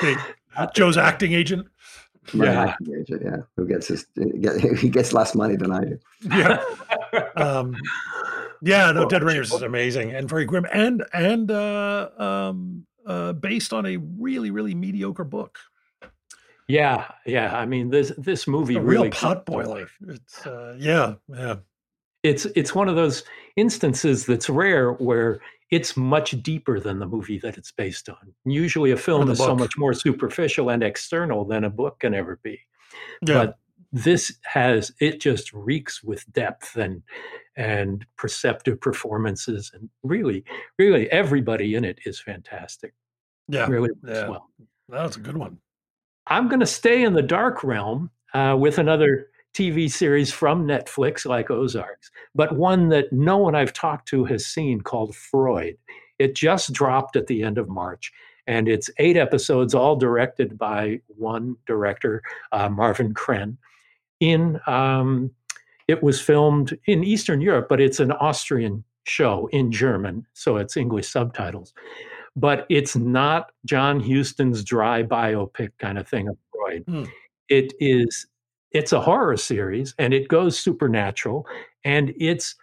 [0.00, 0.16] Hey,
[0.74, 1.66] Joe's acting agent.
[2.32, 2.64] My Yeah.
[2.66, 4.06] acting agent, yeah, who gets his
[4.78, 5.98] he gets less money than I do.
[6.22, 6.62] Yeah.
[7.36, 7.74] um,
[8.62, 13.72] yeah, no, Dead Ringers is amazing and very grim and and uh, um, uh, based
[13.72, 15.58] on a really really mediocre book.
[16.70, 17.56] Yeah, yeah.
[17.56, 19.80] I mean, this this movie A really pot comes to boiler.
[19.80, 19.96] life.
[20.08, 21.56] It's uh, yeah, yeah.
[22.22, 23.24] It's it's one of those
[23.56, 25.40] instances that's rare where
[25.70, 28.34] it's much deeper than the movie that it's based on.
[28.44, 32.38] Usually, a film is so much more superficial and external than a book can ever
[32.42, 32.60] be.
[33.26, 33.46] Yeah.
[33.46, 33.58] But
[33.92, 37.02] this has it just reeks with depth and
[37.56, 40.44] and perceptive performances and really,
[40.78, 42.94] really everybody in it is fantastic.
[43.48, 44.28] Yeah, really yeah.
[44.28, 44.48] well.
[44.88, 45.58] That's a good one.
[46.30, 51.26] I'm going to stay in the dark realm uh, with another TV series from Netflix
[51.26, 55.76] like Ozarks, but one that no one I've talked to has seen called Freud.
[56.20, 58.12] It just dropped at the end of March,
[58.46, 63.56] and it's eight episodes, all directed by one director, uh, Marvin Kren.
[64.20, 65.32] In um,
[65.88, 70.76] it was filmed in Eastern Europe, but it's an Austrian show in German, so it's
[70.76, 71.74] English subtitles
[72.40, 76.84] but it's not John Huston's dry biopic kind of thing of Freud.
[76.86, 77.04] Hmm.
[77.48, 78.26] It is
[78.72, 81.46] it's a horror series and it goes supernatural
[81.84, 82.54] and it's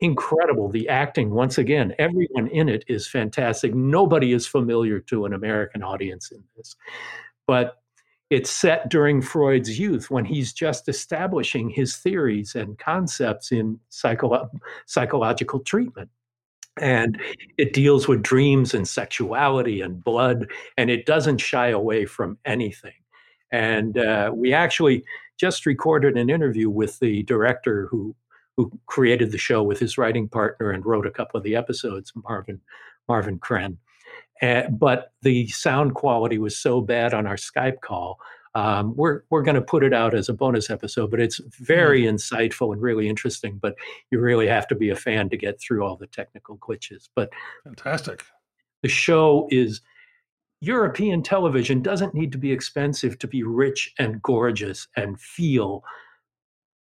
[0.00, 5.32] incredible the acting once again everyone in it is fantastic nobody is familiar to an
[5.32, 6.74] american audience in this
[7.46, 7.76] but
[8.30, 14.50] it's set during freud's youth when he's just establishing his theories and concepts in psycho-
[14.86, 16.10] psychological treatment
[16.80, 17.20] and
[17.58, 20.46] it deals with dreams and sexuality and blood
[20.76, 22.92] and it doesn't shy away from anything.
[23.50, 25.04] And uh, we actually
[25.38, 28.14] just recorded an interview with the director who
[28.56, 32.12] who created the show with his writing partner and wrote a couple of the episodes
[32.28, 32.60] marvin
[33.08, 33.76] marvin kren
[34.42, 38.18] uh, but the sound quality was so bad on our skype call
[38.54, 42.02] um, we're we're going to put it out as a bonus episode, but it's very
[42.02, 43.58] insightful and really interesting.
[43.60, 43.74] But
[44.10, 47.08] you really have to be a fan to get through all the technical glitches.
[47.14, 47.30] But
[47.64, 48.24] Fantastic.
[48.82, 49.80] the show is
[50.60, 55.82] European television doesn't need to be expensive to be rich and gorgeous and feel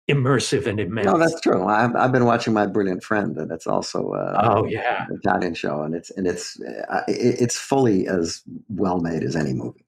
[0.10, 1.06] immersive and immense.
[1.06, 1.66] No, that's true.
[1.66, 5.06] I've, I've been watching My Brilliant Friend, and it's also uh, Oh, yeah.
[5.10, 9.36] an Italian show, and it's and it's uh, it, it's fully as well made as
[9.36, 9.86] any movie.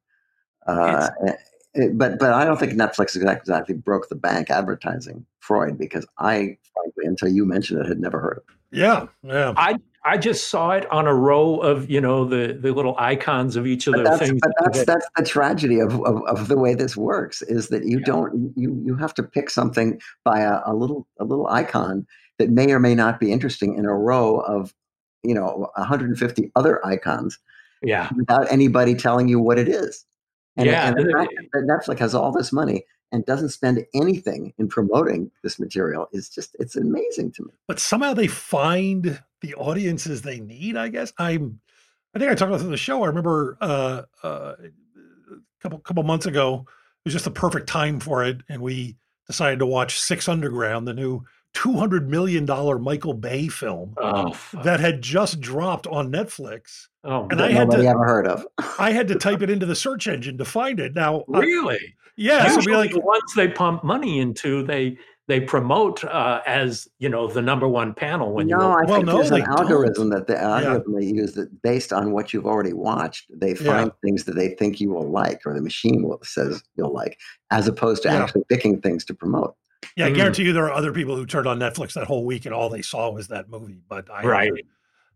[0.68, 1.10] Uh,
[1.74, 6.06] it- but but I don't think Netflix exactly, exactly broke the bank advertising Freud because
[6.18, 8.56] I frankly until you mentioned it had never heard of it.
[8.78, 9.54] Yeah, yeah.
[9.58, 9.76] I
[10.06, 13.68] I just saw it on a row of you know the the little icons of
[13.68, 14.40] each of But the that's, things.
[14.42, 18.00] but that's that's the tragedy of, of, of the way this works is that you
[18.00, 22.06] don't you you have to pick something by a, a little a little icon
[22.38, 24.74] that may or may not be interesting in a row of
[25.24, 27.38] you know 150 other icons
[27.84, 30.06] yeah without anybody telling you what it is.
[30.60, 34.54] And, Yeah, and the fact that Netflix has all this money and doesn't spend anything
[34.58, 37.52] in promoting this material is just it's amazing to me.
[37.68, 40.78] but somehow they find the audiences they need.
[40.78, 41.62] I guess I'm.
[42.14, 43.04] I think I talked about this in the show.
[43.04, 46.66] I remember uh, uh, a couple couple months ago.
[46.68, 50.88] It was just the perfect time for it, and we decided to watch Six Underground,
[50.88, 51.24] the new
[51.54, 56.88] two hundred million dollar Michael Bay film Oh, that had just dropped on Netflix.
[57.04, 58.46] Oh, and I had nobody to ever heard of.
[58.78, 60.94] I had to type it into the search engine to find it.
[60.96, 61.96] Now, I- Really?
[62.18, 62.48] yeah.
[62.50, 64.98] So Usually be like, the ones they pump money into, they
[65.28, 68.64] they promote uh, as you know the number one panel when no, you.
[68.66, 72.34] I open- think there's an algorithm that the algorithm they use that based on what
[72.34, 73.56] you've already watched, they Yeah.
[73.64, 77.20] find things that they think you will like, or the machine will says you'll like,
[77.52, 78.24] as opposed to Yeah.
[78.24, 79.56] actually picking things to promote.
[79.96, 80.16] Yeah, I Mm.
[80.16, 82.70] guarantee you there are other people who turned on Netflix that whole week and all
[82.70, 83.82] they saw was that movie.
[83.88, 84.52] But I Right.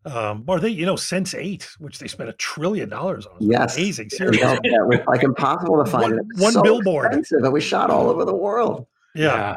[0.06, 3.36] Um, or they, you know, Sense8, which they spent a trillion dollars on.
[3.38, 4.10] It's Yes, amazing.
[4.12, 6.04] You know, Seriously, that was like impossible to find.
[6.04, 6.26] One- it.
[6.36, 7.06] It one so billboard.
[7.08, 7.46] expensive.
[7.46, 8.86] It was shot all over the world.
[9.16, 9.56] yeah,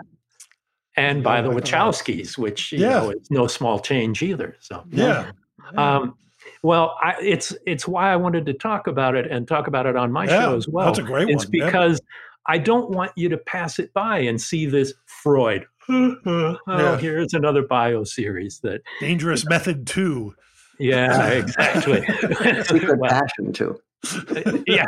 [0.97, 2.89] and by the Yeah, I thought that was- Wachowskis, which you Yeah.
[3.01, 4.57] know is no small change either.
[4.61, 5.33] So yeah.
[5.77, 6.15] Um,
[6.62, 9.97] well, I, it's it's why I wanted to talk about it and talk about it
[9.97, 10.87] on my Yeah, show as well.
[10.87, 11.65] that's a great it's one, yeah.
[11.66, 12.01] because
[12.48, 15.66] I don't want you to pass it by and see this Freud.
[15.89, 16.98] oh, Yeah.
[16.98, 18.82] here's another bio series that.
[19.01, 20.35] Dangerous Method Two.
[20.78, 22.02] Yeah, exactly.
[22.64, 23.81] Secret Well, passion too.
[24.66, 24.86] yeah,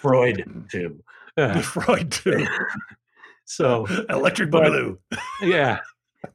[0.00, 1.02] Freud too.
[1.36, 2.46] Uh, Freud Two.
[3.44, 4.98] so Electric but- Boogaloo.
[5.42, 5.78] yeah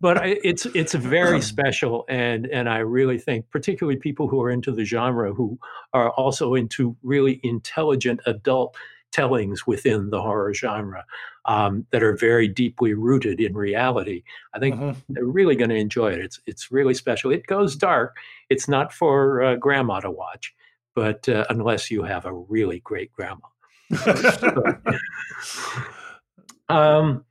[0.02, 4.52] but I, it's it's very special, and and I really think, particularly people who are
[4.52, 5.57] into the genre, who
[5.94, 8.76] are also into really intelligent adult
[9.11, 11.05] tellings within the horror genre
[11.45, 14.23] um, that are very deeply rooted in reality.
[14.53, 14.99] I think Mm-hmm.
[15.13, 16.19] they're really going to enjoy it.
[16.19, 17.31] It's it's really special.
[17.31, 18.17] It goes dark.
[18.49, 20.53] It's not for uh, grandma to watch,
[20.95, 23.47] but uh, unless you have a really great grandma.
[26.69, 27.23] um,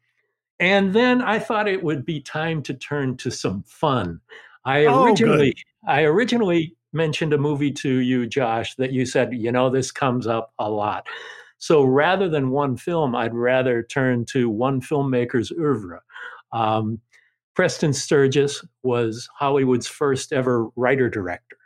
[0.58, 4.20] and then I thought it would be time to turn to some fun.
[4.64, 5.06] I Oh, good.
[5.10, 5.54] originally
[5.86, 10.26] I originally mentioned a movie to you, Josh, that you said, you know, this comes
[10.26, 11.06] up a lot.
[11.58, 16.00] So rather than one film, I'd rather turn to one filmmaker's oeuvre.
[16.52, 17.00] Um,
[17.54, 21.56] Preston Sturges was Hollywood's first ever writer director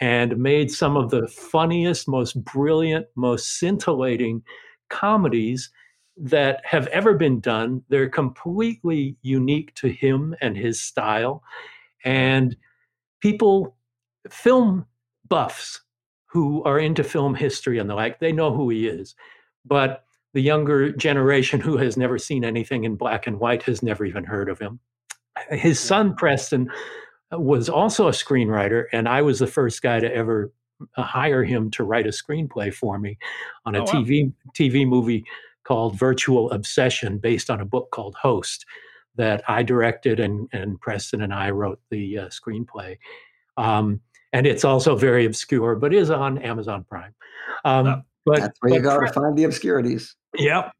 [0.00, 4.42] and made some of the funniest, most brilliant, most scintillating
[4.90, 5.70] comedies
[6.16, 7.82] that have ever been done.
[7.88, 11.42] They're completely unique to him and his style.
[12.04, 12.56] And
[13.20, 13.76] people,
[14.28, 14.86] film
[15.28, 15.80] buffs
[16.32, 19.14] who are into film history and the like, they know who he is.
[19.66, 24.06] But the younger generation who has never seen anything in black and white has never
[24.06, 24.80] even heard of him.
[25.50, 26.70] His son, Preston,
[27.32, 30.52] was also a screenwriter, and I was the first guy to ever
[30.96, 33.18] uh, hire him to write a screenplay for me
[33.66, 33.92] on a Oh, wow.
[33.92, 35.24] TV TV movie
[35.64, 38.64] called Virtual Obsession, based on a book called Host
[39.16, 42.96] that I directed, and and Preston and I wrote the uh, screenplay.
[43.58, 44.00] Um,
[44.32, 47.14] and it's also very obscure, but is on Amazon Prime.
[47.64, 50.14] Um, but That's where you but go to find the obscurities.
[50.38, 50.72] Yep.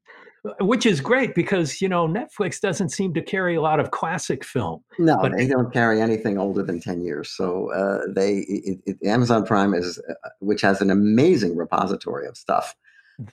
[0.60, 4.44] Which is great because you know Netflix doesn't seem to carry a lot of classic
[4.44, 4.82] film.
[4.98, 7.30] No, But- they don't carry anything older than ten years.
[7.30, 12.36] So uh, they, it, it, Amazon Prime is, uh, which has an amazing repository of
[12.36, 12.74] stuff,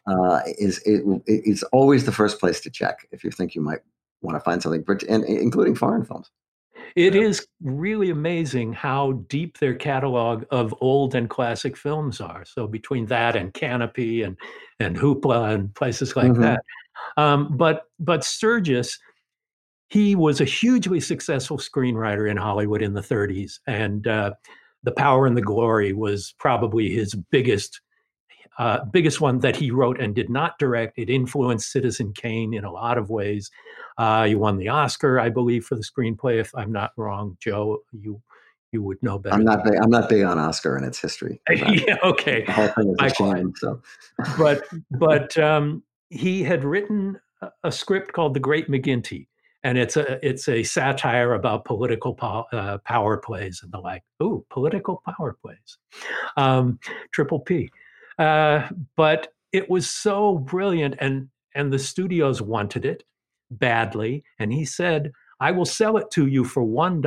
[0.06, 3.80] uh, is it, it's always the first place to check if you think you might
[4.22, 6.30] want to find something, and including foreign films.
[6.95, 12.45] It is really amazing how deep their catalog of old and classic films are.
[12.45, 14.38] So between that and Kanopy and
[14.80, 16.41] and Hoopla and places like Mhm.
[16.41, 16.61] that.
[17.18, 18.98] Um, but but Sturges,
[19.90, 24.34] he was a hugely successful screenwriter in Hollywood in the 30s, and uh,
[24.84, 27.82] The Power and the Glory was probably his biggest
[28.57, 30.98] uh, biggest one that he wrote and did not direct.
[30.99, 33.49] It influenced Citizen Kane in a lot of ways.
[34.00, 36.40] Uh, he won the Oscar, I believe, for the screenplay.
[36.40, 38.22] If I'm not wrong, Joe, you
[38.72, 39.36] you would know better.
[39.36, 41.42] I'm not big, I'm not big on Oscar and its history.
[41.50, 42.46] yeah, okay.
[42.46, 43.82] The whole thing is a I- So
[44.38, 49.28] but but um, he had written a- a script called The Great McGinty,
[49.64, 54.04] and it's a it's a satire about political po- uh, power plays and the like.
[54.24, 55.78] Ooh, political power plays,
[56.38, 56.80] um,
[57.12, 57.70] triple P.
[58.18, 63.04] Uh, but it was so brilliant, and and the studios wanted it
[63.52, 67.02] badly, and he said, "I will sell it to you for one.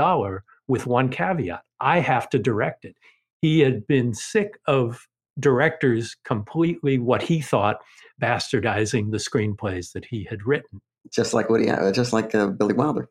[0.69, 2.97] With one caveat, I have to direct it.
[3.43, 5.07] He had been sick of
[5.39, 7.81] directors completely what he thought
[8.23, 10.81] bastardizing the screenplays that he had written.
[11.11, 13.09] just like Woody, uh, just like uh, Billy Wilder.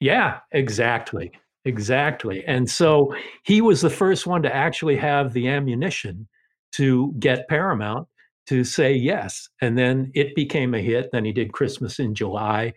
[0.00, 1.32] Yeah, exactly.
[1.64, 2.44] Exactly.
[2.46, 6.28] And so he was the first one to actually have the ammunition
[6.72, 8.08] to get Paramount
[8.48, 9.48] to say yes.
[9.60, 11.10] And then it became a hit.
[11.12, 12.72] Then he did Christmas in July.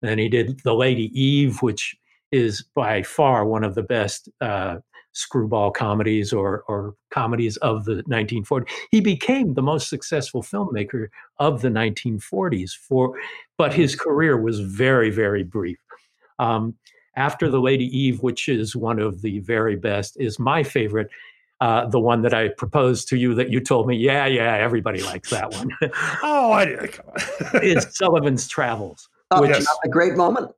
[0.00, 1.94] Then he did The Lady Eve, which
[2.32, 4.78] is by far one of the best uh,
[5.12, 8.68] screwball comedies or, or comedies of the 1940s.
[8.90, 11.06] He became the most successful filmmaker
[11.38, 13.14] of the 1940s for,
[13.56, 15.78] but his career was very, very brief.
[16.40, 16.74] Um,
[17.14, 21.10] after The Lady Eve, which is one of the very best, is my favorite.
[21.62, 25.00] Uh, the one that I proposed to you that you told me, yeah, yeah, everybody
[25.00, 25.68] likes that one.
[26.24, 26.88] oh, I
[27.62, 29.08] is Sullivan's Travels.
[29.30, 29.64] Oh, which yes.
[29.84, 30.50] a great moment.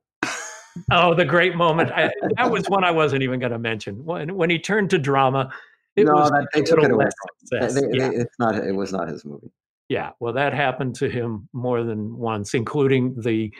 [0.91, 1.91] Oh, the great moment.
[1.91, 4.03] I, that was one I wasn't even going to mention.
[4.03, 5.53] When when he turned to drama,
[5.95, 7.05] it no, was that, they took it away.
[7.51, 8.09] They- they- yeah.
[8.09, 8.55] they- it's not.
[8.55, 9.51] It was not his movie.
[9.89, 13.53] Yeah, well, that happened to him more than once, including the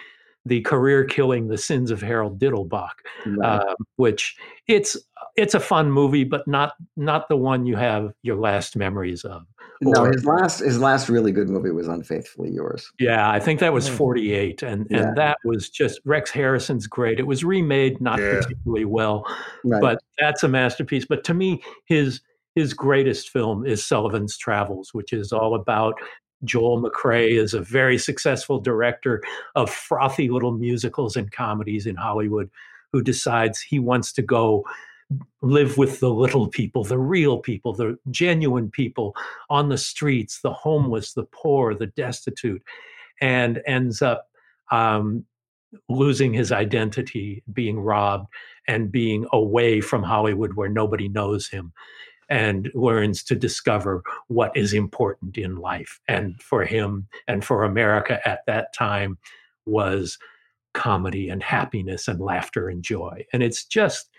[0.46, 2.92] the career killing The Sins of Harold Diddlebock,
[3.26, 3.62] Right.
[3.62, 4.36] um, which
[4.68, 4.96] it's
[5.38, 9.44] it's a fun movie, but not not the one you have your last memories of.
[9.82, 12.90] No, Or- his last his last really good movie was Unfaithfully Yours.
[13.00, 13.98] yeah, I think that was Mm.
[13.98, 15.00] 48, and Yeah.
[15.10, 17.20] and that was just Rex Harrison's great.
[17.20, 18.36] It was remade not Yeah.
[18.40, 19.26] particularly well,
[19.66, 19.82] Right.
[19.82, 21.06] but that's a masterpiece.
[21.06, 22.22] But to me, his
[22.56, 25.96] his greatest film is Sullivan's Travels, which is all about
[26.46, 29.22] Joel McCrea is a very successful director
[29.56, 32.50] of frothy little musicals and comedies in Hollywood
[32.92, 34.66] who decides he wants to go
[35.42, 39.16] live with the little people, the real people, the genuine people
[39.50, 42.64] on the streets, the homeless, the poor, the destitute,
[43.22, 44.30] and ends up
[44.72, 45.26] um,
[45.90, 48.28] losing his identity, being robbed,
[48.68, 51.74] and being away from Hollywood where nobody knows him
[52.30, 56.00] and learns to discover what is important in life.
[56.08, 59.18] And for him and for America at that time
[59.66, 60.18] was
[60.74, 63.26] comedy and happiness and laughter and joy.
[63.34, 64.10] And it's just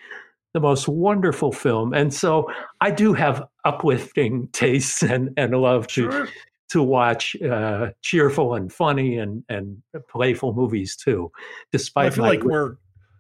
[0.55, 1.93] the most wonderful film.
[1.93, 2.51] And so
[2.81, 6.29] I do have uplifting tastes and, and love to sure.
[6.71, 11.31] to watch uh, cheerful and funny and, and playful movies too.
[11.73, 12.77] Despite I feel like we're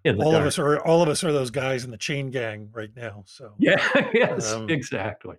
[0.08, 0.42] all dark.
[0.42, 3.24] of us are all of us are those guys in the chain gang right now.
[3.26, 3.76] So yeah,
[4.12, 5.36] yes, um, exactly.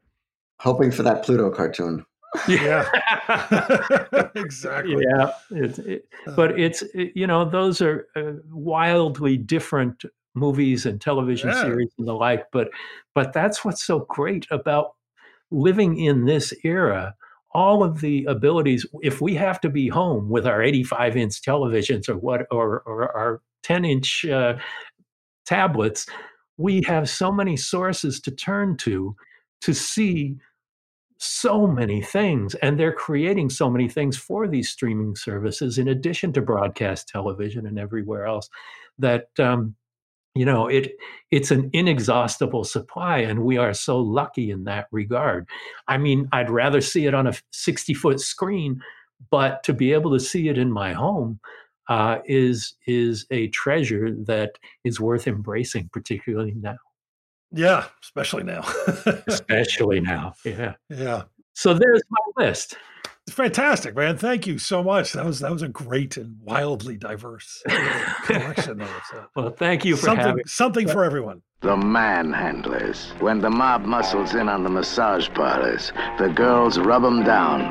[0.60, 2.06] Hoping for that Pluto cartoon.
[2.48, 2.86] Yeah,
[4.36, 5.04] exactly.
[5.10, 6.36] Yeah, it, it, uh.
[6.36, 10.04] but it's it, you know those are uh, wildly different
[10.36, 11.62] movies and television yeah.
[11.62, 12.46] series and the like.
[12.52, 12.70] But
[13.16, 14.96] but that's what's so great about
[15.52, 17.16] living in this era.
[17.52, 18.86] All of the abilities.
[19.02, 23.16] If we have to be home with our 85 inch televisions or what, or, or
[23.16, 24.58] our 10 inch uh,
[25.46, 26.06] tablets,
[26.58, 29.16] we have so many sources to turn to
[29.62, 30.36] to see
[31.20, 36.32] so many things and they're creating so many things for these streaming services in addition
[36.32, 38.50] to broadcast television and everywhere else
[39.00, 39.76] that um,
[40.38, 40.94] you know it
[41.32, 45.48] it's an inexhaustible supply and we are so lucky in that regard
[45.88, 48.82] i mean i'd rather see it on a 60 foot screen
[49.32, 51.40] but to be able to see it in my home
[51.90, 56.78] uh, is is a treasure that is worth embracing particularly now
[57.52, 58.66] yeah, especially now.
[59.28, 60.34] especially now.
[60.44, 60.74] Yeah.
[60.90, 61.24] Yeah.
[61.54, 62.78] So there's my list.
[63.30, 64.18] Fantastic, man!
[64.18, 65.14] Thank you so much.
[65.14, 67.62] That was that was a great and wildly diverse
[68.24, 68.78] collection.
[68.78, 69.26] There, so.
[69.36, 71.42] Well, thank you for something having something for everyone.
[71.62, 73.20] The manhandlers.
[73.20, 77.62] When the mob muscles in on the massage parlors, the girls rub 'em down,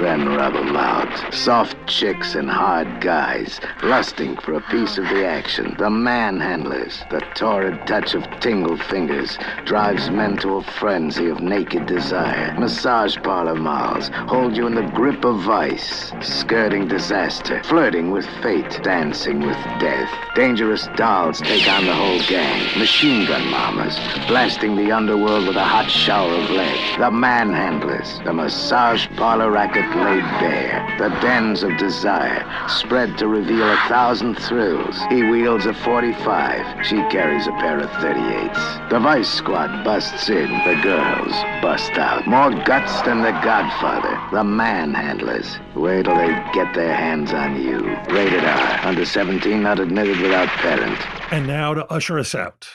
[0.00, 1.34] then rub 'em out.
[1.34, 5.74] Soft chicks and hard guys, lusting for a piece of the action.
[5.78, 7.04] The manhandlers.
[7.10, 12.54] The torrid touch of tingled fingers drives men to a frenzy of naked desire.
[12.56, 18.80] Massage parlor molls hold you in the grip of vice, skirting disaster, flirting with fate,
[18.84, 20.08] dancing with death.
[20.36, 22.78] Dangerous dolls take on the whole gang.
[22.78, 23.96] Machine gun mamas,
[24.26, 26.98] blasting the underworld with a hot shower of lead.
[26.98, 30.96] The manhandlers, the massage parlor racket laid bare.
[30.98, 35.00] The dens of desire, spread to reveal a thousand thrills.
[35.10, 38.90] He wields a 45, she carries a pair of 38s.
[38.90, 41.32] The vice squad busts in, the girls
[41.62, 42.26] bust out.
[42.26, 45.58] More guts than the Godfather, the manhandlers.
[45.74, 47.80] Wait till they get their hands on you.
[48.14, 50.98] Rated R, under 17, not admitted without parent.
[51.32, 52.68] And now to usher us out.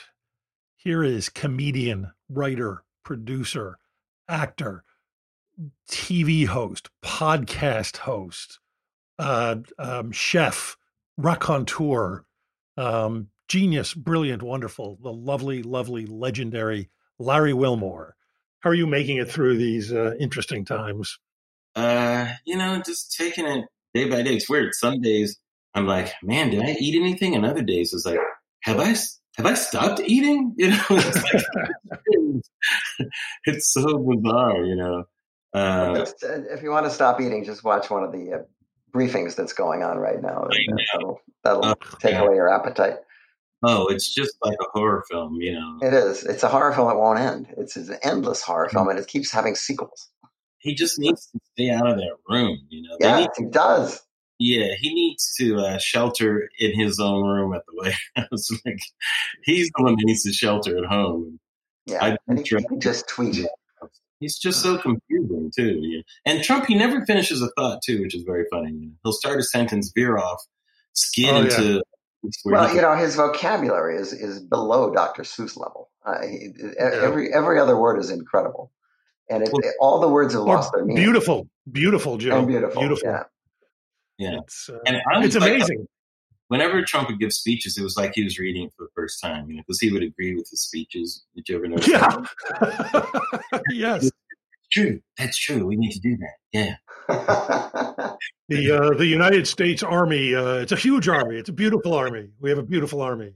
[0.82, 3.76] Here is comedian, writer, producer,
[4.26, 4.82] actor,
[5.86, 8.60] TV host, podcast host,
[9.18, 10.78] uh, um, chef,
[11.18, 12.24] raconteur,
[12.78, 16.88] um, genius, brilliant, wonderful, the lovely, lovely, legendary
[17.18, 18.16] Larry Wilmore.
[18.60, 21.18] How are you making it through these uh, interesting times?
[21.76, 24.36] Uh, you know, just taking it day by day.
[24.36, 24.72] It's weird.
[24.72, 25.38] Some days
[25.74, 27.34] I'm like, man, did I eat anything?
[27.34, 28.18] And other days it's like,
[28.60, 28.94] have I
[29.42, 30.54] have I stopped eating?
[30.58, 33.08] You know, it's, like,
[33.44, 35.04] it's so bizarre, you know.
[35.54, 38.38] Uh, if you want to stop eating, just watch one of the uh,
[38.92, 40.46] briefings that's going on right now.
[40.92, 42.22] That'll, that'll oh, take yeah.
[42.22, 42.96] away your appetite.
[43.62, 45.78] Oh, it's just like a horror film, you know.
[45.82, 46.24] It is.
[46.24, 47.48] It's a horror film that won't end.
[47.56, 48.76] It's, it's an endless horror mm-hmm.
[48.76, 50.08] film, and it keeps having sequels.
[50.58, 52.96] He just needs to stay out of that room, you know.
[53.00, 54.00] Yeah, he does.
[54.40, 58.50] Yeah, he needs to uh, shelter in his own room at the White House.
[58.64, 58.80] like,
[59.44, 61.38] he's the one that needs to shelter at home.
[61.84, 63.46] Yeah, I and he, he just tweet.
[64.18, 65.78] He's just so confusing too.
[65.82, 66.00] Yeah.
[66.24, 68.70] And Trump, he never finishes a thought too, which is very funny.
[68.70, 68.92] You know?
[69.04, 70.42] He'll start a sentence, veer off,
[70.94, 71.74] skid oh, into.
[71.74, 72.30] Yeah.
[72.44, 75.22] Well, you know, his vocabulary is is below Dr.
[75.22, 75.90] Seuss level.
[76.04, 76.48] Uh, he,
[76.78, 78.70] every every other word is incredible,
[79.30, 81.02] and it, well, all the words have lost their meaning.
[81.02, 82.38] Beautiful, beautiful, Joe.
[82.38, 83.08] And beautiful, beautiful.
[83.08, 83.22] Yeah.
[84.20, 85.78] Yeah, it's, uh, and it's amazing.
[85.78, 85.88] Like,
[86.48, 89.48] whenever Trump would give speeches, it was like he was reading for the first time,
[89.48, 91.24] you know, because he would agree with his speeches.
[91.34, 91.88] Did you ever notice?
[91.88, 93.60] Yeah.
[93.70, 94.10] yes.
[94.72, 95.00] True.
[95.18, 95.66] That's true.
[95.66, 96.36] We need to do that.
[96.52, 96.76] Yeah.
[98.48, 100.32] the uh, the United States Army.
[100.32, 101.38] Uh, it's a huge army.
[101.38, 102.28] It's a beautiful army.
[102.38, 103.34] We have a beautiful army.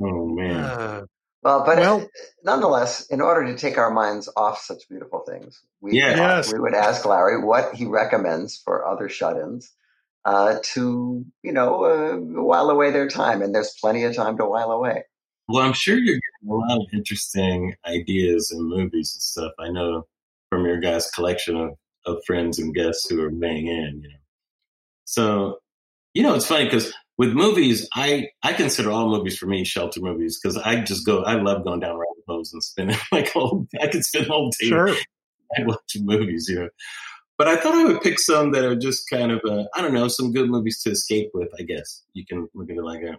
[0.00, 1.06] Oh man.
[1.44, 2.10] Uh, well, but well,
[2.42, 6.16] nonetheless, in order to take our minds off such beautiful things, we, yeah.
[6.16, 6.52] yes.
[6.52, 9.70] we would ask Larry what he recommends for other shut-ins
[10.24, 13.42] uh, to, you know, uh, while away their time.
[13.42, 15.04] And there's plenty of time to while away.
[15.46, 19.52] Well, I'm sure you're getting a lot of interesting ideas and movies and stuff.
[19.58, 20.06] I know
[20.48, 21.70] from your guys' collection of,
[22.06, 24.14] of friends and guests who are weighing in, you know.
[25.04, 25.58] So,
[26.14, 30.00] you know, it's funny because with movies, I I consider all movies for me shelter
[30.00, 31.22] movies because I just go.
[31.22, 33.66] I love going down rabbit holes and spending like whole.
[33.80, 34.94] I could spend whole day Sure.
[35.60, 36.68] watching movies, you know.
[37.36, 39.94] But I thought I would pick some that are just kind of uh, I don't
[39.94, 41.48] know some good movies to escape with.
[41.58, 43.18] I guess you can look at it like that.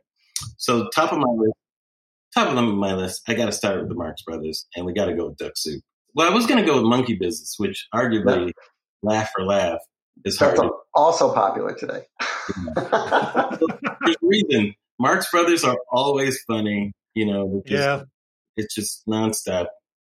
[0.57, 1.53] So top of my list,
[2.33, 5.05] top of my list, I got to start with the Marx Brothers, and we got
[5.05, 5.81] to go with Duck Soup.
[6.13, 8.51] Well, I was going to go with Monkey Business, which arguably,
[9.03, 9.79] laugh for laugh,
[10.23, 10.37] is.
[10.37, 12.03] That's to also popular today.
[12.75, 14.75] There's reason.
[14.99, 17.47] Marx Brothers are always funny, you know.
[17.47, 18.03] because Yeah.
[18.57, 19.67] It's just nonstop.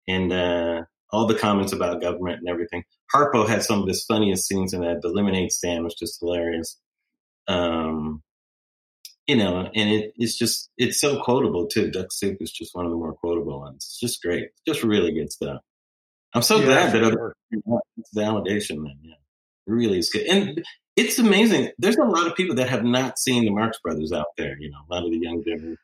[0.08, 2.84] And uh, all the comments about government and everything.
[3.14, 5.02] Harpo had some of his funniest scenes in that.
[5.02, 6.78] The lemonade stand was just hilarious.
[7.48, 8.22] Um,
[9.26, 11.92] you know, and it, it's just, it's so quotable too.
[11.92, 13.78] Duck Soup is just one of the more quotable ones.
[13.78, 14.50] It's just great.
[14.66, 15.62] Just really good stuff.
[16.34, 17.36] I'm so Yeah, glad for that other
[18.16, 18.98] validation, man.
[19.02, 19.27] Yeah, it
[19.68, 20.26] really is good.
[20.28, 20.64] And
[20.96, 21.70] it's amazing.
[21.78, 24.58] There's a lot of people that have not seen the Marx Brothers out there.
[24.60, 25.78] You know, a lot of the young generation.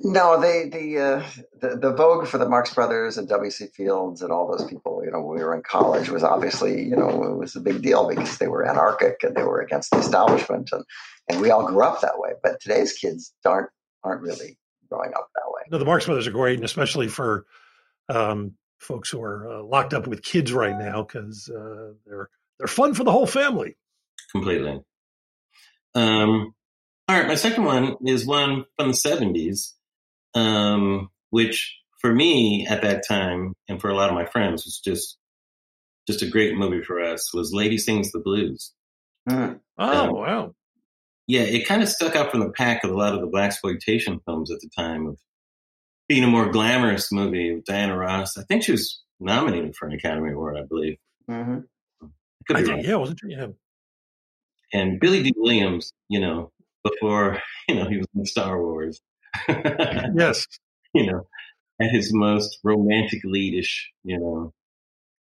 [0.00, 1.26] No, they the uh,
[1.60, 3.66] the the vogue for the Marx Brothers and W.C.
[3.74, 5.02] Fields and all those people.
[5.04, 7.82] You know, when we were in college was obviously you know it was a big
[7.82, 10.84] deal because they were anarchic and they were against the establishment, and
[11.28, 12.30] and we all grew up that way.
[12.42, 13.70] But today's kids aren't
[14.04, 14.56] aren't really
[14.88, 15.62] growing up that way.
[15.72, 17.44] No, the Marx Brothers are great, and especially for
[18.08, 22.66] um, folks who are uh, locked up with kids right now because uh, they're they're
[22.68, 23.76] fun for the whole family.
[24.32, 24.80] completely.
[25.94, 26.54] Um,
[27.08, 29.74] all right, my second one is one from the seventies,
[30.34, 34.78] um, which for me at that time and for a lot of my friends was
[34.84, 35.16] just
[36.06, 37.32] just a great movie for us.
[37.34, 38.72] Was Lady Sings the Blues.
[39.30, 40.54] Oh Um, wow!
[41.26, 43.48] Yeah, it kind of stuck out from the pack of a lot of the black
[43.48, 45.18] exploitation films at the time of
[46.08, 48.38] being a more glamorous movie with Diana Ross.
[48.38, 50.96] I think she was nominated for an Academy Award, I believe.
[51.30, 51.58] Mm-hmm.
[52.48, 52.84] Could I be think, wrong.
[52.86, 53.30] yeah, wasn't it?
[53.38, 53.46] Yeah.
[54.72, 56.50] and Billy Dee Williams, you know,
[56.84, 59.00] before you know he was in Star Wars,
[59.48, 60.46] Yes.
[60.94, 61.26] you know,
[61.80, 64.52] at his most romantic leadish, you know.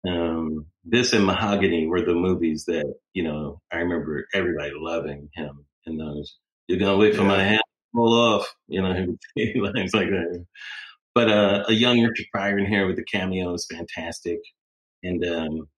[0.08, 5.66] Um, this and Mahogany were the movies that you know I remember everybody loving him
[5.86, 6.36] in those.
[6.68, 8.92] You're gonna wait for my hand to fall off, you know,
[9.34, 10.44] he would say lines like that.
[11.14, 14.38] But uh, a young Richard Pryor in here with the cameo is fantastic,
[15.02, 15.68] and um,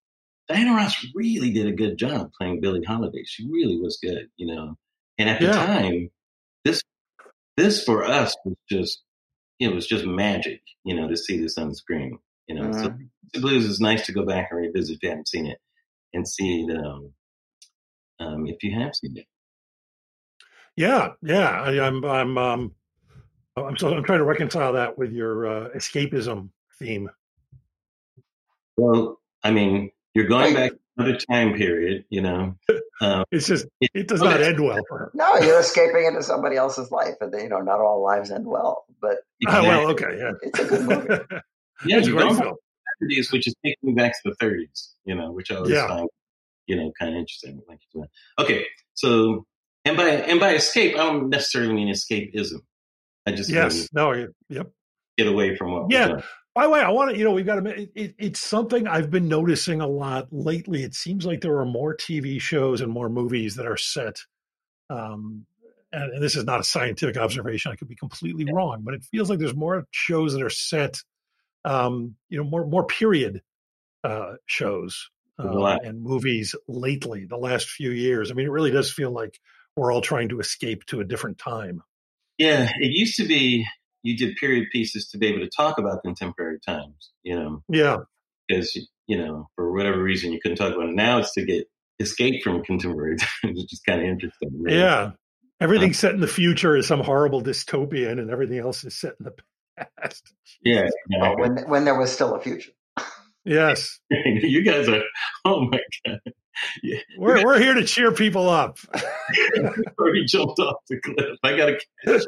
[0.48, 3.22] Diana Ross really did a good job playing Billie Holiday.
[3.24, 4.76] She really was good, you know.
[5.18, 6.10] And at the time,
[6.64, 6.82] this
[7.56, 9.02] this for us was just
[9.60, 12.18] it was just magic, you know, to see this on the screen.
[12.46, 13.08] You know, so Mhm.
[13.34, 15.58] the blues is nice to go back and revisit if you haven't seen it
[16.14, 17.12] and see it um,
[18.20, 19.26] um, if you have seen it.
[20.76, 21.60] Yeah, yeah.
[21.60, 22.74] I, I'm, I'm, um,
[23.56, 27.10] I'm, so I'm trying to reconcile that with your uh, escapism theme.
[28.76, 32.56] Well, I mean, you're going back to another time period, you know.
[33.00, 35.10] Um, it's just it does not end well for her.
[35.14, 38.86] No, you're escaping into somebody else's life, and you know not all lives end well.
[39.00, 40.32] But Oh, well, okay, yeah.
[40.42, 41.08] it's a good movie.
[41.86, 42.54] Yeah, It's you're great going film.
[42.56, 45.58] to the 30s, which is taking me back to the 30s, you know, which I
[45.58, 45.86] always Yeah.
[45.86, 46.08] find,
[46.66, 47.62] you know, kind of interesting.
[47.68, 47.78] Like,
[48.40, 48.64] okay,
[48.94, 49.46] so
[49.84, 52.62] and by and by escape, I don't necessarily mean escapism.
[53.26, 53.76] I just Yes.
[53.76, 54.08] mean No.
[54.08, 54.72] y- Yep.
[55.18, 55.82] get away from what.
[55.84, 56.20] we're Yeah.
[56.58, 58.88] By the way, I want to, you know, we've got to, it, it, it's something
[58.88, 60.82] I've been noticing a lot lately.
[60.82, 64.16] It seems like there are more TV shows and more movies that are set.
[64.90, 65.46] Um,
[65.92, 67.70] and, and this is not a scientific observation.
[67.70, 71.00] I could be completely wrong, but it feels like there's more shows that are set,
[71.64, 73.40] um, you know, more, more period
[74.02, 78.32] uh, shows uh, and movies lately, the last few years.
[78.32, 79.38] I mean, it really does feel like
[79.76, 81.84] we're all trying to escape to a different time.
[82.36, 83.64] Yeah, it used to be
[84.02, 87.98] you did period pieces to be able to talk about contemporary times, you know, Yeah.
[88.46, 88.74] because
[89.06, 90.94] you know for whatever reason you couldn't talk about it.
[90.94, 91.66] Now it's to get
[92.00, 93.30] escape from contemporary times,
[93.60, 94.50] which is kind of interesting.
[94.60, 94.78] really.
[94.78, 95.12] Yeah.
[95.60, 99.14] Everything um, set in the future is some horrible dystopian, and everything else is set
[99.18, 99.34] in the
[100.00, 100.32] past.
[100.62, 100.88] yeah.
[101.20, 102.70] Well, when when there was still a future.
[103.44, 103.98] Yes.
[104.10, 105.00] you guys are.
[105.46, 106.18] Oh my god.
[106.82, 106.98] Yeah.
[107.16, 108.78] We're, we're here to cheer people up.
[109.98, 111.38] already jumped off the cliff.
[111.42, 112.22] I gotta catch.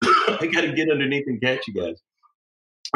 [0.04, 2.00] I gotta get underneath and catch you guys.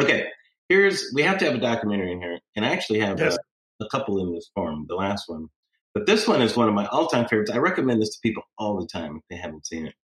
[0.01, 0.27] Okay,
[0.69, 3.37] here's we have to have a documentary in here, and I actually have Yes.
[3.79, 4.85] a, a couple in this form.
[4.87, 5.47] The last one,
[5.93, 7.51] but this one is one of my all-time favorites.
[7.51, 9.95] I recommend this to people all the time if they haven't seen it,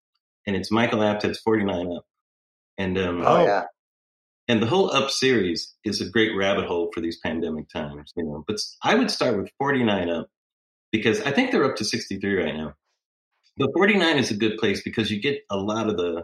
[0.45, 2.05] and it's Michael Apted's 49 Up,
[2.77, 3.63] and um, Oh, yeah.
[4.47, 8.23] and the whole Up series is a great rabbit hole for these pandemic times, you
[8.23, 8.43] know.
[8.47, 10.27] But I would start with 49 Up
[10.91, 12.73] because I think they're up to 63 right now.
[13.57, 16.23] But 49 is a good place because you get a lot of the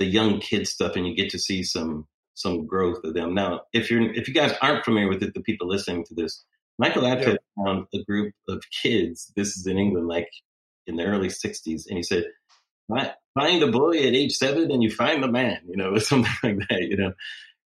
[0.00, 3.34] the young kid stuff and you get to see some some growth of them.
[3.34, 6.44] Now, if you're if you guys aren't familiar with it, the people listening to this,
[6.78, 9.30] Michael Apted found a group of kids.
[9.36, 10.28] This is in England, like
[10.88, 12.24] in the early 60s, and he said,
[13.38, 16.32] find a boy at age seven and you find the man, you know, or something
[16.42, 17.12] like that, you know.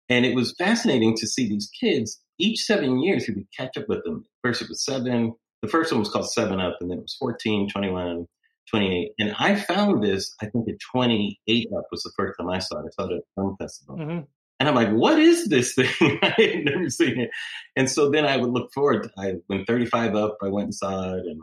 [0.09, 3.87] And it was fascinating to see these kids each seven years, he would catch up
[3.87, 4.25] with them.
[4.43, 5.33] First it was seven.
[5.61, 8.27] The first one was called Seven Up, and then it was 14, 21,
[8.73, 9.11] 28.
[9.19, 12.79] And I found this, I think at 28 Up was the first time I saw
[12.79, 12.85] it.
[12.87, 13.97] I saw it at a film festival.
[13.97, 14.19] Mm-hmm.
[14.59, 15.89] And I'm like, what is this thing?
[16.21, 17.29] I had never seen it.
[17.75, 19.09] And so then I would look forward.
[19.17, 21.41] I when 35 up, I went and saw it, and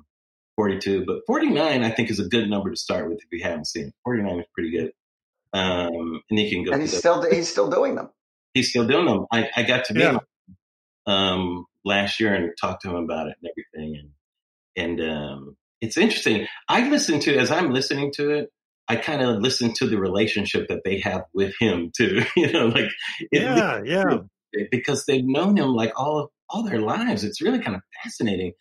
[0.56, 1.04] 42.
[1.06, 3.88] But 49, I think, is a good number to start with if you haven't seen
[3.88, 3.94] it.
[4.04, 4.92] 49 is pretty good.
[5.52, 6.72] Um, and you can go.
[6.72, 8.10] And he's still he's still doing them.
[8.54, 9.26] He's still doing them.
[9.30, 10.12] I, I got to meet Yeah.
[10.12, 10.20] him
[11.06, 14.00] um, last year and talk to him about it and everything.
[14.76, 16.46] And and um, it's interesting.
[16.68, 18.48] I listen to as I'm listening to it.
[18.88, 22.22] I kind of listen to the relationship that they have with him too.
[22.36, 22.90] you know, like
[23.30, 24.18] it- Yeah, yeah.
[24.72, 27.22] because they've known him like all all their lives.
[27.22, 28.52] It's really kind of fascinating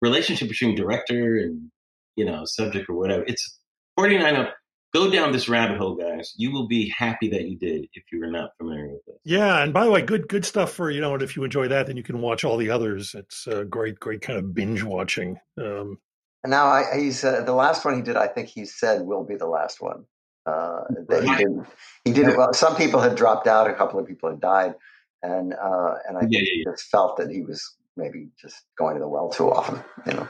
[0.00, 1.70] relationship between director and
[2.16, 3.24] you know subject or whatever.
[3.26, 3.58] It's
[3.96, 4.54] 49 up.
[4.94, 6.32] Go down this rabbit hole, guys.
[6.38, 9.16] You will be happy that you did if you were not familiar with it.
[9.22, 11.12] Yeah, and by the way, good good stuff for you know.
[11.12, 13.14] And if you enjoy that, then you can watch all the others.
[13.14, 15.36] It's uh, great, great kind of binge watching.
[15.62, 15.98] Um,
[16.44, 18.16] And now I, he's uh, the last one he did.
[18.16, 20.04] I think he said will be the last one.
[20.46, 21.66] Uh, that he didn't.
[22.04, 22.36] He didn't.
[22.36, 23.68] Well, some people had dropped out.
[23.68, 24.74] A couple of people had died,
[25.22, 28.94] and uh, and I Yeah, think he just felt that he was maybe just going
[28.94, 29.82] to the well too often.
[30.06, 30.28] You know.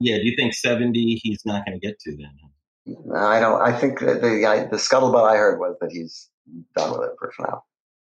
[0.00, 2.30] Yeah, do you think 70 he's not going to get to then?
[3.14, 3.60] I don't.
[3.60, 6.30] I think that the I, the scuttlebutt I heard was that he's
[6.76, 7.64] done with it for now.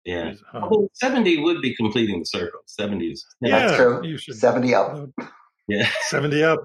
[0.04, 0.34] Yeah.
[0.54, 2.60] Although 70 would be completing the circle.
[2.66, 3.26] 70 is.
[3.42, 4.18] That's true.
[4.18, 5.08] Seventy up.
[5.66, 5.88] Yeah.
[6.08, 6.60] 70 up.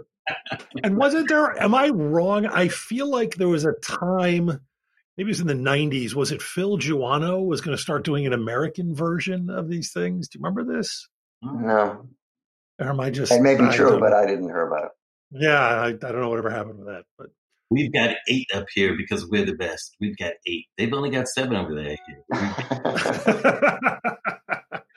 [0.84, 2.46] And wasn't there, am I wrong?
[2.46, 4.62] I feel like there was a time, maybe
[5.18, 8.34] it was in the 90s, was it Phil Joanou was going to start doing an
[8.34, 10.28] American version of these things?
[10.30, 11.08] Do you remember this?
[11.42, 12.08] No,
[12.80, 13.32] Or am I just.
[13.32, 14.92] it may be I true, don't- but I didn't hear about it.
[15.32, 17.04] Yeah, I, I don't know whatever happened with that.
[17.18, 17.28] But
[17.72, 19.96] We've got eight up here because we're the best.
[20.00, 20.68] We've got eight.
[20.78, 21.98] They've only got seven over there.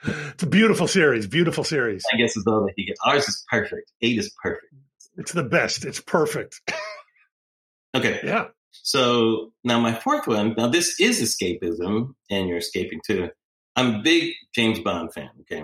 [0.05, 2.03] it's a beautiful series, beautiful series.
[2.13, 2.99] I guess is all that he gets.
[3.05, 3.91] Ours is perfect.
[4.01, 4.65] Eight is perfect.
[5.17, 5.83] It's the best.
[5.85, 6.61] It's perfect.
[7.95, 8.19] Okay.
[8.23, 8.47] Yeah.
[8.71, 10.53] So now my fourth one.
[10.57, 13.29] Now this is escapism, and you're escaping too.
[13.75, 15.29] I'm a big James Bond fan.
[15.41, 15.63] Okay.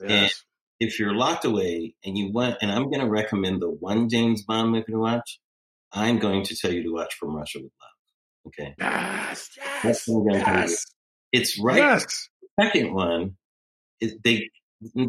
[0.00, 0.44] And Yes.
[0.80, 4.42] if you're locked away and you want, and I'm going to recommend the one James
[4.42, 5.40] Bond movie to watch,
[5.92, 8.48] I'm going to tell you to watch From Russia with Love.
[8.48, 8.74] Okay.
[8.78, 9.50] Yes.
[9.82, 10.60] That's what I'm going to tell you.
[10.60, 10.86] Yes.
[11.32, 11.76] It's right.
[11.78, 12.28] Yes.
[12.42, 13.36] The second one,
[14.00, 14.50] is they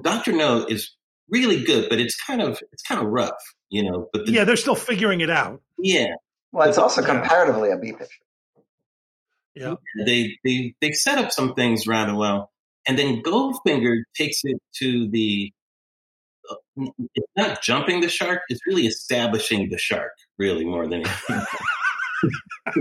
[0.02, 0.92] Doctor No is
[1.30, 4.10] really good, but it's kind of it's kind of rough, you know.
[4.14, 5.62] But the, Yeah, they're still figuring it out.
[5.80, 6.14] yeah,
[6.52, 8.08] Well, it's also comparatively a B picture.
[9.56, 9.76] Yeah.
[10.06, 12.52] they they they set up some things rather well,
[12.88, 15.52] and then Goldfinger takes it to the.
[16.50, 16.56] uh,
[17.16, 21.02] It's not jumping the shark; it's really establishing the shark, really more than.
[21.06, 21.46] anything.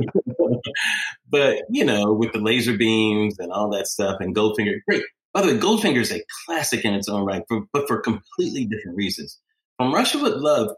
[1.30, 5.02] but you know, with the laser beams and all that stuff, and Goldfinger, great.
[5.36, 8.64] By the way, Goldfinger is a classic in its own right, for, but for completely
[8.64, 9.38] different reasons.
[9.76, 10.70] From Russia with Love,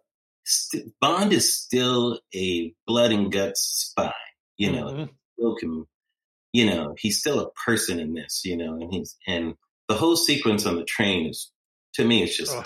[0.44, 4.12] st- Bond is still a blood and guts spy.
[4.56, 5.10] You know, Mhm.
[5.34, 5.86] still can,
[6.52, 8.44] you know, he's still a person in this.
[8.44, 9.54] You know, and he's and
[9.86, 11.52] the whole sequence on the train is,
[11.94, 12.56] to me, it's just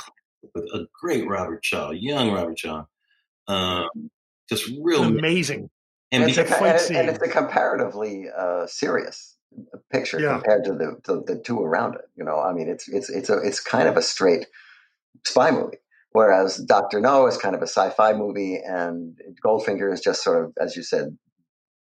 [0.54, 2.86] with a great Robert Shaw, young Robert Shaw,
[3.48, 3.90] um,
[4.48, 5.68] just real amazing.
[6.10, 9.36] And, And, it's, a, and, and it's a comparatively uh, serious
[9.90, 10.34] picture Yeah.
[10.34, 12.02] compared to the, to the two around it.
[12.16, 14.46] You know, I mean, it's it's it's a it's kind of a straight
[15.26, 15.78] spy movie,
[16.12, 20.52] whereas Doctor No is kind of a sci-fi movie, and Goldfinger is just sort of,
[20.60, 21.16] as you said,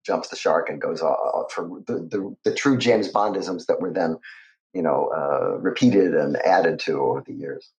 [0.05, 3.93] jumps the shark and goes off for the, the the true James Bondisms that were
[3.93, 4.17] then,
[4.73, 7.71] you know, uh, repeated and added to over the years.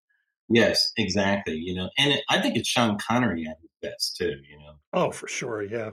[0.49, 1.55] yes, exactly.
[1.55, 4.35] You know, and it, I think it's Sean Connery at his best too.
[4.49, 5.63] You know, Oh, for sure.
[5.63, 5.91] Yeah.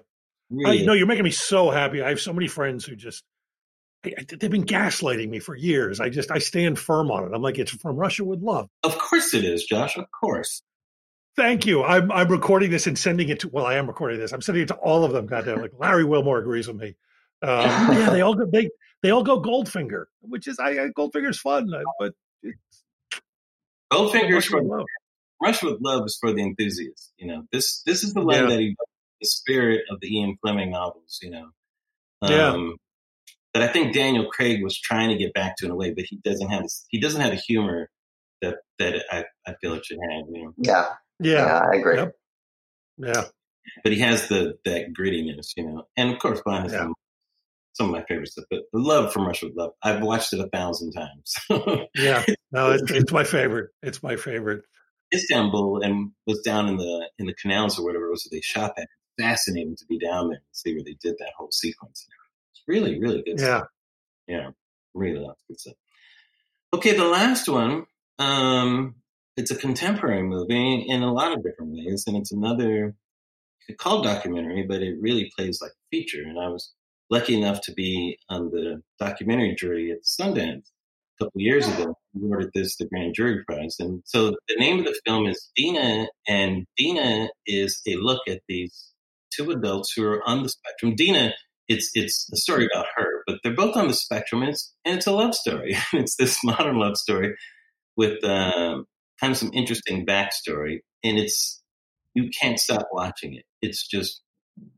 [0.51, 0.83] Really.
[0.83, 2.03] I, no, you're making me so happy.
[2.03, 3.23] I have so many friends who just
[4.05, 6.01] I, I- they've been gaslighting me for years.
[6.01, 7.33] I just I stand firm on it.
[7.35, 8.69] I'm like, it's from Russia with love.
[8.85, 9.97] Of course it is, Josh.
[9.97, 10.63] Of course.
[11.37, 11.85] Thank you.
[11.85, 13.49] I'm I'm recording this and sending it to.
[13.49, 14.33] Well, I am recording this.
[14.33, 15.27] I'm sending it to all of them.
[15.27, 16.97] Goddamn, like Larry Wilmore agrees with me.
[17.43, 17.49] Um,
[17.93, 18.47] yeah, they all go.
[18.53, 18.71] They
[19.03, 22.13] they all go Goldfinger, which is I, I Goldfinger's fun, uh, but
[22.43, 22.59] it's
[23.93, 24.87] Goldfinger Rush for Love.
[25.41, 27.13] Rush with Love is for the enthusiasts.
[27.17, 28.47] You know, this this is the one Yeah.
[28.47, 28.75] that he
[29.21, 31.21] the spirit of the Ian Fleming novels.
[31.23, 31.49] You know,
[32.23, 32.71] Yeah.
[33.55, 36.05] But I think Daniel Craig was trying to get back to in a way, but
[36.09, 37.89] he doesn't have this, he doesn't have the humor
[38.43, 40.25] that that I, I feel it should have.
[40.33, 40.87] You know, Yeah.
[41.21, 41.61] Yeah.
[41.73, 41.97] I agree.
[42.99, 43.25] Yeah.
[43.83, 45.53] but he has the that grittiness.
[45.57, 46.95] You know, and of course, behind some
[47.73, 48.45] some of my favorite stuff.
[48.51, 51.35] But the love from Rush with Love, I've watched it a thousand times.
[51.95, 52.25] Yeah.
[52.51, 53.71] No, it's, it's my favorite.
[53.83, 54.63] It's my favorite.
[55.15, 58.41] Istanbul and was down in the in the canals or whatever it was that they
[58.41, 58.89] shot that.
[59.19, 62.07] fascinating to be down there and see where they did that whole sequence.
[62.59, 63.59] It's really, really good Yeah.
[63.59, 63.69] stuff.
[64.27, 64.51] Yeah,
[64.95, 65.75] really lots of good stuff.
[66.75, 67.87] Okay, the last one.
[68.19, 68.97] Um,
[69.37, 72.95] it's a contemporary movie in a lot of different ways, and it's another
[73.79, 76.23] could documentary, but it really plays like a feature.
[76.23, 76.73] And I was
[77.11, 80.71] lucky enough to be on the documentary jury at Sundance
[81.21, 81.95] a couple years ago.
[82.15, 85.51] We awarded this the grand jury prize, and so the name of the film is
[85.55, 88.93] Dina, and Dina is a look at these
[89.31, 90.95] two adults who are on the spectrum.
[90.97, 91.33] Dina,
[91.69, 94.97] it's it's a story about her, but they're both on the spectrum, and it's and
[94.97, 95.77] it's a love story.
[95.93, 97.37] it's this modern love story
[97.97, 98.87] with um,
[99.21, 101.63] kind of some interesting backstory, and it's
[102.15, 103.45] you can't stop watching it.
[103.61, 104.23] It's just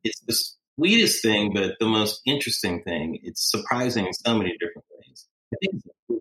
[0.02, 0.36] it's the
[0.76, 3.18] sweetest thing, but the most interesting thing.
[3.22, 5.26] It's surprising in so many different ways.
[5.54, 6.20] I think it's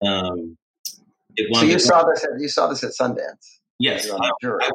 [0.00, 0.56] um,
[1.36, 2.24] it So you saw this.
[2.24, 3.58] At, you saw this at Sundance.
[3.78, 4.30] Yes, I.
[4.44, 4.70] I,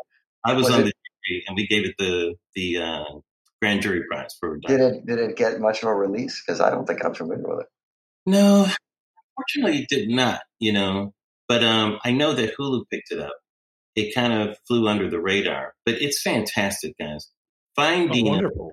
[0.46, 0.92] I was, on the
[1.28, 3.20] jury, and we gave it the the uh,
[3.64, 4.58] grand jury prize for.
[4.68, 6.44] Did it did it get much of a release?
[6.46, 7.68] Because I don't think I'm familiar with it.
[8.26, 8.68] No,
[9.38, 10.42] unfortunately, it did not.
[10.60, 11.14] You know,
[11.48, 13.34] but um, I know that Hulu picked it up.
[13.96, 17.30] It kind of flew under the radar, but it's fantastic, guys.
[17.76, 18.72] Find Oh, Dina, wonderful.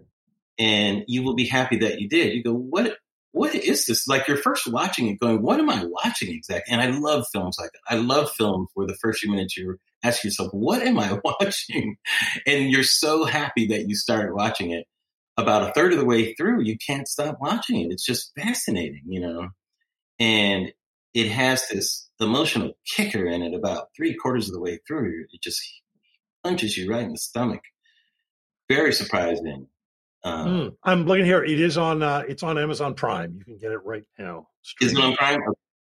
[0.58, 2.34] and you will be happy that you did.
[2.34, 2.96] You go, what?
[3.32, 4.08] What is this?
[4.08, 7.56] Like you're first watching it, going, "What am I watching exactly?" And I love films
[7.60, 7.94] like that.
[7.94, 11.96] I love films where the first few minutes you're asking yourself, "What am I watching?"
[12.46, 14.86] And you're so happy that you started watching it.
[15.36, 17.92] About a third of the way through, you can't stop watching it.
[17.92, 19.48] It's just fascinating, you know.
[20.18, 20.72] And
[21.14, 25.24] it has this emotional kicker in it about three quarters of the way through.
[25.32, 25.62] It just
[26.44, 27.62] punches you right in the stomach.
[28.68, 29.66] Very surprising.
[30.22, 30.76] Um, Mm.
[30.84, 31.42] I'm looking here.
[31.42, 32.02] It is on.
[32.02, 33.34] Uh, it's on Amazon Prime.
[33.38, 34.48] You can get it right now.
[34.80, 35.40] Is it on Prime?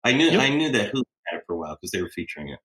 [0.05, 0.41] I knew Yep.
[0.41, 2.59] I knew that Hulu had it for a while because they were featuring it.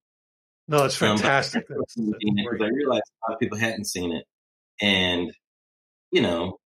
[0.68, 1.66] No, it's Um, fantastic.
[1.70, 4.26] I hadn't seen it I realized a lot of people hadn't seen it,
[4.82, 5.32] and
[6.12, 6.60] you know,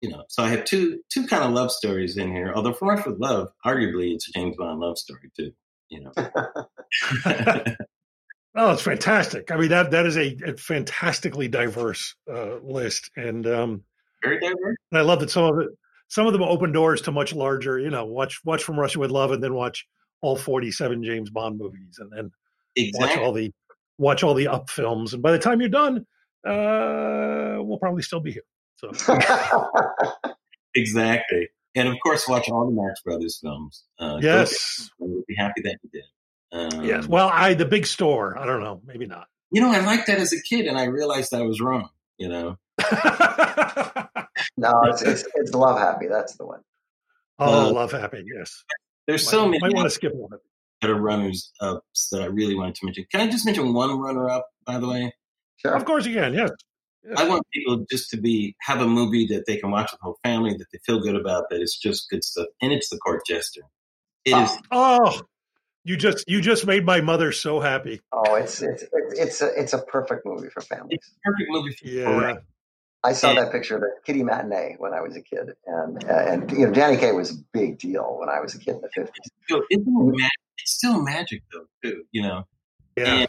[0.00, 0.24] you know.
[0.28, 2.52] So I have two two kind of love stories in here.
[2.54, 5.52] Although From Russia with Love, arguably, it's a James Bond love story too.
[5.90, 6.12] You know,
[8.54, 9.50] Oh, it's fantastic.
[9.50, 13.84] I mean that that is a, a fantastically diverse uh, list, and um,
[14.22, 14.76] very diverse.
[14.90, 15.68] And I love that some of it,
[16.08, 17.78] some of them open doors to much larger.
[17.78, 19.86] You know, watch watch from Russia with Love, and then watch
[20.20, 22.30] all forty-seven James Bond movies, and then
[22.94, 23.52] watch all the
[23.98, 25.14] watch all the up films.
[25.14, 26.06] And by the time you're done,
[26.46, 28.42] uh, we'll probably still be here.
[28.76, 28.90] So
[30.74, 31.48] exactly.
[31.74, 33.84] And of course, watch all the Marx Brothers films.
[33.98, 34.90] Uh, Yes.
[34.98, 36.04] You'll be happy that you did.
[36.50, 38.38] Um, yes, well, I the big store.
[38.38, 39.26] I don't know, maybe not.
[39.52, 41.90] you know, I liked that as a kid, and I realized I was wrong.
[42.16, 42.56] You know,
[44.56, 46.06] No, it's it's, it's Love Happy.
[46.08, 46.60] That's the one.
[47.38, 48.24] Oh, Uh, love happy.
[48.36, 48.64] Yes,
[49.06, 49.58] there's Might- so many.
[49.60, 50.38] Might want to skip one.
[50.80, 53.04] that are runners ups that I really wanted to mention.
[53.10, 55.12] Can I just mention one runner up, by the way?
[55.56, 55.74] Sure.
[55.74, 56.34] Of course you can.
[56.34, 56.50] Yes.
[57.16, 60.04] I want people just to be have a movie that they can watch with the
[60.04, 61.44] whole family that they feel good about.
[61.50, 63.62] That it's just good stuff, and it's The Court Jester.
[64.24, 65.22] It is Oh,
[65.84, 68.00] you just you just made my mother so happy.
[68.12, 70.98] Oh, it's it's it's it's a it's a perfect movie for families.
[71.24, 72.34] perfect movie for Yeah.
[73.08, 76.12] I saw that picture of the Kitty Matinee when I was a kid, and uh,
[76.12, 78.80] and you know Danny Kaye was a big deal when I was a kid in
[78.82, 79.30] the fifties.
[79.44, 80.28] still, isn't it ma-
[80.58, 82.04] it's still magic though too.
[82.12, 82.44] You know,
[82.96, 83.14] Yeah.
[83.14, 83.28] And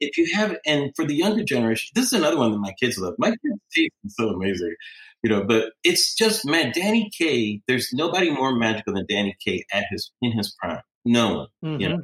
[0.00, 2.98] if you have, and for the younger generation, this is another one that my kids
[2.98, 3.14] love.
[3.18, 4.74] My kids' taste is so amazing,
[5.22, 5.44] you know.
[5.44, 7.62] But it's just man, Danny Kaye.
[7.68, 10.82] There's nobody more magical than Danny Kaye at his in his prime.
[11.04, 12.02] No one, you know.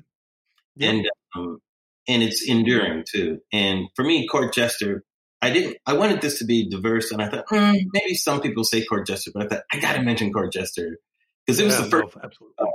[0.76, 0.90] Yep.
[0.94, 1.58] And um,
[2.06, 3.40] and it's enduring too.
[3.52, 5.02] And for me, Court Jester,
[5.42, 5.76] I didn't.
[5.86, 9.06] I wanted this to be diverse, and I thought hmm, maybe some people say Court
[9.06, 10.98] Jester, but I thought I got to mention Court Jester
[11.46, 12.54] because it was Yeah, the first no, absolutely.
[12.58, 12.66] uh,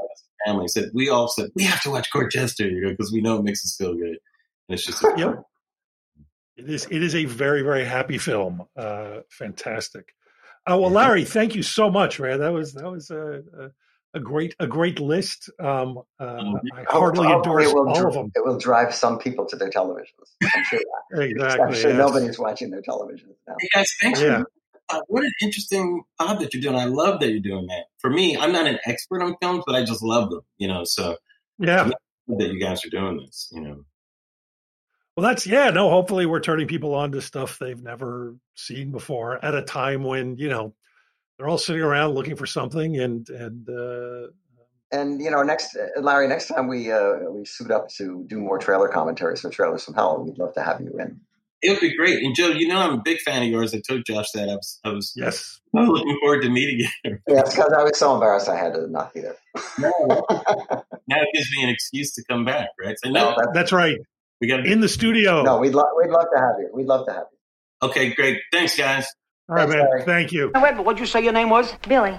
[0.45, 3.21] family said we all said we have to watch Court Jester, you know, because we
[3.21, 4.17] know it makes us feel good.
[4.69, 5.43] And it's just a Yep.
[6.57, 8.63] It is it is a very very happy film.
[8.75, 10.13] Uh, fantastic.
[10.69, 12.39] Uh, well, Larry, thank you so much, man.
[12.39, 13.71] That was that was a, a,
[14.13, 15.49] a great a great list.
[15.59, 18.31] Um, uh, I heartily Hopefully endorse it will all dr- of them.
[18.35, 20.05] It will drive some people to their televisions.
[20.53, 20.79] I'm sure.
[21.13, 21.61] Exactly.
[21.65, 21.97] I'm sure yes.
[21.97, 23.55] nobody's watching their televisions now.
[23.59, 24.43] Hey guys, thanks Yeah.
[24.89, 26.77] uh, what an interesting job that you're doing.
[26.77, 27.87] I love that you're doing that.
[27.97, 30.83] For me, I'm not an expert on films, but I just love them, you know.
[30.85, 31.17] So
[31.59, 31.89] Yeah.
[32.29, 33.83] That you guys are doing this, you know.
[35.17, 35.69] Well, that's yeah.
[35.71, 40.03] No, hopefully we're turning people on to stuff they've never seen before at a time
[40.03, 40.73] when you know
[41.41, 44.27] they're all sitting around looking for something and and uh,
[44.91, 48.39] And you know, next uh, Larry, next time we uh, we suit up to do
[48.39, 51.19] more trailer commentaries for Trailers from Hell, we'd love to have you in.
[51.63, 52.23] It would be great.
[52.23, 53.73] And Joe, you know I'm a big fan of yours.
[53.73, 55.59] I told Josh that I was I was yes.
[55.75, 57.17] I was looking forward to meeting you.
[57.27, 59.37] Yeah, because I was so embarrassed I had to not be there.
[59.79, 59.91] now
[61.09, 62.95] it gives me an excuse to come back, right?
[63.03, 63.97] So no, No, that's right.
[64.39, 65.41] we got in the studio.
[65.41, 66.69] No, we'd love we'd love to have you.
[66.71, 67.89] We'd love to have you.
[67.89, 68.37] Okay, great.
[68.51, 69.07] Thanks, guys.
[69.51, 69.85] All right, man.
[70.05, 70.49] Thank you.
[70.55, 71.73] Wait, but what'd you say your name was?
[71.85, 72.15] Billie.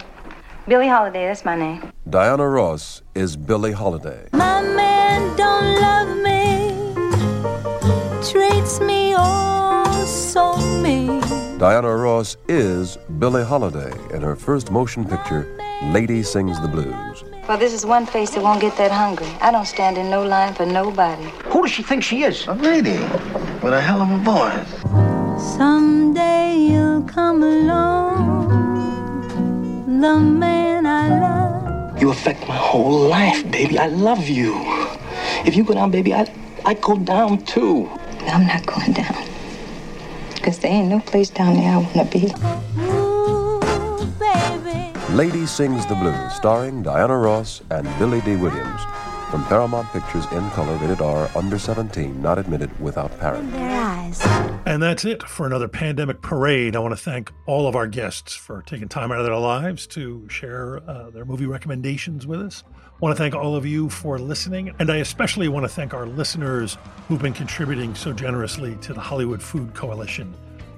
[0.68, 1.90] Billie Holiday, that's my name.
[2.10, 4.28] Diana Ross is Billie Holiday.
[4.34, 6.74] My man don't love me,
[8.30, 11.20] treats me all so mean.
[11.56, 17.24] Diana Ross is Billie Holiday in her first motion picture, Lady Sings the Blues.
[17.48, 19.26] Well, this is one face that won't get that hungry.
[19.40, 21.30] I don't stand in no line for nobody.
[21.46, 22.46] Who does she think she is?
[22.46, 22.98] A lady
[23.62, 25.11] with a hell of a voice.
[25.42, 28.48] Someday you'll come along,
[30.00, 32.00] the man I love.
[32.00, 33.76] You affect my whole life, baby.
[33.76, 34.54] I love you.
[35.44, 36.32] If you go down, baby, I
[36.64, 37.90] I go down too.
[38.28, 39.16] I'm not going down.
[40.34, 42.32] Because there ain't no place down there I want to be.
[45.12, 48.80] Lady Sings the Blues, starring Diana Ross and Billy Dee Williams.
[49.32, 53.50] From Paramount Pictures in color, rated R, under 17, not admitted without parent.
[54.66, 56.76] And that's it for another pandemic parade.
[56.76, 59.86] I want to thank all of our guests for taking time out of their lives
[59.86, 62.62] to share uh, their movie recommendations with us.
[62.68, 65.94] I want to thank all of you for listening, and I especially want to thank
[65.94, 66.76] our listeners
[67.08, 70.34] who've been contributing so generously to the Hollywood Food Coalition.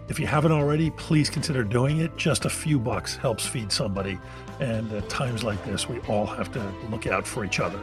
[0.07, 2.17] If you haven't already, please consider doing it.
[2.17, 4.17] Just a few bucks helps feed somebody,
[4.61, 7.81] and at times like this, we all have to look out for each other.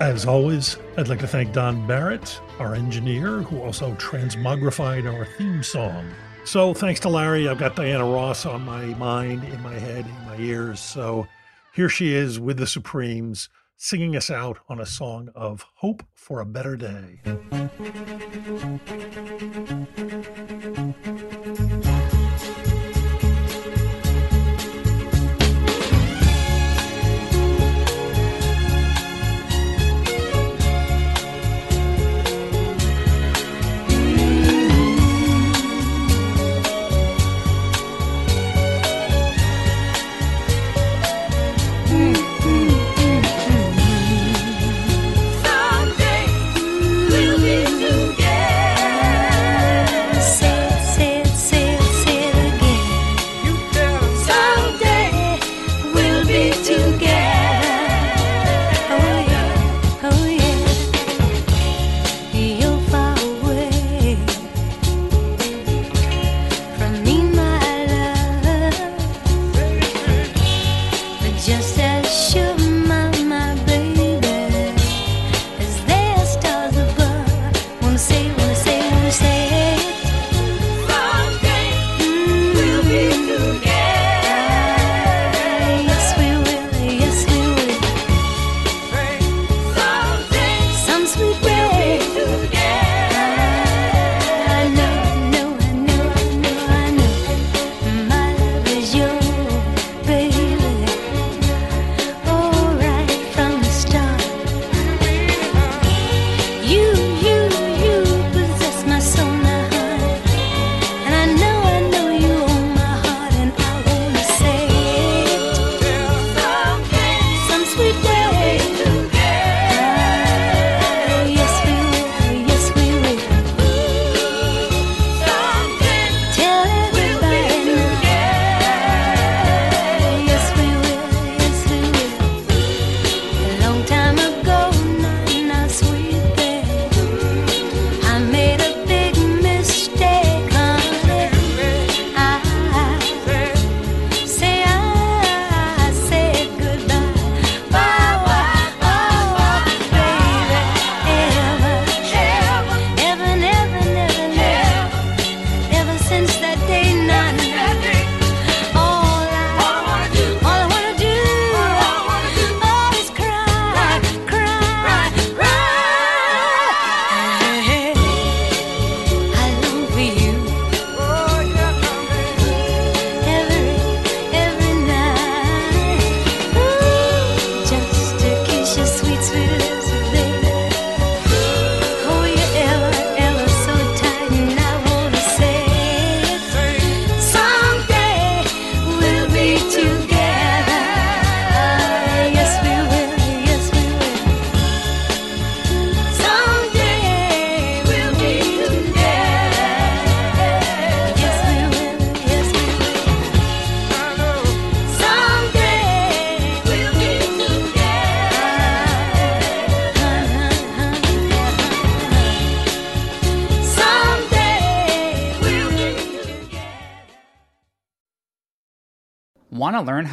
[0.00, 5.64] As always, I'd like to thank Don Barrett, our engineer, who also transmogrified our theme
[5.64, 6.08] song.
[6.44, 10.26] So, thanks to Larry, I've got Diana Ross on my mind, in my head, in
[10.26, 10.78] my ears.
[10.78, 11.26] So,
[11.74, 16.40] here she is with the Supremes, singing us out on a song of hope for
[16.40, 17.20] a better day.